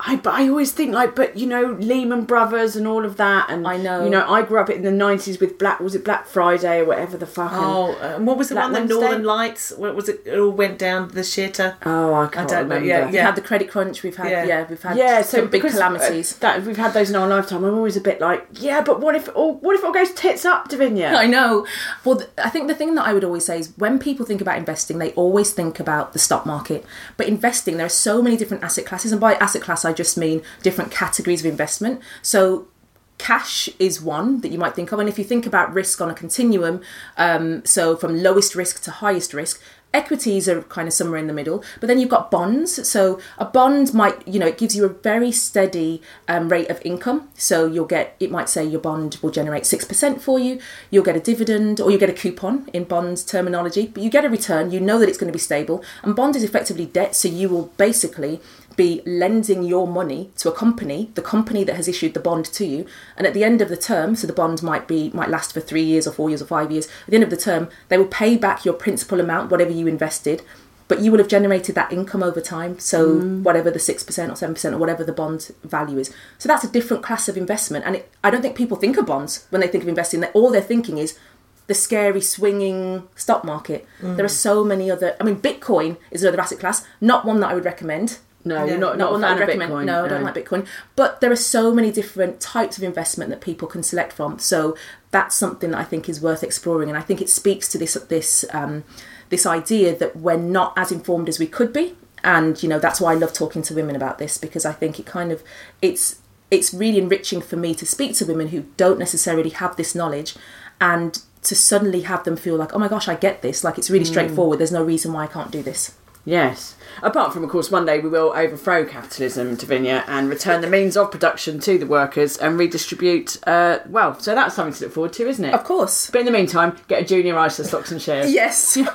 I, 0.00 0.16
but 0.16 0.34
I 0.34 0.48
always 0.48 0.72
think 0.72 0.92
like, 0.92 1.14
but 1.14 1.36
you 1.36 1.46
know, 1.46 1.76
Lehman 1.78 2.24
Brothers 2.24 2.74
and 2.76 2.86
all 2.86 3.04
of 3.04 3.16
that, 3.16 3.46
and 3.48 3.66
I 3.66 3.76
know. 3.76 4.04
You 4.04 4.10
know, 4.10 4.28
I 4.28 4.42
grew 4.42 4.58
up 4.60 4.68
in 4.68 4.82
the 4.82 4.90
nineties 4.90 5.38
with 5.40 5.56
Black. 5.58 5.78
Was 5.80 5.94
it 5.94 6.04
Black 6.04 6.26
Friday 6.26 6.80
or 6.80 6.84
whatever 6.84 7.16
the 7.16 7.26
fuck? 7.26 7.52
Oh, 7.54 7.94
and 8.00 8.26
what 8.26 8.36
was 8.36 8.48
the 8.48 8.56
Black 8.56 8.72
one? 8.72 8.86
The 8.88 8.94
Northern 8.94 9.22
Lights. 9.24 9.72
What 9.76 9.94
was 9.94 10.08
it? 10.08 10.22
It 10.26 10.38
all 10.38 10.50
went 10.50 10.78
down 10.78 11.08
the 11.08 11.20
shitter. 11.20 11.76
Oh, 11.86 12.12
I 12.14 12.26
can't 12.26 12.48
don't 12.48 12.68
know, 12.68 12.74
remember. 12.74 12.86
yeah, 12.86 13.06
We've 13.06 13.14
had 13.20 13.36
the 13.36 13.40
credit 13.40 13.70
crunch. 13.70 14.02
We've 14.02 14.16
had 14.16 14.30
Yeah. 14.30 14.44
yeah. 14.44 14.66
we've 14.68 14.82
had 14.82 14.96
Yeah, 14.96 15.22
so 15.22 15.38
some 15.38 15.48
big 15.50 15.62
calamities. 15.62 16.34
uh, 16.34 16.36
that 16.40 16.64
we've 16.64 16.76
had 16.76 16.92
those 16.92 17.10
in 17.10 17.16
our 17.16 17.28
lifetime. 17.28 17.64
I'm 17.64 17.74
always 17.74 17.96
a 17.96 18.00
bit 18.00 18.20
like, 18.20 18.46
yeah, 18.52 18.80
but 18.82 19.00
what 19.00 19.14
if 19.14 19.28
all? 19.36 19.54
What 19.54 19.74
if 19.76 19.82
it 19.82 19.86
all 19.86 19.92
goes 19.92 20.12
tits 20.12 20.44
up, 20.44 20.68
Davinia? 20.68 21.14
I 21.14 21.26
know. 21.26 21.66
Well, 22.04 22.16
th- 22.16 22.30
I 22.36 22.50
think 22.50 22.66
the 22.68 22.74
thing 22.74 22.94
that 22.96 23.06
I 23.06 23.12
would 23.14 23.24
always 23.24 23.44
say 23.46 23.60
is 23.60 23.72
when 23.76 23.98
people 24.00 24.26
think 24.26 24.40
about 24.40 24.58
investing, 24.58 24.98
they 24.98 25.12
always 25.12 25.52
think 25.52 25.78
about 25.80 26.12
the 26.12 26.18
stock 26.18 26.44
market. 26.44 26.84
But 27.16 27.28
investing, 27.28 27.76
there 27.76 27.86
are 27.86 27.88
so 27.88 28.20
many 28.20 28.36
different 28.36 28.64
asset 28.64 28.84
classes, 28.86 29.12
and 29.12 29.20
by 29.20 29.34
asset 29.34 29.62
class, 29.62 29.84
I 29.84 29.92
just 29.94 30.16
mean 30.16 30.42
different 30.62 30.90
categories 30.90 31.40
of 31.40 31.46
investment. 31.46 32.00
So. 32.22 32.68
Cash 33.16 33.68
is 33.78 34.02
one 34.02 34.40
that 34.40 34.50
you 34.50 34.58
might 34.58 34.74
think 34.74 34.90
of, 34.90 34.98
and 34.98 35.08
if 35.08 35.18
you 35.18 35.24
think 35.24 35.46
about 35.46 35.72
risk 35.72 36.00
on 36.00 36.10
a 36.10 36.14
continuum, 36.14 36.82
um, 37.16 37.64
so 37.64 37.94
from 37.94 38.20
lowest 38.20 38.56
risk 38.56 38.82
to 38.82 38.90
highest 38.90 39.32
risk, 39.32 39.62
equities 39.94 40.48
are 40.48 40.62
kind 40.62 40.88
of 40.88 40.92
somewhere 40.92 41.18
in 41.18 41.28
the 41.28 41.32
middle. 41.32 41.64
But 41.80 41.86
then 41.86 41.98
you've 41.98 42.10
got 42.10 42.30
bonds. 42.30 42.86
So 42.86 43.20
a 43.38 43.44
bond 43.44 43.94
might 43.94 44.26
you 44.26 44.40
know 44.40 44.46
it 44.46 44.58
gives 44.58 44.76
you 44.76 44.84
a 44.84 44.88
very 44.88 45.32
steady 45.32 46.02
um, 46.28 46.50
rate 46.50 46.68
of 46.68 46.82
income. 46.84 47.28
So 47.34 47.66
you'll 47.66 47.86
get 47.86 48.16
it 48.20 48.30
might 48.30 48.48
say 48.48 48.64
your 48.64 48.80
bond 48.80 49.18
will 49.22 49.30
generate 49.30 49.62
6% 49.62 50.20
for 50.20 50.38
you. 50.38 50.60
You'll 50.90 51.04
get 51.04 51.16
a 51.16 51.20
dividend 51.20 51.80
or 51.80 51.90
you 51.90 51.98
get 51.98 52.10
a 52.10 52.12
coupon 52.12 52.68
in 52.72 52.84
bonds 52.84 53.24
terminology 53.24 53.86
but 53.86 54.02
you 54.02 54.10
get 54.10 54.24
a 54.24 54.28
return. 54.28 54.72
You 54.72 54.80
know 54.80 54.98
that 54.98 55.08
it's 55.08 55.18
going 55.18 55.32
to 55.32 55.32
be 55.32 55.38
stable. 55.38 55.82
And 56.02 56.16
bond 56.16 56.34
is 56.36 56.42
effectively 56.42 56.86
debt 56.86 57.14
so 57.14 57.28
you 57.28 57.48
will 57.48 57.66
basically 57.76 58.40
be 58.76 59.02
lending 59.06 59.62
your 59.62 59.86
money 59.86 60.30
to 60.36 60.48
a 60.48 60.52
company, 60.52 61.10
the 61.14 61.22
company 61.22 61.64
that 61.64 61.76
has 61.76 61.88
issued 61.88 62.14
the 62.14 62.20
bond 62.20 62.44
to 62.46 62.64
you, 62.64 62.86
and 63.16 63.26
at 63.26 63.34
the 63.34 63.44
end 63.44 63.60
of 63.60 63.68
the 63.68 63.76
term, 63.76 64.16
so 64.16 64.26
the 64.26 64.32
bond 64.32 64.62
might 64.62 64.88
be 64.88 65.10
might 65.14 65.30
last 65.30 65.52
for 65.52 65.60
three 65.60 65.82
years 65.82 66.06
or 66.06 66.12
four 66.12 66.28
years 66.28 66.42
or 66.42 66.46
five 66.46 66.70
years. 66.70 66.86
At 66.86 67.10
the 67.10 67.14
end 67.16 67.24
of 67.24 67.30
the 67.30 67.36
term, 67.36 67.68
they 67.88 67.98
will 67.98 68.06
pay 68.06 68.36
back 68.36 68.64
your 68.64 68.74
principal 68.74 69.20
amount, 69.20 69.50
whatever 69.50 69.70
you 69.70 69.86
invested, 69.86 70.42
but 70.88 71.00
you 71.00 71.10
will 71.10 71.18
have 71.18 71.28
generated 71.28 71.74
that 71.74 71.92
income 71.92 72.22
over 72.22 72.40
time. 72.40 72.78
So 72.78 73.16
mm. 73.16 73.42
whatever 73.42 73.70
the 73.70 73.78
six 73.78 74.02
percent 74.02 74.30
or 74.30 74.36
seven 74.36 74.54
percent 74.54 74.74
or 74.74 74.78
whatever 74.78 75.04
the 75.04 75.12
bond 75.12 75.50
value 75.62 75.98
is. 75.98 76.14
So 76.38 76.48
that's 76.48 76.64
a 76.64 76.70
different 76.70 77.02
class 77.02 77.28
of 77.28 77.36
investment, 77.36 77.84
and 77.84 77.96
it, 77.96 78.12
I 78.22 78.30
don't 78.30 78.42
think 78.42 78.56
people 78.56 78.76
think 78.76 78.96
of 78.96 79.06
bonds 79.06 79.46
when 79.50 79.60
they 79.60 79.68
think 79.68 79.84
of 79.84 79.88
investing. 79.88 80.24
All 80.26 80.50
they're 80.50 80.60
thinking 80.60 80.98
is 80.98 81.18
the 81.66 81.74
scary 81.74 82.20
swinging 82.20 83.08
stock 83.16 83.42
market. 83.44 83.86
Mm. 84.02 84.16
There 84.16 84.24
are 84.26 84.28
so 84.28 84.64
many 84.64 84.90
other. 84.90 85.16
I 85.20 85.24
mean, 85.24 85.40
Bitcoin 85.40 85.96
is 86.10 86.22
another 86.22 86.40
asset 86.40 86.58
class, 86.58 86.86
not 87.00 87.24
one 87.24 87.40
that 87.40 87.50
I 87.50 87.54
would 87.54 87.64
recommend. 87.64 88.18
No, 88.44 88.64
you're 88.64 88.78
not, 88.78 88.98
Not 88.98 89.12
not 89.12 89.18
a 89.18 89.22
fan 89.22 89.32
of 89.32 89.48
recommend. 89.48 89.72
Bitcoin. 89.72 89.84
No, 89.86 90.04
I 90.04 90.08
don't 90.08 90.22
like 90.22 90.34
Bitcoin. 90.34 90.66
But 90.96 91.20
there 91.20 91.32
are 91.32 91.36
so 91.36 91.72
many 91.72 91.90
different 91.90 92.40
types 92.40 92.76
of 92.76 92.84
investment 92.84 93.30
that 93.30 93.40
people 93.40 93.66
can 93.66 93.82
select 93.82 94.12
from. 94.12 94.38
So 94.38 94.76
that's 95.10 95.34
something 95.34 95.70
that 95.70 95.80
I 95.80 95.84
think 95.84 96.08
is 96.08 96.20
worth 96.20 96.42
exploring, 96.42 96.88
and 96.88 96.98
I 96.98 97.00
think 97.00 97.22
it 97.22 97.30
speaks 97.30 97.68
to 97.68 97.78
this 97.78 97.94
this 98.08 98.44
um, 98.52 98.84
this 99.30 99.46
idea 99.46 99.96
that 99.96 100.16
we're 100.16 100.36
not 100.36 100.74
as 100.76 100.92
informed 100.92 101.28
as 101.28 101.38
we 101.38 101.46
could 101.46 101.72
be, 101.72 101.96
and 102.22 102.60
you 102.62 102.68
know 102.68 102.78
that's 102.78 103.00
why 103.00 103.12
I 103.12 103.14
love 103.14 103.32
talking 103.32 103.62
to 103.62 103.74
women 103.74 103.94
about 103.94 104.18
this 104.18 104.38
because 104.38 104.64
I 104.64 104.72
think 104.72 104.98
it 104.98 105.06
kind 105.06 105.30
of 105.30 105.42
it's 105.80 106.20
it's 106.50 106.74
really 106.74 106.98
enriching 106.98 107.40
for 107.40 107.56
me 107.56 107.74
to 107.74 107.86
speak 107.86 108.14
to 108.16 108.26
women 108.26 108.48
who 108.48 108.66
don't 108.76 108.98
necessarily 108.98 109.50
have 109.50 109.76
this 109.76 109.94
knowledge 109.94 110.34
and 110.80 111.22
to 111.42 111.54
suddenly 111.54 112.02
have 112.02 112.24
them 112.24 112.36
feel 112.36 112.56
like 112.56 112.74
oh 112.74 112.78
my 112.78 112.88
gosh 112.88 113.08
I 113.08 113.14
get 113.14 113.42
this 113.42 113.62
like 113.62 113.78
it's 113.78 113.90
really 113.90 114.04
straightforward 114.04 114.58
there's 114.58 114.72
no 114.72 114.82
reason 114.82 115.12
why 115.12 115.24
I 115.24 115.26
can't 115.26 115.50
do 115.50 115.62
this 115.62 115.94
Yes. 116.24 116.74
Apart 117.02 117.32
from, 117.34 117.44
of 117.44 117.50
course, 117.50 117.70
one 117.70 117.84
day 117.84 117.98
we 117.98 118.08
will 118.08 118.32
overthrow 118.34 118.84
capitalism, 118.86 119.56
Davinia, 119.56 120.04
and 120.08 120.30
return 120.30 120.62
the 120.62 120.66
means 120.66 120.96
of 120.96 121.10
production 121.10 121.60
to 121.60 121.76
the 121.76 121.86
workers 121.86 122.38
and 122.38 122.58
redistribute. 122.58 123.36
Uh, 123.46 123.80
well, 123.88 124.18
so 124.18 124.34
that's 124.34 124.54
something 124.54 124.72
to 124.74 124.84
look 124.84 124.94
forward 124.94 125.12
to, 125.14 125.28
isn't 125.28 125.44
it? 125.44 125.52
of 125.52 125.64
course 125.64 126.10
But 126.10 126.20
in 126.20 126.26
the 126.26 126.32
meantime, 126.32 126.76
get 126.88 127.02
a 127.02 127.04
junior 127.04 127.38
ISA 127.44 127.64
stocks 127.64 127.92
and 127.92 128.00
shares. 128.00 128.32
yes 128.32 128.78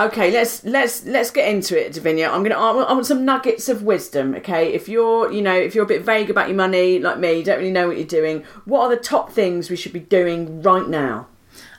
Okay, 0.00 0.30
let's 0.30 0.62
let's 0.62 1.04
let's 1.06 1.32
get 1.32 1.48
into 1.48 1.76
it, 1.76 1.92
Davinia. 1.92 2.30
I'm 2.30 2.44
gonna 2.44 2.54
I 2.54 2.72
want, 2.72 2.88
I 2.88 2.92
want 2.92 3.04
some 3.06 3.24
nuggets 3.24 3.68
of 3.68 3.82
wisdom. 3.82 4.32
Okay, 4.36 4.72
if 4.72 4.88
you're 4.88 5.32
you 5.32 5.42
know 5.42 5.56
if 5.56 5.74
you're 5.74 5.82
a 5.82 5.88
bit 5.88 6.02
vague 6.02 6.30
about 6.30 6.46
your 6.46 6.56
money 6.56 7.00
like 7.00 7.18
me, 7.18 7.38
you 7.38 7.42
don't 7.44 7.58
really 7.58 7.72
know 7.72 7.88
what 7.88 7.96
you're 7.96 8.06
doing. 8.06 8.44
What 8.64 8.82
are 8.82 8.90
the 8.90 9.02
top 9.02 9.32
things 9.32 9.70
we 9.70 9.74
should 9.74 9.92
be 9.92 9.98
doing 9.98 10.62
right 10.62 10.86
now? 10.86 11.26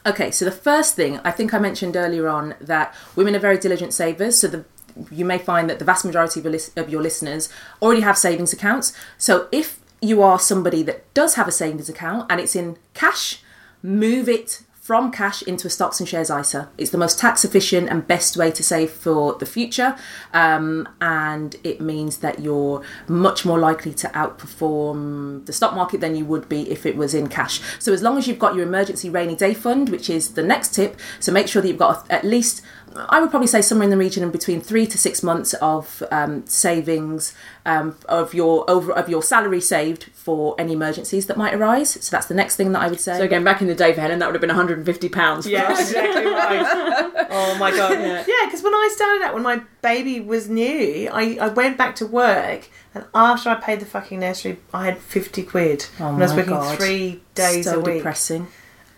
Okay, 0.06 0.32
so 0.32 0.46
the 0.46 0.52
first 0.52 0.96
thing 0.96 1.20
I 1.24 1.32
think 1.32 1.54
I 1.54 1.60
mentioned 1.60 1.96
earlier 1.96 2.28
on 2.28 2.56
that 2.62 2.96
women 3.16 3.36
are 3.36 3.40
very 3.40 3.58
diligent 3.58 3.94
savers. 3.94 4.38
So 4.38 4.48
the 4.48 4.66
you 5.12 5.26
may 5.26 5.38
find 5.38 5.70
that 5.70 5.80
the 5.80 5.86
vast 5.86 6.04
majority 6.04 6.40
of 6.40 6.46
your, 6.46 6.52
lis- 6.52 6.72
of 6.76 6.90
your 6.90 7.02
listeners 7.02 7.50
already 7.82 8.02
have 8.02 8.18
savings 8.18 8.52
accounts. 8.52 8.94
So 9.18 9.48
if 9.52 9.80
you 10.02 10.22
are 10.22 10.40
somebody 10.40 10.84
that 10.84 11.14
does 11.14 11.36
have 11.36 11.48
a 11.48 11.52
savings 11.52 11.90
account 11.90 12.30
and 12.30 12.40
it's 12.40 12.56
in 12.56 12.78
cash, 12.94 13.42
move 13.82 14.28
it 14.28 14.62
from 14.90 15.12
cash 15.12 15.44
into 15.44 15.68
a 15.68 15.70
stocks 15.70 16.00
and 16.00 16.10
shares 16.10 16.32
ISA. 16.32 16.68
It's 16.80 16.90
the 16.90 16.98
most 16.98 17.20
tax 17.20 17.46
efficient 17.46 17.90
and 17.90 18.08
best 18.08 18.36
way 18.36 18.50
to 18.50 18.64
save 18.64 18.90
for 18.90 19.36
the 19.36 19.46
future, 19.46 19.96
um, 20.34 20.90
and 21.00 21.56
it 21.64 21.80
means 21.80 22.18
that 22.18 22.40
you're 22.40 22.82
much 23.08 23.46
more 23.46 23.60
likely 23.60 23.94
to 23.94 24.08
outperform 24.08 25.46
the 25.46 25.54
stock 25.54 25.76
market 25.76 26.02
than 26.02 26.16
you 26.16 26.26
would 26.26 26.50
be 26.50 26.68
if 26.72 26.88
it 26.88 26.98
was 26.98 27.14
in 27.14 27.28
cash. 27.28 27.62
So 27.78 27.94
as 27.94 28.02
long 28.02 28.18
as 28.18 28.28
you've 28.28 28.40
got 28.40 28.56
your 28.56 28.66
emergency 28.66 29.12
rainy 29.12 29.36
day 29.36 29.54
fund, 29.54 29.90
which 29.90 30.10
is 30.10 30.34
the 30.34 30.42
next 30.42 30.74
tip, 30.74 31.00
so 31.20 31.32
make 31.32 31.48
sure 31.48 31.62
that 31.62 31.68
you've 31.68 31.78
got 31.78 32.10
at 32.10 32.24
least 32.24 32.64
I 32.96 33.20
would 33.22 33.30
probably 33.30 33.48
say 33.48 33.62
somewhere 33.62 33.84
in 33.84 33.90
the 33.90 33.98
region 33.98 34.24
in 34.24 34.32
between 34.32 34.62
three 34.62 34.88
to 34.88 34.98
six 34.98 35.22
months 35.22 35.54
of 35.56 36.02
um, 36.12 36.46
savings 36.48 37.34
um, 37.66 37.96
of 38.08 38.34
your 38.34 38.70
over 38.70 38.92
of 38.92 39.10
your 39.10 39.22
salary 39.22 39.62
saved 39.62 40.06
for 40.14 40.56
any 40.58 40.74
emergencies 40.74 41.28
that 41.28 41.38
might 41.38 41.54
arise. 41.54 42.04
So 42.04 42.10
that's 42.12 42.28
the 42.28 42.34
next 42.34 42.56
thing 42.56 42.72
that 42.72 42.82
I 42.82 42.88
would 42.88 43.00
say. 43.00 43.18
So 43.18 43.24
again, 43.24 43.44
back 43.44 43.62
in 43.62 43.68
the 43.68 43.76
day 43.76 43.94
for 43.94 44.02
Helen, 44.02 44.20
that 44.20 44.26
would 44.26 44.36
have 44.36 44.42
been 44.42 44.50
150 44.50 45.10
pounds. 45.10 45.48
Yeah, 45.48 45.72
exactly 45.72 46.26
right. 46.26 47.28
oh 47.30 47.58
my 47.60 47.72
god. 47.72 47.92
Yeah, 48.00 48.46
because 48.46 48.64
when 48.64 48.74
I 48.74 48.90
started 48.94 49.24
out, 49.24 49.34
when 49.34 49.44
my 49.44 49.62
baby 49.82 50.20
was 50.20 50.50
new, 50.50 51.10
I, 51.12 51.38
I 51.40 51.50
went 51.50 51.78
back 51.78 51.96
to 51.98 52.08
work, 52.08 52.70
and 52.94 53.06
after 53.14 53.50
I 53.50 53.56
paid 53.56 53.80
the 53.80 53.86
fucking 53.86 54.20
nursery, 54.20 54.60
I 54.74 54.86
had 54.86 54.98
fifty 54.98 55.44
quid. 55.44 55.86
Oh 56.00 56.08
and 56.08 56.18
I 56.18 56.20
was 56.20 56.32
my 56.32 56.38
working 56.38 56.54
God. 56.54 56.78
three 56.78 57.22
days 57.36 57.66
so 57.66 57.80
a 57.80 57.80
week. 57.80 57.96
depressing. 57.98 58.48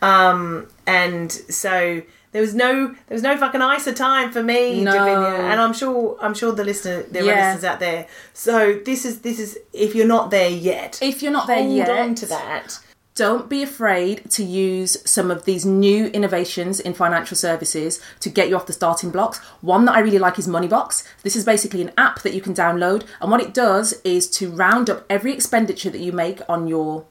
Um, 0.01 0.67
and 0.87 1.31
so 1.31 2.01
there 2.31 2.41
was 2.41 2.53
no 2.55 2.87
there 3.07 3.15
was 3.15 3.23
no 3.23 3.35
fucking 3.37 3.61
ISA 3.61 3.93
time 3.93 4.31
for 4.31 4.41
me, 4.43 4.81
No. 4.81 5.25
And 5.35 5.59
I'm 5.59 5.73
sure 5.73 6.17
I'm 6.21 6.33
sure 6.33 6.51
the 6.51 6.63
listener 6.63 7.03
there 7.03 7.23
Yeah. 7.23 7.31
are 7.31 7.53
listeners 7.53 7.63
out 7.71 7.79
there. 7.79 8.07
So 8.33 8.79
this 8.85 9.05
is 9.05 9.19
this 9.19 9.39
is 9.39 9.57
if 9.73 9.95
you're 9.95 10.07
not 10.07 10.31
there 10.31 10.49
yet, 10.49 10.99
If 11.01 11.21
you're 11.21 11.31
not 11.31 11.47
there 11.47 11.57
hold 11.63 11.75
yet, 11.75 11.89
on 11.89 12.15
to 12.15 12.25
that. 12.27 12.79
don't 13.15 13.49
be 13.49 13.61
afraid 13.61 14.31
to 14.31 14.43
use 14.43 14.97
some 15.05 15.29
of 15.29 15.43
these 15.43 15.65
new 15.65 16.05
innovations 16.07 16.79
in 16.79 16.93
financial 16.93 17.35
services 17.35 17.99
to 18.21 18.29
get 18.29 18.47
you 18.49 18.55
off 18.55 18.65
the 18.65 18.73
starting 18.73 19.11
blocks. 19.11 19.37
One 19.59 19.83
that 19.85 19.95
I 19.95 19.99
really 19.99 20.17
like 20.17 20.39
is 20.39 20.47
Moneybox. 20.47 21.03
This 21.21 21.35
is 21.35 21.43
basically 21.43 21.81
an 21.81 21.91
app 21.97 22.21
that 22.21 22.33
you 22.33 22.39
can 22.41 22.53
download, 22.53 23.03
and 23.19 23.29
what 23.29 23.41
it 23.41 23.53
does 23.53 23.93
is 24.05 24.29
to 24.37 24.49
round 24.49 24.89
up 24.89 25.05
every 25.09 25.33
expenditure 25.33 25.89
that 25.89 25.99
you 26.01 26.13
make 26.13 26.39
on 26.47 26.67
your 26.67 27.03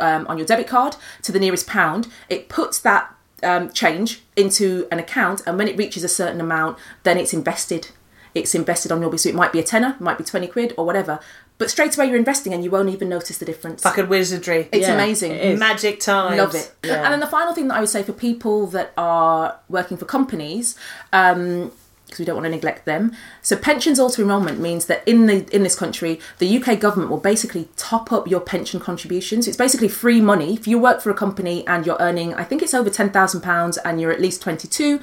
um, 0.00 0.24
on 0.28 0.38
your 0.38 0.46
debit 0.46 0.68
card 0.68 0.94
to 1.22 1.32
the 1.32 1.40
nearest 1.40 1.66
pound. 1.66 2.06
It 2.28 2.48
puts 2.48 2.78
that 2.78 3.12
um, 3.42 3.70
change 3.72 4.22
into 4.36 4.86
an 4.90 4.98
account, 4.98 5.42
and 5.46 5.58
when 5.58 5.68
it 5.68 5.76
reaches 5.76 6.04
a 6.04 6.08
certain 6.08 6.40
amount, 6.40 6.78
then 7.02 7.18
it's 7.18 7.32
invested. 7.32 7.88
It's 8.34 8.54
invested 8.54 8.92
on 8.92 9.00
your 9.00 9.16
so 9.18 9.28
it 9.28 9.34
might 9.34 9.52
be 9.52 9.58
a 9.58 9.62
tenner, 9.62 9.90
it 9.98 10.00
might 10.00 10.18
be 10.18 10.24
twenty 10.24 10.46
quid 10.46 10.74
or 10.76 10.84
whatever. 10.84 11.18
But 11.56 11.70
straight 11.70 11.96
away 11.96 12.06
you're 12.06 12.16
investing, 12.16 12.54
and 12.54 12.62
you 12.62 12.70
won't 12.70 12.88
even 12.88 13.08
notice 13.08 13.38
the 13.38 13.44
difference. 13.44 13.82
Fucking 13.82 14.08
wizardry. 14.08 14.68
It's 14.70 14.86
Yeah, 14.86 14.94
amazing. 14.94 15.32
it 15.32 15.42
is. 15.44 15.58
Magic 15.58 15.98
times. 15.98 16.36
Love 16.36 16.54
it. 16.54 16.72
Yeah. 16.84 17.02
And 17.02 17.12
then 17.12 17.20
the 17.20 17.26
final 17.26 17.52
thing 17.52 17.66
that 17.68 17.74
I 17.76 17.80
would 17.80 17.88
say 17.88 18.04
for 18.04 18.12
people 18.12 18.68
that 18.68 18.92
are 18.96 19.58
working 19.68 19.96
for 19.96 20.04
companies, 20.04 20.76
um, 21.12 21.72
because 22.08 22.18
we 22.18 22.24
don't 22.24 22.36
want 22.36 22.46
to 22.46 22.50
neglect 22.50 22.86
them. 22.86 23.12
So 23.42 23.54
pensions 23.54 24.00
auto 24.00 24.22
enrolment 24.22 24.58
means 24.58 24.86
that 24.86 25.06
in 25.06 25.26
the 25.26 25.46
in 25.54 25.62
this 25.62 25.74
country, 25.74 26.18
the 26.38 26.58
UK 26.58 26.80
government 26.80 27.10
will 27.10 27.18
basically 27.18 27.68
top 27.76 28.10
up 28.10 28.26
your 28.26 28.40
pension 28.40 28.80
contributions. 28.80 29.46
It's 29.46 29.56
basically 29.56 29.88
free 29.88 30.20
money 30.20 30.54
if 30.54 30.66
you 30.66 30.78
work 30.78 31.02
for 31.02 31.10
a 31.10 31.14
company 31.14 31.66
and 31.66 31.84
you're 31.84 31.98
earning, 32.00 32.34
I 32.34 32.44
think 32.44 32.62
it's 32.62 32.74
over 32.74 32.90
ten 32.90 33.10
thousand 33.10 33.42
pounds, 33.42 33.76
and 33.78 34.00
you're 34.00 34.12
at 34.12 34.20
least 34.20 34.42
twenty 34.42 34.66
two. 34.66 35.00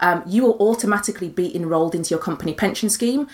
Um, 0.00 0.22
you 0.26 0.42
will 0.42 0.58
automatically 0.58 1.28
be 1.28 1.54
enrolled 1.54 1.94
into 1.94 2.10
your 2.10 2.20
company 2.20 2.54
pension 2.54 2.90
scheme 2.90 3.28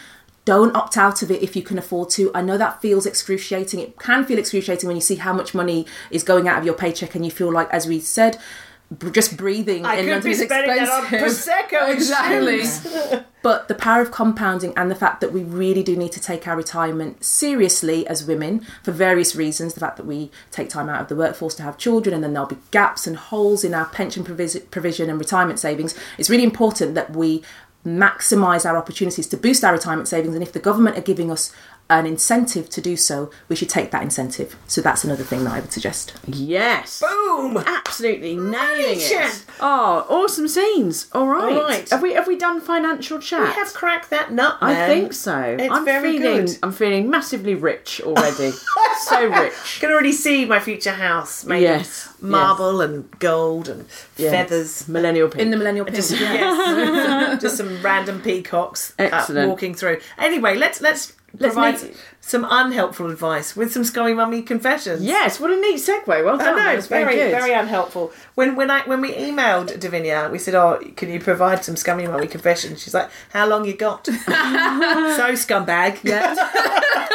don't 0.45 0.77
opt 0.77 0.97
out 0.97 1.22
of 1.22 1.31
it 1.31 1.43
if 1.43 1.57
you 1.57 1.62
can 1.62 1.79
afford 1.79 2.11
to. 2.11 2.31
I 2.35 2.43
know 2.43 2.59
that 2.59 2.83
feels 2.83 3.07
excruciating. 3.07 3.81
It 3.81 3.99
can 3.99 4.25
feel 4.25 4.39
excruciating 4.39 4.87
when 4.87 4.97
you 4.97 5.01
see 5.01 5.16
how 5.16 5.33
much 5.33 5.55
money 5.55 5.87
is 6.11 6.22
going 6.22 6.49
out 6.49 6.59
of 6.59 6.66
your 6.66 6.75
paycheck 6.75 7.14
and 7.14 7.25
you 7.25 7.31
feel 7.31 7.51
like, 7.51 7.70
as 7.70 7.87
we 7.87 7.99
said, 7.99 8.39
just 9.12 9.37
breathing 9.37 9.85
I 9.85 9.97
in 9.97 10.07
could 10.07 10.24
be 10.24 10.35
spending 10.35 10.76
that 10.76 10.89
on. 10.89 11.05
Prosecco 11.07 11.89
exactly. 11.93 12.62
but 13.43 13.68
the 13.68 13.74
power 13.74 14.03
of 14.03 14.11
compounding 14.12 14.72
and 14.76 14.91
the 14.91 14.95
fact 14.95 15.20
that 15.20 15.32
we 15.32 15.43
really 15.43 15.82
do 15.82 15.97
need 15.97 16.12
to 16.12 16.20
take 16.20 16.47
our 16.47 16.57
retirement 16.57 17.24
seriously 17.24 18.07
as 18.07 18.24
women 18.24 18.64
for 18.82 18.93
various 18.93 19.35
reasons. 19.35 19.74
The 19.74 19.80
fact 19.80 19.97
that 19.97 20.07
we 20.07 20.30
take 20.51 20.68
time 20.68 20.89
out 20.89 21.01
of 21.01 21.09
the 21.09 21.16
workforce 21.16 21.55
to 21.57 21.62
have 21.62 21.78
children 21.78 22.14
and 22.14 22.22
then 22.22 22.32
there'll 22.35 22.49
be 22.49 22.59
gaps 22.70 23.07
and 23.07 23.16
holes 23.16 23.64
in 23.64 23.74
our 23.74 23.87
pension 23.87 24.24
provis- 24.24 24.70
provision 24.70 25.11
and 25.11 25.18
retirement 25.18 25.59
savings. 25.59 25.95
It's 26.18 26.30
really 26.30 26.45
important 26.45 26.95
that 26.95 27.14
we 27.16 27.43
maximize 27.85 28.64
our 28.64 28.78
opportunities 28.78 29.26
to 29.28 29.37
boost 29.37 29.62
our 29.62 29.72
retirement 29.72 30.09
savings 30.09 30.35
and 30.35 30.43
if 30.43 30.53
the 30.53 30.59
government 30.59 30.97
are 30.97 31.03
giving 31.03 31.30
us 31.30 31.53
an 31.91 32.07
incentive 32.07 32.70
to 32.70 32.80
do 32.80 32.97
so 32.97 33.30
we 33.49 33.55
should 33.55 33.68
take 33.68 33.91
that 33.91 34.03
incentive 34.03 34.57
so 34.66 34.80
that's 34.80 35.05
another 35.05 35.22
thing 35.22 35.45
that 35.45 35.53
i 35.53 35.61
would 35.61 35.70
suggest 35.72 36.14
Yes. 36.26 37.01
Boom! 37.03 37.59
Absolutely 37.59 38.37
nailing 38.37 38.99
Magic. 38.99 39.11
it. 39.12 39.45
Oh, 39.61 40.07
awesome 40.09 40.49
scenes. 40.49 41.09
All 41.12 41.26
right. 41.26 41.53
All 41.53 41.62
right. 41.62 41.89
Have 41.91 42.01
we 42.03 42.14
have 42.14 42.26
we 42.26 42.37
done 42.39 42.61
financial 42.61 43.18
chat? 43.18 43.41
We 43.49 43.53
have 43.55 43.72
cracked 43.74 44.11
that 44.11 44.32
nut, 44.32 44.57
I 44.61 44.72
man. 44.72 44.89
think 44.89 45.12
so. 45.12 45.39
It's 45.59 45.72
I'm 45.72 45.85
very 45.85 46.18
feeling 46.18 46.47
good. 46.47 46.59
I'm 46.62 46.72
feeling 46.72 47.11
massively 47.11 47.55
rich 47.55 48.01
already. 48.03 48.53
so 49.03 49.26
rich. 49.28 49.78
can 49.80 49.91
already 49.91 50.12
see 50.12 50.45
my 50.47 50.61
future 50.61 50.93
house 50.93 51.45
made 51.45 51.62
Yes, 51.62 52.07
of 52.07 52.22
marble 52.22 52.80
and 52.80 53.11
gold 53.18 53.68
and 53.68 53.87
Yeah. 54.16 54.30
feathers. 54.30 54.89
Millennial 54.89 55.28
pink. 55.28 55.43
in 55.43 55.51
the 55.51 55.57
millennial 55.57 55.85
pink 55.85 55.97
Just, 55.97 56.12
yes, 56.12 57.41
just 57.43 57.57
some 57.57 57.80
random 57.82 58.20
peacocks 58.22 58.95
uh, 58.99 59.26
walking 59.47 59.74
through. 59.74 60.01
Anyway, 60.18 60.55
let's 60.57 60.80
let's, 60.80 61.12
Let's 61.39 61.55
provide 61.55 61.95
some 62.20 62.47
unhelpful 62.49 63.11
advice 63.11 63.57
with 63.57 63.72
some 63.72 63.85
scummy 63.85 64.14
mummy 64.14 64.43
confessions. 64.43 65.03
yes, 65.03 65.41
what 65.41 65.51
a 65.51 65.57
neat 65.57 65.76
segue. 65.76 66.07
Well 66.07 66.39
done. 66.39 66.59
I 66.59 66.72
know, 66.72 66.78
it's 66.78 66.87
very, 66.87 67.16
very, 67.16 67.30
very 67.30 67.53
unhelpful. 67.53 68.12
When 68.35 68.55
when 68.57 68.70
I 68.70 68.82
when 68.82 69.01
we 69.01 69.12
emailed 69.12 69.76
Davinia, 69.78 70.30
we 70.30 70.39
said, 70.39 70.55
"Oh, 70.55 70.80
can 70.97 71.11
you 71.11 71.20
provide 71.20 71.64
some 71.64 71.76
scummy 71.76 72.07
mummy 72.07 72.28
confessions?" 72.28 72.82
She's 72.82 72.95
like, 72.95 73.11
"How 73.32 73.47
long 73.47 73.64
you 73.64 73.76
got?" 73.76 74.07
so 74.07 74.12
scumbag. 75.35 76.03
yeah 76.05 76.35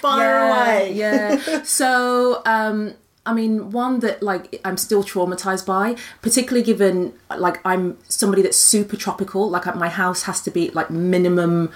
Fire 0.00 0.38
away. 0.48 0.92
Yeah. 0.92 1.62
So, 1.64 2.42
um, 2.46 2.94
I 3.24 3.32
mean, 3.34 3.70
one 3.72 4.00
that 4.00 4.22
like 4.22 4.60
I'm 4.64 4.76
still 4.76 5.02
traumatized 5.02 5.66
by, 5.66 5.96
particularly 6.22 6.64
given 6.64 7.12
like 7.36 7.60
I'm 7.66 7.98
somebody 8.08 8.42
that's 8.42 8.56
super 8.56 8.96
tropical. 8.96 9.50
Like 9.50 9.74
my 9.74 9.88
house 9.88 10.22
has 10.22 10.40
to 10.42 10.50
be 10.50 10.70
like 10.70 10.90
minimum 10.90 11.70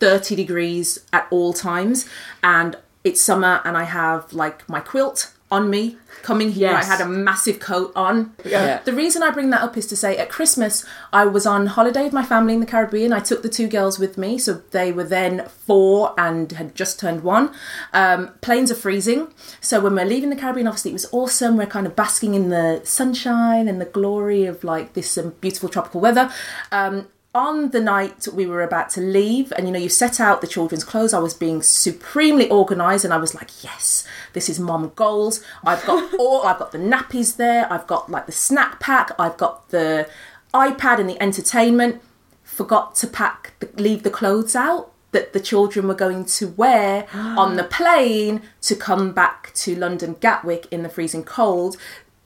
30 0.00 0.36
degrees 0.36 1.04
at 1.12 1.26
all 1.30 1.52
times, 1.52 2.08
and 2.42 2.76
it's 3.04 3.20
summer, 3.20 3.60
and 3.64 3.76
I 3.76 3.84
have 3.84 4.32
like 4.32 4.68
my 4.68 4.80
quilt 4.80 5.32
on 5.50 5.70
me 5.70 5.96
coming 6.22 6.50
here. 6.50 6.70
Yes. 6.70 6.86
I 6.86 6.96
had 6.96 7.00
a 7.00 7.08
massive 7.08 7.60
coat 7.60 7.92
on. 7.94 8.34
Yeah. 8.44 8.82
The 8.82 8.92
reason 8.92 9.22
I 9.22 9.30
bring 9.30 9.50
that 9.50 9.60
up 9.60 9.76
is 9.76 9.86
to 9.88 9.96
say 9.96 10.16
at 10.16 10.28
Christmas 10.28 10.84
I 11.12 11.24
was 11.24 11.46
on 11.46 11.66
holiday 11.66 12.02
with 12.04 12.12
my 12.12 12.24
family 12.24 12.54
in 12.54 12.60
the 12.60 12.66
Caribbean. 12.66 13.12
I 13.12 13.20
took 13.20 13.42
the 13.42 13.48
two 13.48 13.68
girls 13.68 13.98
with 13.98 14.18
me, 14.18 14.38
so 14.38 14.54
they 14.72 14.90
were 14.90 15.04
then 15.04 15.46
four 15.46 16.14
and 16.18 16.50
had 16.50 16.74
just 16.74 16.98
turned 16.98 17.22
one. 17.22 17.54
Um, 17.92 18.30
planes 18.40 18.72
are 18.72 18.76
freezing, 18.76 19.28
so 19.60 19.80
when 19.80 19.94
we're 19.94 20.04
leaving 20.04 20.30
the 20.30 20.36
Caribbean, 20.36 20.66
obviously 20.66 20.90
it 20.90 20.94
was 20.94 21.06
awesome. 21.12 21.56
We're 21.56 21.66
kind 21.66 21.86
of 21.86 21.94
basking 21.94 22.34
in 22.34 22.48
the 22.48 22.80
sunshine 22.82 23.68
and 23.68 23.80
the 23.80 23.86
glory 23.86 24.46
of 24.46 24.64
like 24.64 24.94
this 24.94 25.16
um, 25.16 25.34
beautiful 25.40 25.68
tropical 25.68 26.00
weather. 26.00 26.32
Um, 26.72 27.06
on 27.36 27.68
the 27.70 27.80
night 27.80 28.26
we 28.32 28.46
were 28.46 28.62
about 28.62 28.88
to 28.90 29.00
leave, 29.00 29.52
and 29.52 29.66
you 29.66 29.72
know, 29.72 29.78
you 29.78 29.90
set 29.90 30.18
out 30.18 30.40
the 30.40 30.46
children's 30.46 30.84
clothes, 30.84 31.12
I 31.12 31.18
was 31.18 31.34
being 31.34 31.62
supremely 31.62 32.50
organised, 32.50 33.04
and 33.04 33.12
I 33.12 33.18
was 33.18 33.34
like, 33.34 33.62
yes, 33.62 34.06
this 34.32 34.48
is 34.48 34.58
mom 34.58 34.90
goals. 34.96 35.44
I've 35.62 35.84
got 35.84 36.14
all, 36.18 36.42
I've 36.46 36.58
got 36.58 36.72
the 36.72 36.78
nappies 36.78 37.36
there, 37.36 37.70
I've 37.70 37.86
got 37.86 38.10
like 38.10 38.24
the 38.24 38.32
snack 38.32 38.80
pack, 38.80 39.10
I've 39.18 39.36
got 39.36 39.68
the 39.68 40.08
iPad 40.54 40.98
and 40.98 41.10
the 41.10 41.20
entertainment. 41.22 42.00
Forgot 42.42 42.94
to 42.96 43.06
pack, 43.06 43.52
the, 43.58 43.68
leave 43.80 44.02
the 44.02 44.10
clothes 44.10 44.56
out 44.56 44.92
that 45.12 45.34
the 45.34 45.40
children 45.40 45.86
were 45.86 45.94
going 45.94 46.24
to 46.24 46.48
wear 46.48 47.06
on 47.14 47.56
the 47.56 47.64
plane 47.64 48.40
to 48.62 48.74
come 48.74 49.12
back 49.12 49.52
to 49.54 49.76
London 49.76 50.16
Gatwick 50.20 50.66
in 50.70 50.82
the 50.82 50.88
freezing 50.88 51.22
cold. 51.22 51.76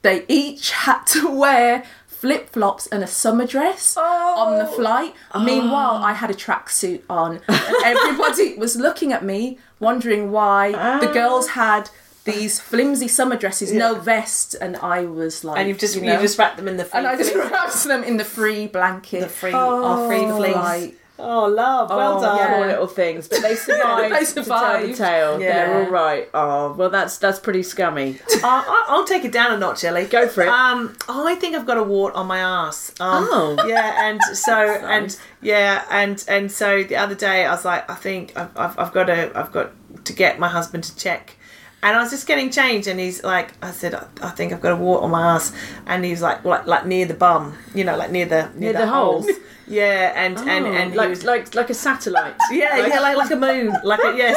They 0.02 0.24
each 0.28 0.70
had 0.70 1.04
to 1.06 1.28
wear 1.44 1.84
flip 2.20 2.50
flops 2.50 2.86
and 2.88 3.02
a 3.02 3.06
summer 3.06 3.46
dress 3.46 3.96
on 3.96 4.58
the 4.58 4.68
oh. 4.68 4.76
flight. 4.76 5.14
Meanwhile, 5.34 6.00
oh. 6.02 6.04
I 6.04 6.12
had 6.12 6.30
a 6.30 6.34
tracksuit 6.34 7.00
on, 7.08 7.40
and 7.48 7.74
everybody 7.84 8.54
was 8.58 8.76
looking 8.76 9.10
at 9.10 9.24
me, 9.24 9.58
wondering 9.78 10.30
why 10.30 10.72
the 10.72 11.08
ah. 11.08 11.12
girls 11.12 11.50
had 11.50 11.88
these 12.24 12.60
flimsy 12.60 13.08
summer 13.08 13.36
dresses, 13.36 13.72
no 13.72 13.94
vest, 13.94 14.54
and 14.60 14.76
I 14.76 15.06
was 15.06 15.44
like, 15.44 15.58
And 15.58 15.68
you've 15.68 15.78
just 15.78 15.96
you 15.96 16.02
you 16.02 16.18
just 16.18 16.38
wrapped 16.38 16.58
them 16.58 16.68
in 16.68 16.76
the 16.76 16.84
free 16.84 16.98
and 16.98 17.06
I 17.06 17.16
just 17.16 17.34
wrapped 17.52 17.84
them 17.84 18.04
in 18.04 18.18
the 18.18 18.24
free 18.24 18.66
blanket, 18.66 19.20
the 19.20 19.28
free 19.28 19.52
oh, 19.54 20.06
free 20.06 20.26
fleece. 20.30 20.54
like, 20.54 20.99
Oh, 21.22 21.46
love. 21.46 21.90
Well 21.90 22.18
Oh, 22.18 22.20
done. 22.22 22.48
poor 22.56 22.66
little 22.66 22.86
things, 22.86 23.28
but 23.28 23.42
they 23.42 23.54
survived. 23.56 24.14
They 24.14 24.20
To 24.24 24.24
tell 24.24 24.34
the 24.34 24.42
survived. 24.44 24.96
tale. 24.98 25.40
Yeah. 25.40 25.52
They're 25.66 25.84
all 25.84 25.90
right. 25.90 26.28
Oh, 26.34 26.72
well, 26.72 26.90
that's 26.90 27.18
that's 27.18 27.38
pretty 27.38 27.62
scummy. 27.62 28.18
Uh, 28.42 28.46
I- 28.66 28.86
I'll 28.88 29.04
take 29.04 29.24
it 29.26 29.32
down 29.32 29.52
a 29.52 29.58
notch, 29.58 29.84
Ellie. 29.84 30.06
Go 30.06 30.26
for 30.26 30.42
it. 30.42 30.48
Um, 30.48 30.96
I 31.10 31.34
think 31.34 31.54
I've 31.54 31.66
got 31.66 31.76
a 31.76 31.82
wart 31.82 32.14
on 32.14 32.26
my 32.26 32.38
ass. 32.38 32.90
Um, 32.98 33.28
Oh. 33.30 33.56
yeah, 33.68 34.08
and 34.08 34.20
so 34.36 34.54
and 34.56 35.14
yeah, 35.42 35.84
and 35.90 36.24
and 36.26 36.50
so 36.50 36.82
the 36.82 36.96
other 36.96 37.14
day 37.14 37.44
I 37.44 37.50
was 37.52 37.64
like, 37.66 37.88
I 37.90 37.94
think 37.94 38.32
I've, 38.36 38.56
I've, 38.56 38.78
I've 38.78 38.92
got 38.94 39.04
to 39.04 39.30
I've 39.38 39.52
got 39.52 39.72
to 40.06 40.12
get 40.14 40.38
my 40.38 40.48
husband 40.48 40.84
to 40.84 40.96
check. 40.96 41.36
And 41.82 41.96
I 41.96 42.02
was 42.02 42.10
just 42.10 42.26
getting 42.26 42.50
changed, 42.50 42.88
and 42.88 43.00
he's 43.00 43.24
like, 43.24 43.52
I 43.62 43.70
said, 43.70 43.94
I, 43.94 44.06
I 44.22 44.30
think 44.30 44.52
I've 44.52 44.60
got 44.60 44.72
a 44.72 44.76
wart 44.76 45.02
on 45.02 45.10
my 45.10 45.34
ass, 45.36 45.52
and 45.86 46.04
he's 46.04 46.20
like, 46.20 46.44
like, 46.44 46.66
like 46.66 46.84
near 46.84 47.06
the 47.06 47.14
bum, 47.14 47.56
you 47.74 47.84
know, 47.84 47.96
like 47.96 48.10
near 48.10 48.26
the 48.26 48.50
Near 48.54 48.72
the 48.74 48.86
holes? 48.86 49.26
Yeah, 49.66 50.12
and 50.16 50.36
and 50.36 50.66
Oh, 50.66 50.72
and 50.72 50.90
he 50.90 50.96
like 50.98 51.10
was, 51.10 51.22
like 51.22 51.54
like 51.54 51.70
a 51.70 51.74
satellite. 51.74 52.34
yeah, 52.50 52.76
yeah, 52.76 52.98
like 52.98 53.16
like 53.16 53.30
a 53.30 53.36
moon, 53.36 53.72
like 53.84 54.00
a 54.00 54.16
yes. 54.16 54.36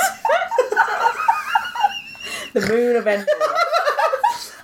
the 2.54 2.62
moon 2.62 2.96
of 2.98 3.08
Endor. 3.08 3.26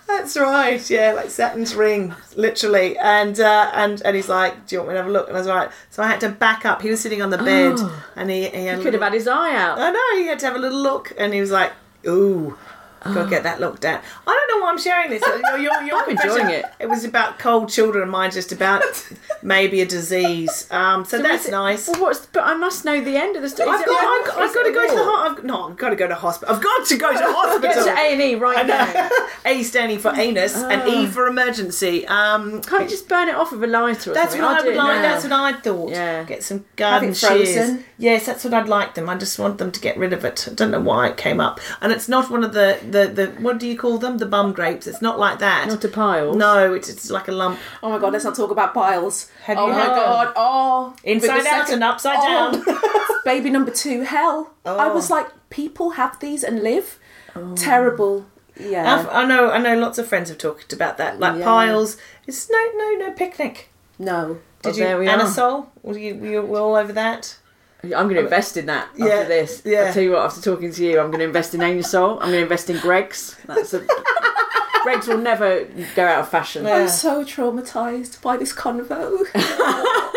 That's 0.08 0.38
right. 0.38 0.88
Yeah, 0.90 1.14
like 1.14 1.32
Saturn's 1.32 1.74
ring, 1.74 2.14
literally. 2.36 2.96
And 3.00 3.40
uh, 3.40 3.72
and 3.74 4.00
and 4.04 4.16
he's 4.16 4.30
like, 4.30 4.68
"Do 4.68 4.76
you 4.76 4.80
want 4.82 4.90
me 4.90 4.94
to 4.94 4.98
have 5.02 5.08
a 5.10 5.12
look?" 5.12 5.28
And 5.28 5.36
I 5.36 5.40
was 5.40 5.48
like, 5.48 5.72
so 5.90 6.04
I 6.04 6.08
had 6.08 6.20
to 6.22 6.30
back 6.30 6.66
up. 6.66 6.84
He 6.84 6.90
was 6.92 7.00
sitting 7.00 7.22
on 7.24 7.32
the 7.32 7.38
bed, 7.40 7.80
and 8.16 8.30
he, 8.30 8.48
he 8.50 8.66
had 8.66 8.80
a 8.80 8.82
Could 8.84 8.94
have 8.94 9.02
had 9.02 9.14
his 9.14 9.28
eye 9.28 9.56
out. 9.56 9.80
I 9.80 9.90
know 9.90 10.22
he 10.22 10.28
had 10.28 10.38
to 10.40 10.46
have 10.46 10.56
a 10.56 10.60
little 10.60 10.80
look, 10.82 11.14
and 11.18 11.34
he 11.34 11.40
was 11.42 11.50
like, 11.52 11.74
"Ooh." 12.08 12.58
To 13.04 13.28
get 13.30 13.44
that 13.44 13.60
looked 13.60 13.86
at. 13.86 14.04
I 14.28 14.46
don't 14.48 14.60
know 14.60 14.66
why 14.66 14.72
I'm 14.72 14.78
sharing 14.80 15.10
this. 15.10 15.24
Your, 15.26 15.58
your, 15.58 15.82
your 15.84 15.96
I'm 16.04 16.10
enjoying 16.10 16.50
it. 16.50 16.66
It 16.80 16.88
was 16.90 17.06
about 17.06 17.40
cold 17.40 17.70
children, 17.70 18.04
and 18.04 18.12
mine 18.12 18.32
just 18.32 18.52
about 18.52 18.84
maybe 19.42 19.82
a 19.82 19.86
disease. 19.86 20.68
Um, 20.72 21.06
so, 21.06 21.22
that's 21.22 21.48
it- 21.48 21.52
nice. 21.52 21.88
Well, 21.88 22.02
what's? 22.02 22.26
But 22.26 22.44
I 22.44 22.54
must 22.56 22.86
know 22.86 23.02
the 23.02 23.16
end 23.18 23.36
of 23.36 23.42
the 23.42 23.50
story. 23.50 23.70
I've 23.70 23.86
got, 23.86 24.04
I've, 24.38 24.38
I've 24.50 24.54
got 24.54 24.64
to 24.64 24.72
go 24.74 24.88
to 24.88 24.96
the 24.96 25.04
hospital. 25.04 25.46
No, 25.48 25.70
I've 25.70 25.78
got 25.78 25.90
to 25.90 25.96
go 25.96 26.08
to 26.08 26.16
hospital. 26.16 26.56
I've 26.56 26.62
got 26.64 26.88
to 26.88 26.98
go 26.98 27.12
to 27.12 27.18
hospital. 27.22 27.84
to 27.86 27.90
A 27.92 28.12
and 28.14 28.22
E 28.22 28.36
right 28.36 28.66
now. 28.66 29.10
A 29.46 29.64
standing 29.64 30.00
for 30.00 30.12
anus 30.14 30.56
and 30.56 30.88
E 30.90 31.06
for 31.08 31.28
emergency. 31.28 32.06
Um, 32.08 32.62
Can't 32.62 32.84
you 32.84 32.90
just 32.90 33.08
burn 33.08 33.30
it 33.30 33.36
off 33.36 33.52
with 33.52 33.64
a 33.64 33.68
lighter 33.68 34.12
or 34.12 34.14
That's 34.14 34.32
something? 34.32 34.42
what 34.42 34.62
I 34.62 34.66
would 34.66 34.76
like. 34.76 34.96
now. 34.98 35.02
That's 35.02 35.24
what 35.24 35.34
I 35.34 35.54
thought. 35.54 35.92
Yeah. 35.92 36.24
Get 36.24 36.44
some 36.44 36.66
garden 36.76 37.14
shears. 37.14 37.80
Yes, 37.98 38.26
that's 38.26 38.44
what 38.44 38.54
I'd 38.54 38.70
like 38.70 38.96
them. 38.96 39.10
I 39.10 39.16
just 39.18 39.38
want 39.40 39.58
them 39.58 39.72
to 39.72 39.80
get 39.80 39.98
rid 39.98 40.14
of 40.14 40.24
it. 40.24 40.48
I 40.50 40.54
don't 40.54 40.72
know 40.72 40.80
why 40.80 41.08
it 41.10 41.18
came 41.18 41.40
up. 41.42 41.60
And 41.82 41.92
it's 41.92 42.08
not 42.08 42.30
one 42.30 42.44
of 42.44 42.54
the 42.54 42.80
the, 42.90 43.08
the 43.08 43.28
what 43.42 43.60
do 43.60 43.68
you 43.68 43.78
call 43.78 43.98
them? 43.98 44.18
The 44.18 44.26
bum 44.26 44.54
grapes. 44.54 44.88
It's 44.88 45.02
not 45.02 45.18
like 45.20 45.40
that. 45.40 45.68
Not 45.68 45.84
a 45.84 45.88
pile. 45.90 46.34
No, 46.34 46.74
it's, 46.74 46.90
it's 46.90 47.10
like 47.10 47.28
a 47.28 47.32
lump. 47.32 47.60
Oh 47.84 47.90
my 47.90 48.00
god, 48.00 48.14
let's 48.14 48.26
not 48.26 48.36
talk 48.36 48.52
about 48.52 48.74
piles. 48.74 49.30
Have 49.44 49.58
oh 49.58 49.68
you 49.68 49.74
my 49.74 49.80
had 49.80 49.90
them? 49.90 49.96
god, 49.98 50.34
oh. 50.36 50.96
Inside 51.04 51.36
with 51.36 51.44
the 51.46 51.50
out 51.50 51.70
and 51.72 51.84
upside 51.84 52.18
Oh, 52.20 52.52
down. 52.66 53.22
baby 53.26 53.50
number 53.50 53.72
two, 53.72 54.02
hell. 54.02 54.54
Oh. 54.66 54.78
I 54.78 54.88
was 54.94 55.10
like, 55.10 55.28
people 55.50 55.92
have 55.92 56.20
these 56.20 56.44
and 56.44 56.62
live? 56.64 57.00
Oh. 57.36 57.56
Terrible. 57.56 58.26
Yeah. 58.60 58.96
I've- 59.00 59.10
I 59.10 59.26
know. 59.26 59.52
I 59.52 59.58
know. 59.60 59.78
Lots 59.78 59.98
of 59.98 60.08
friends 60.08 60.30
have 60.30 60.38
talked 60.38 60.74
about 60.74 60.98
that. 60.98 61.20
Like 61.20 61.38
Yeah. 61.40 61.46
piles. 61.46 61.96
It's 62.28 62.50
no, 62.50 62.58
no, 62.76 63.08
no 63.08 63.12
picnic. 63.14 63.70
no. 63.98 64.40
Did 64.62 64.74
Oh, 64.74 64.78
you, 64.78 64.84
there 64.84 65.00
we 65.00 65.08
are. 65.08 65.18
Anusol? 65.18 65.68
Were 65.84 65.98
you, 65.98 66.16
were 66.16 66.28
you 66.28 66.56
all 66.58 66.76
over 66.76 66.92
that? 66.92 67.38
I'm 67.84 67.90
going 67.90 68.16
to 68.16 68.20
invest 68.24 68.58
in 68.58 68.66
that 68.68 68.90
Yeah, 68.96 69.06
after 69.08 69.28
this. 69.28 69.62
yeah. 69.66 69.84
I'll 69.86 69.94
tell 69.94 70.04
you 70.04 70.12
what, 70.12 70.22
after 70.26 70.42
talking 70.42 70.72
to 70.74 70.84
you, 70.86 71.00
I'm 71.00 71.08
going 71.08 71.20
to 71.20 71.26
invest 71.26 71.54
in 71.56 71.62
Anusol. 71.62 72.14
I'm 72.16 72.30
going 72.30 72.32
to 72.34 72.42
invest 72.42 72.70
in 72.70 72.78
Greggs. 72.80 73.38
That's 73.46 73.74
a. 73.74 73.86
Greggs 74.84 75.08
will 75.08 75.18
never 75.18 75.66
go 75.96 76.06
out 76.06 76.20
of 76.22 76.30
fashion. 76.30 76.64
Yeah. 76.66 76.76
I'm 76.78 76.88
so 76.90 77.24
traumatized 77.26 78.22
by 78.22 78.38
this 78.38 78.54
convo. 78.54 79.26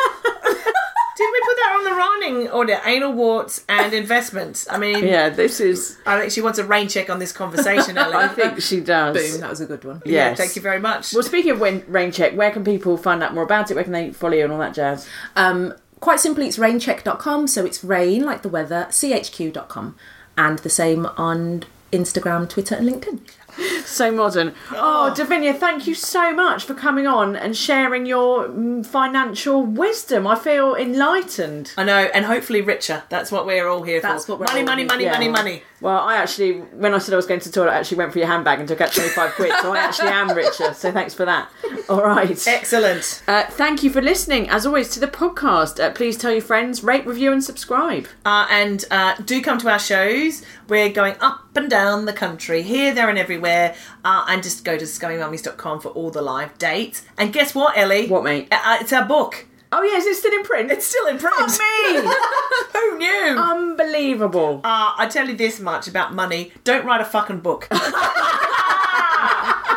Did 1.14 1.28
we 1.30 1.40
put 1.44 1.56
that 1.56 1.74
on 1.78 1.84
the 1.84 1.90
running 1.92 2.48
order? 2.50 2.80
Anal 2.86 3.12
warts 3.12 3.64
and 3.68 3.92
investments. 3.92 4.66
I 4.70 4.78
mean, 4.78 5.04
Yeah, 5.06 5.28
this 5.28 5.60
is. 5.60 5.98
I 6.06 6.18
think 6.18 6.32
she 6.32 6.40
wants 6.40 6.58
a 6.58 6.64
rain 6.64 6.88
check 6.88 7.10
on 7.10 7.18
this 7.18 7.32
conversation, 7.32 7.98
Ellie. 7.98 8.14
I 8.14 8.28
think 8.28 8.60
she 8.62 8.80
does. 8.80 9.14
Boom, 9.16 9.40
that 9.42 9.50
was 9.50 9.60
a 9.60 9.66
good 9.66 9.84
one. 9.84 10.00
Yeah, 10.06 10.34
thank 10.34 10.56
you 10.56 10.62
very 10.62 10.80
much. 10.80 11.12
Well, 11.12 11.22
speaking 11.22 11.50
of 11.52 11.60
when, 11.60 11.84
rain 11.86 12.12
check, 12.12 12.34
where 12.34 12.50
can 12.50 12.64
people 12.64 12.96
find 12.96 13.22
out 13.22 13.34
more 13.34 13.44
about 13.44 13.70
it? 13.70 13.74
Where 13.74 13.84
can 13.84 13.92
they 13.92 14.10
follow 14.10 14.34
you 14.34 14.44
and 14.44 14.52
all 14.52 14.58
that 14.60 14.74
jazz? 14.74 15.06
Um, 15.36 15.74
quite 16.02 16.20
simply, 16.20 16.46
it's 16.46 16.58
rainchq.com. 16.58 17.46
So 17.46 17.64
it's 17.64 17.82
rain, 17.82 18.24
like 18.24 18.42
the 18.42 18.50
weather, 18.50 18.88
chq.com. 18.90 19.96
And 20.36 20.58
the 20.58 20.70
same 20.70 21.06
on 21.16 21.64
Instagram, 21.92 22.48
Twitter, 22.48 22.74
and 22.74 22.88
LinkedIn. 22.88 23.20
So 23.84 24.10
modern. 24.10 24.54
Oh, 24.70 25.12
Davinia, 25.14 25.58
thank 25.58 25.86
you 25.86 25.94
so 25.94 26.32
much 26.32 26.64
for 26.64 26.72
coming 26.72 27.06
on 27.06 27.36
and 27.36 27.54
sharing 27.54 28.06
your 28.06 28.48
mm, 28.48 28.86
financial 28.86 29.62
wisdom. 29.66 30.26
I 30.26 30.36
feel 30.36 30.74
enlightened. 30.74 31.74
I 31.76 31.84
know, 31.84 31.98
and 32.14 32.24
hopefully 32.24 32.62
richer. 32.62 33.02
That's 33.10 33.30
what 33.30 33.44
we're 33.44 33.68
all 33.68 33.82
here 33.82 34.00
That's 34.00 34.26
for. 34.26 34.36
what 34.36 34.48
money, 34.48 34.62
money, 34.62 34.84
money, 34.84 35.04
for. 35.04 35.10
money, 35.10 35.28
money. 35.28 35.62
Well, 35.80 35.98
I 35.98 36.16
actually, 36.16 36.60
when 36.60 36.94
I 36.94 36.98
said 36.98 37.12
I 37.12 37.16
was 37.16 37.26
going 37.26 37.40
to 37.40 37.48
the 37.48 37.54
toilet, 37.54 37.72
I 37.72 37.78
actually 37.78 37.98
went 37.98 38.12
for 38.12 38.18
your 38.20 38.28
handbag 38.28 38.60
and 38.60 38.68
took 38.68 38.80
out 38.80 38.92
25 38.92 39.32
quid, 39.32 39.52
so 39.60 39.74
I 39.74 39.78
actually 39.78 40.10
am 40.10 40.30
richer. 40.30 40.72
So 40.74 40.92
thanks 40.92 41.12
for 41.12 41.24
that. 41.24 41.50
All 41.88 42.02
right. 42.02 42.46
Excellent. 42.46 43.22
Uh, 43.26 43.44
thank 43.50 43.82
you 43.82 43.90
for 43.90 44.00
listening, 44.00 44.48
as 44.48 44.64
always, 44.64 44.88
to 44.90 45.00
the 45.00 45.08
podcast. 45.08 45.82
Uh, 45.82 45.90
please 45.90 46.16
tell 46.16 46.32
your 46.32 46.40
friends, 46.40 46.84
rate, 46.84 47.04
review, 47.04 47.32
and 47.32 47.42
subscribe. 47.42 48.06
Uh, 48.24 48.46
and 48.48 48.84
uh, 48.90 49.16
do 49.24 49.42
come 49.42 49.58
to 49.58 49.68
our 49.68 49.78
shows. 49.80 50.42
We're 50.68 50.88
going 50.90 51.16
up 51.20 51.41
and 51.56 51.70
down 51.70 52.04
the 52.06 52.12
country, 52.12 52.62
here, 52.62 52.94
there, 52.94 53.08
and 53.08 53.18
everywhere. 53.18 53.74
Uh, 54.04 54.24
and 54.28 54.42
just 54.42 54.64
go 54.64 54.76
to 54.76 54.84
scummymummies.com 54.84 55.80
for 55.80 55.88
all 55.90 56.10
the 56.10 56.22
live 56.22 56.56
dates. 56.58 57.04
And 57.18 57.32
guess 57.32 57.54
what, 57.54 57.76
Ellie? 57.76 58.08
What, 58.08 58.24
mate? 58.24 58.48
Uh, 58.50 58.78
it's 58.80 58.92
our 58.92 59.04
book. 59.04 59.46
Oh, 59.74 59.82
yeah, 59.82 59.96
is 59.96 60.06
it 60.06 60.16
still 60.16 60.32
in 60.34 60.42
print? 60.44 60.70
It's 60.70 60.86
still 60.86 61.06
in 61.06 61.18
print. 61.18 61.34
me! 61.38 62.12
Who 62.74 62.98
knew? 62.98 63.36
Unbelievable. 63.38 64.60
Uh, 64.62 64.92
I 64.98 65.08
tell 65.10 65.28
you 65.28 65.36
this 65.36 65.60
much 65.60 65.88
about 65.88 66.14
money: 66.14 66.52
don't 66.64 66.84
write 66.84 67.00
a 67.00 67.06
fucking 67.06 67.40
book. 67.40 67.68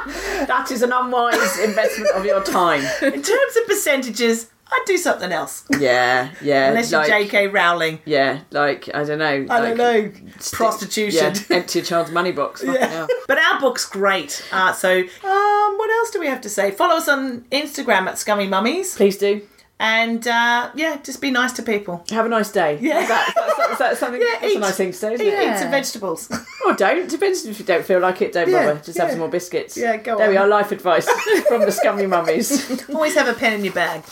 That 0.47 0.69
is 0.69 0.81
an 0.83 0.91
unwise 0.91 1.57
investment 1.59 2.11
of 2.11 2.25
your 2.25 2.43
time. 2.43 2.81
In 3.01 3.21
terms 3.23 3.55
of 3.57 3.67
percentages, 3.67 4.51
I'd 4.75 4.83
do 4.85 4.97
something 4.97 5.31
else. 5.31 5.63
Yeah, 5.79 6.31
yeah. 6.41 6.69
Unless 6.69 6.91
you're 6.91 7.01
like- 7.01 7.09
J.K. 7.09 7.47
Rowling. 7.47 7.99
Yeah, 8.05 8.41
like, 8.51 8.89
I 8.93 9.03
don't 9.03 9.19
know. 9.19 9.45
I 9.49 9.61
don't 9.61 9.77
know. 9.77 10.11
Prostitution. 10.51 11.33
Yeah, 11.49 11.55
empty 11.57 11.79
a 11.79 11.81
child's 11.81 12.11
money 12.11 12.31
box. 12.31 12.61
Hell. 12.61 13.07
But 13.27 13.37
our 13.39 13.59
book's 13.59 13.85
great. 13.85 14.43
Uh, 14.51 14.73
so, 14.73 14.89
um, 14.99 15.77
what 15.77 15.89
else 15.89 16.11
do 16.11 16.19
we 16.19 16.27
have 16.27 16.41
to 16.41 16.49
say? 16.49 16.71
Follow 16.71 16.95
us 16.95 17.07
on 17.07 17.41
Instagram 17.51 18.07
at 18.07 18.17
Scummy 18.17 18.47
Mummies. 18.47 18.95
Please 18.95 19.17
do. 19.17 19.41
And 19.77 20.25
uh, 20.25 20.71
yeah, 20.73 20.97
just 21.03 21.19
be 21.21 21.31
nice 21.31 21.51
to 21.53 21.61
people. 21.61 22.03
Have 22.09 22.25
a 22.25 22.29
nice 22.29 22.49
day. 22.51 22.77
Yeah. 22.81 23.01
Is 23.01 23.07
that, 23.09 23.27
is 23.27 23.35
that, 23.35 23.69
is 23.73 23.77
that 23.79 23.97
something? 23.99 24.21
Yeah, 24.21 24.37
that's 24.39 24.53
eat. 24.53 24.57
a 24.57 24.59
nice 24.59 24.77
thing 24.77 24.91
to 24.91 24.97
say, 24.97 25.13
isn't 25.15 25.25
Eat, 25.25 25.33
it? 25.33 25.53
eat 25.53 25.57
some 25.59 25.71
vegetables. 25.71 26.29
Or 26.65 26.73
don't. 26.73 27.07
Depends 27.07 27.45
if 27.45 27.59
you 27.59 27.65
don't 27.65 27.85
feel 27.85 27.99
like 27.99 28.21
it. 28.23 28.31
Don't 28.33 28.49
Yeah, 28.49 28.65
bother. 28.65 28.79
Just 28.79 28.97
have 28.97 29.11
some 29.11 29.19
more 29.19 29.27
biscuits. 29.29 29.77
Yeah, 29.77 29.97
go 29.97 30.17
There 30.17 30.29
we 30.31 30.37
are. 30.37 30.47
Life 30.47 30.71
advice 30.71 31.07
from 31.47 31.61
the 31.61 31.71
scummy 31.71 32.07
mummies. 32.07 32.89
Always 32.89 33.13
have 33.15 33.27
a 33.27 33.33
pen 33.33 33.53
in 33.53 33.63
your 33.65 33.73
bag. 33.73 34.03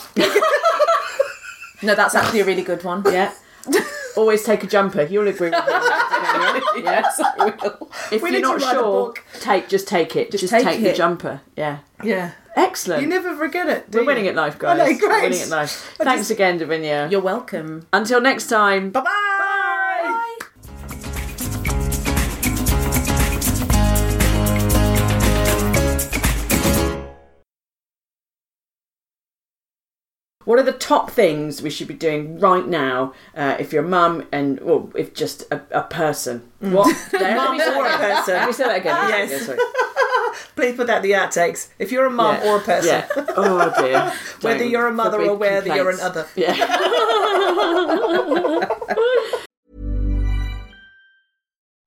No, 1.81 1.95
that's 1.95 2.13
actually 2.13 2.41
a 2.41 2.45
really 2.45 2.61
good 2.61 2.83
one. 2.83 3.03
Yeah. 3.11 3.33
Always 4.15 4.43
take 4.43 4.63
a 4.63 4.67
jumper. 4.67 5.01
You'll 5.03 5.27
agree 5.27 5.49
with 5.49 5.53
me. 5.65 6.83
yes, 6.83 7.19
I 7.19 7.55
will. 7.61 7.89
If 8.11 8.21
When 8.21 8.33
you're 8.33 8.41
not 8.41 8.61
sure, 8.61 9.13
take 9.39 9.67
just 9.67 9.87
take 9.87 10.15
it. 10.15 10.29
Just, 10.31 10.47
take 10.49 10.63
take, 10.63 10.83
the 10.83 10.93
jumper. 10.93 11.41
Yeah. 11.57 11.79
Yeah. 12.03 12.31
Excellent. 12.55 13.01
You 13.01 13.07
never 13.07 13.35
forget 13.35 13.67
it. 13.67 13.89
do 13.89 13.97
We're 13.97 14.01
you? 14.03 14.07
winning 14.07 14.27
at 14.27 14.35
life, 14.35 14.59
guys. 14.59 14.77
know, 14.77 15.07
We're 15.07 15.21
winning 15.23 15.41
at 15.41 15.49
life. 15.49 15.95
Thanks 15.97 16.21
just- 16.21 16.31
again, 16.31 16.59
Davinia. 16.59 17.09
You're 17.11 17.21
welcome. 17.21 17.87
Until 17.91 18.21
next 18.21 18.47
time. 18.47 18.91
Bye-bye. 18.91 19.09
Bye. 19.39 19.49
What 30.45 30.59
are 30.59 30.63
the 30.63 30.73
top 30.73 31.09
things 31.09 31.61
we 31.61 31.69
should 31.69 31.87
be 31.87 31.93
doing 31.93 32.39
right 32.39 32.67
now 32.67 33.13
uh, 33.35 33.55
if 33.59 33.71
you're 33.71 33.85
a 33.85 33.87
mum 33.87 34.25
and, 34.31 34.59
well, 34.59 34.91
if 34.95 35.13
just 35.13 35.43
a, 35.51 35.61
a 35.71 35.83
person? 35.83 36.49
What? 36.59 36.87
Mum 37.13 37.57
me 37.57 37.63
or 37.63 37.85
a 37.85 37.89
that 37.89 37.99
person. 38.25 38.33
Let 38.35 38.47
me 38.47 38.53
say 38.53 38.63
that 38.65 38.77
again. 38.79 38.95
Let 39.09 39.29
Yes. 39.29 39.31
again, 39.31 39.57
sorry. 39.57 39.59
Please 40.55 40.75
put 40.75 40.87
that 40.87 40.97
in 40.97 41.03
the 41.03 41.11
outtakes. 41.11 41.69
If 41.79 41.91
you're 41.91 42.05
a 42.05 42.11
mum 42.11 42.37
Yeah. 42.41 42.49
or 42.51 42.57
a 42.57 42.61
person, 42.61 42.89
Yeah. 42.89 43.07
Oh 43.35 43.73
dear. 43.81 44.11
whether 44.41 44.59
Don't 44.59 44.69
you're 44.69 44.87
a 44.87 44.93
mother 44.93 45.21
or 45.21 45.35
whether 45.35 45.73
you're 45.75 45.89
an 45.89 45.99
other. 45.99 46.25
Yeah. 46.35 46.53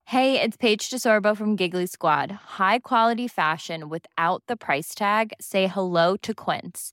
Hey, 0.04 0.40
it's 0.40 0.56
Paige 0.56 0.88
DeSorbo 0.88 1.36
from 1.36 1.56
Giggly 1.56 1.86
Squad. 1.86 2.30
High 2.30 2.78
quality 2.78 3.26
fashion 3.26 3.88
without 3.88 4.42
the 4.46 4.56
price 4.56 4.94
tag. 4.94 5.32
Say 5.40 5.66
hello 5.66 6.16
to 6.18 6.32
Quince. 6.32 6.92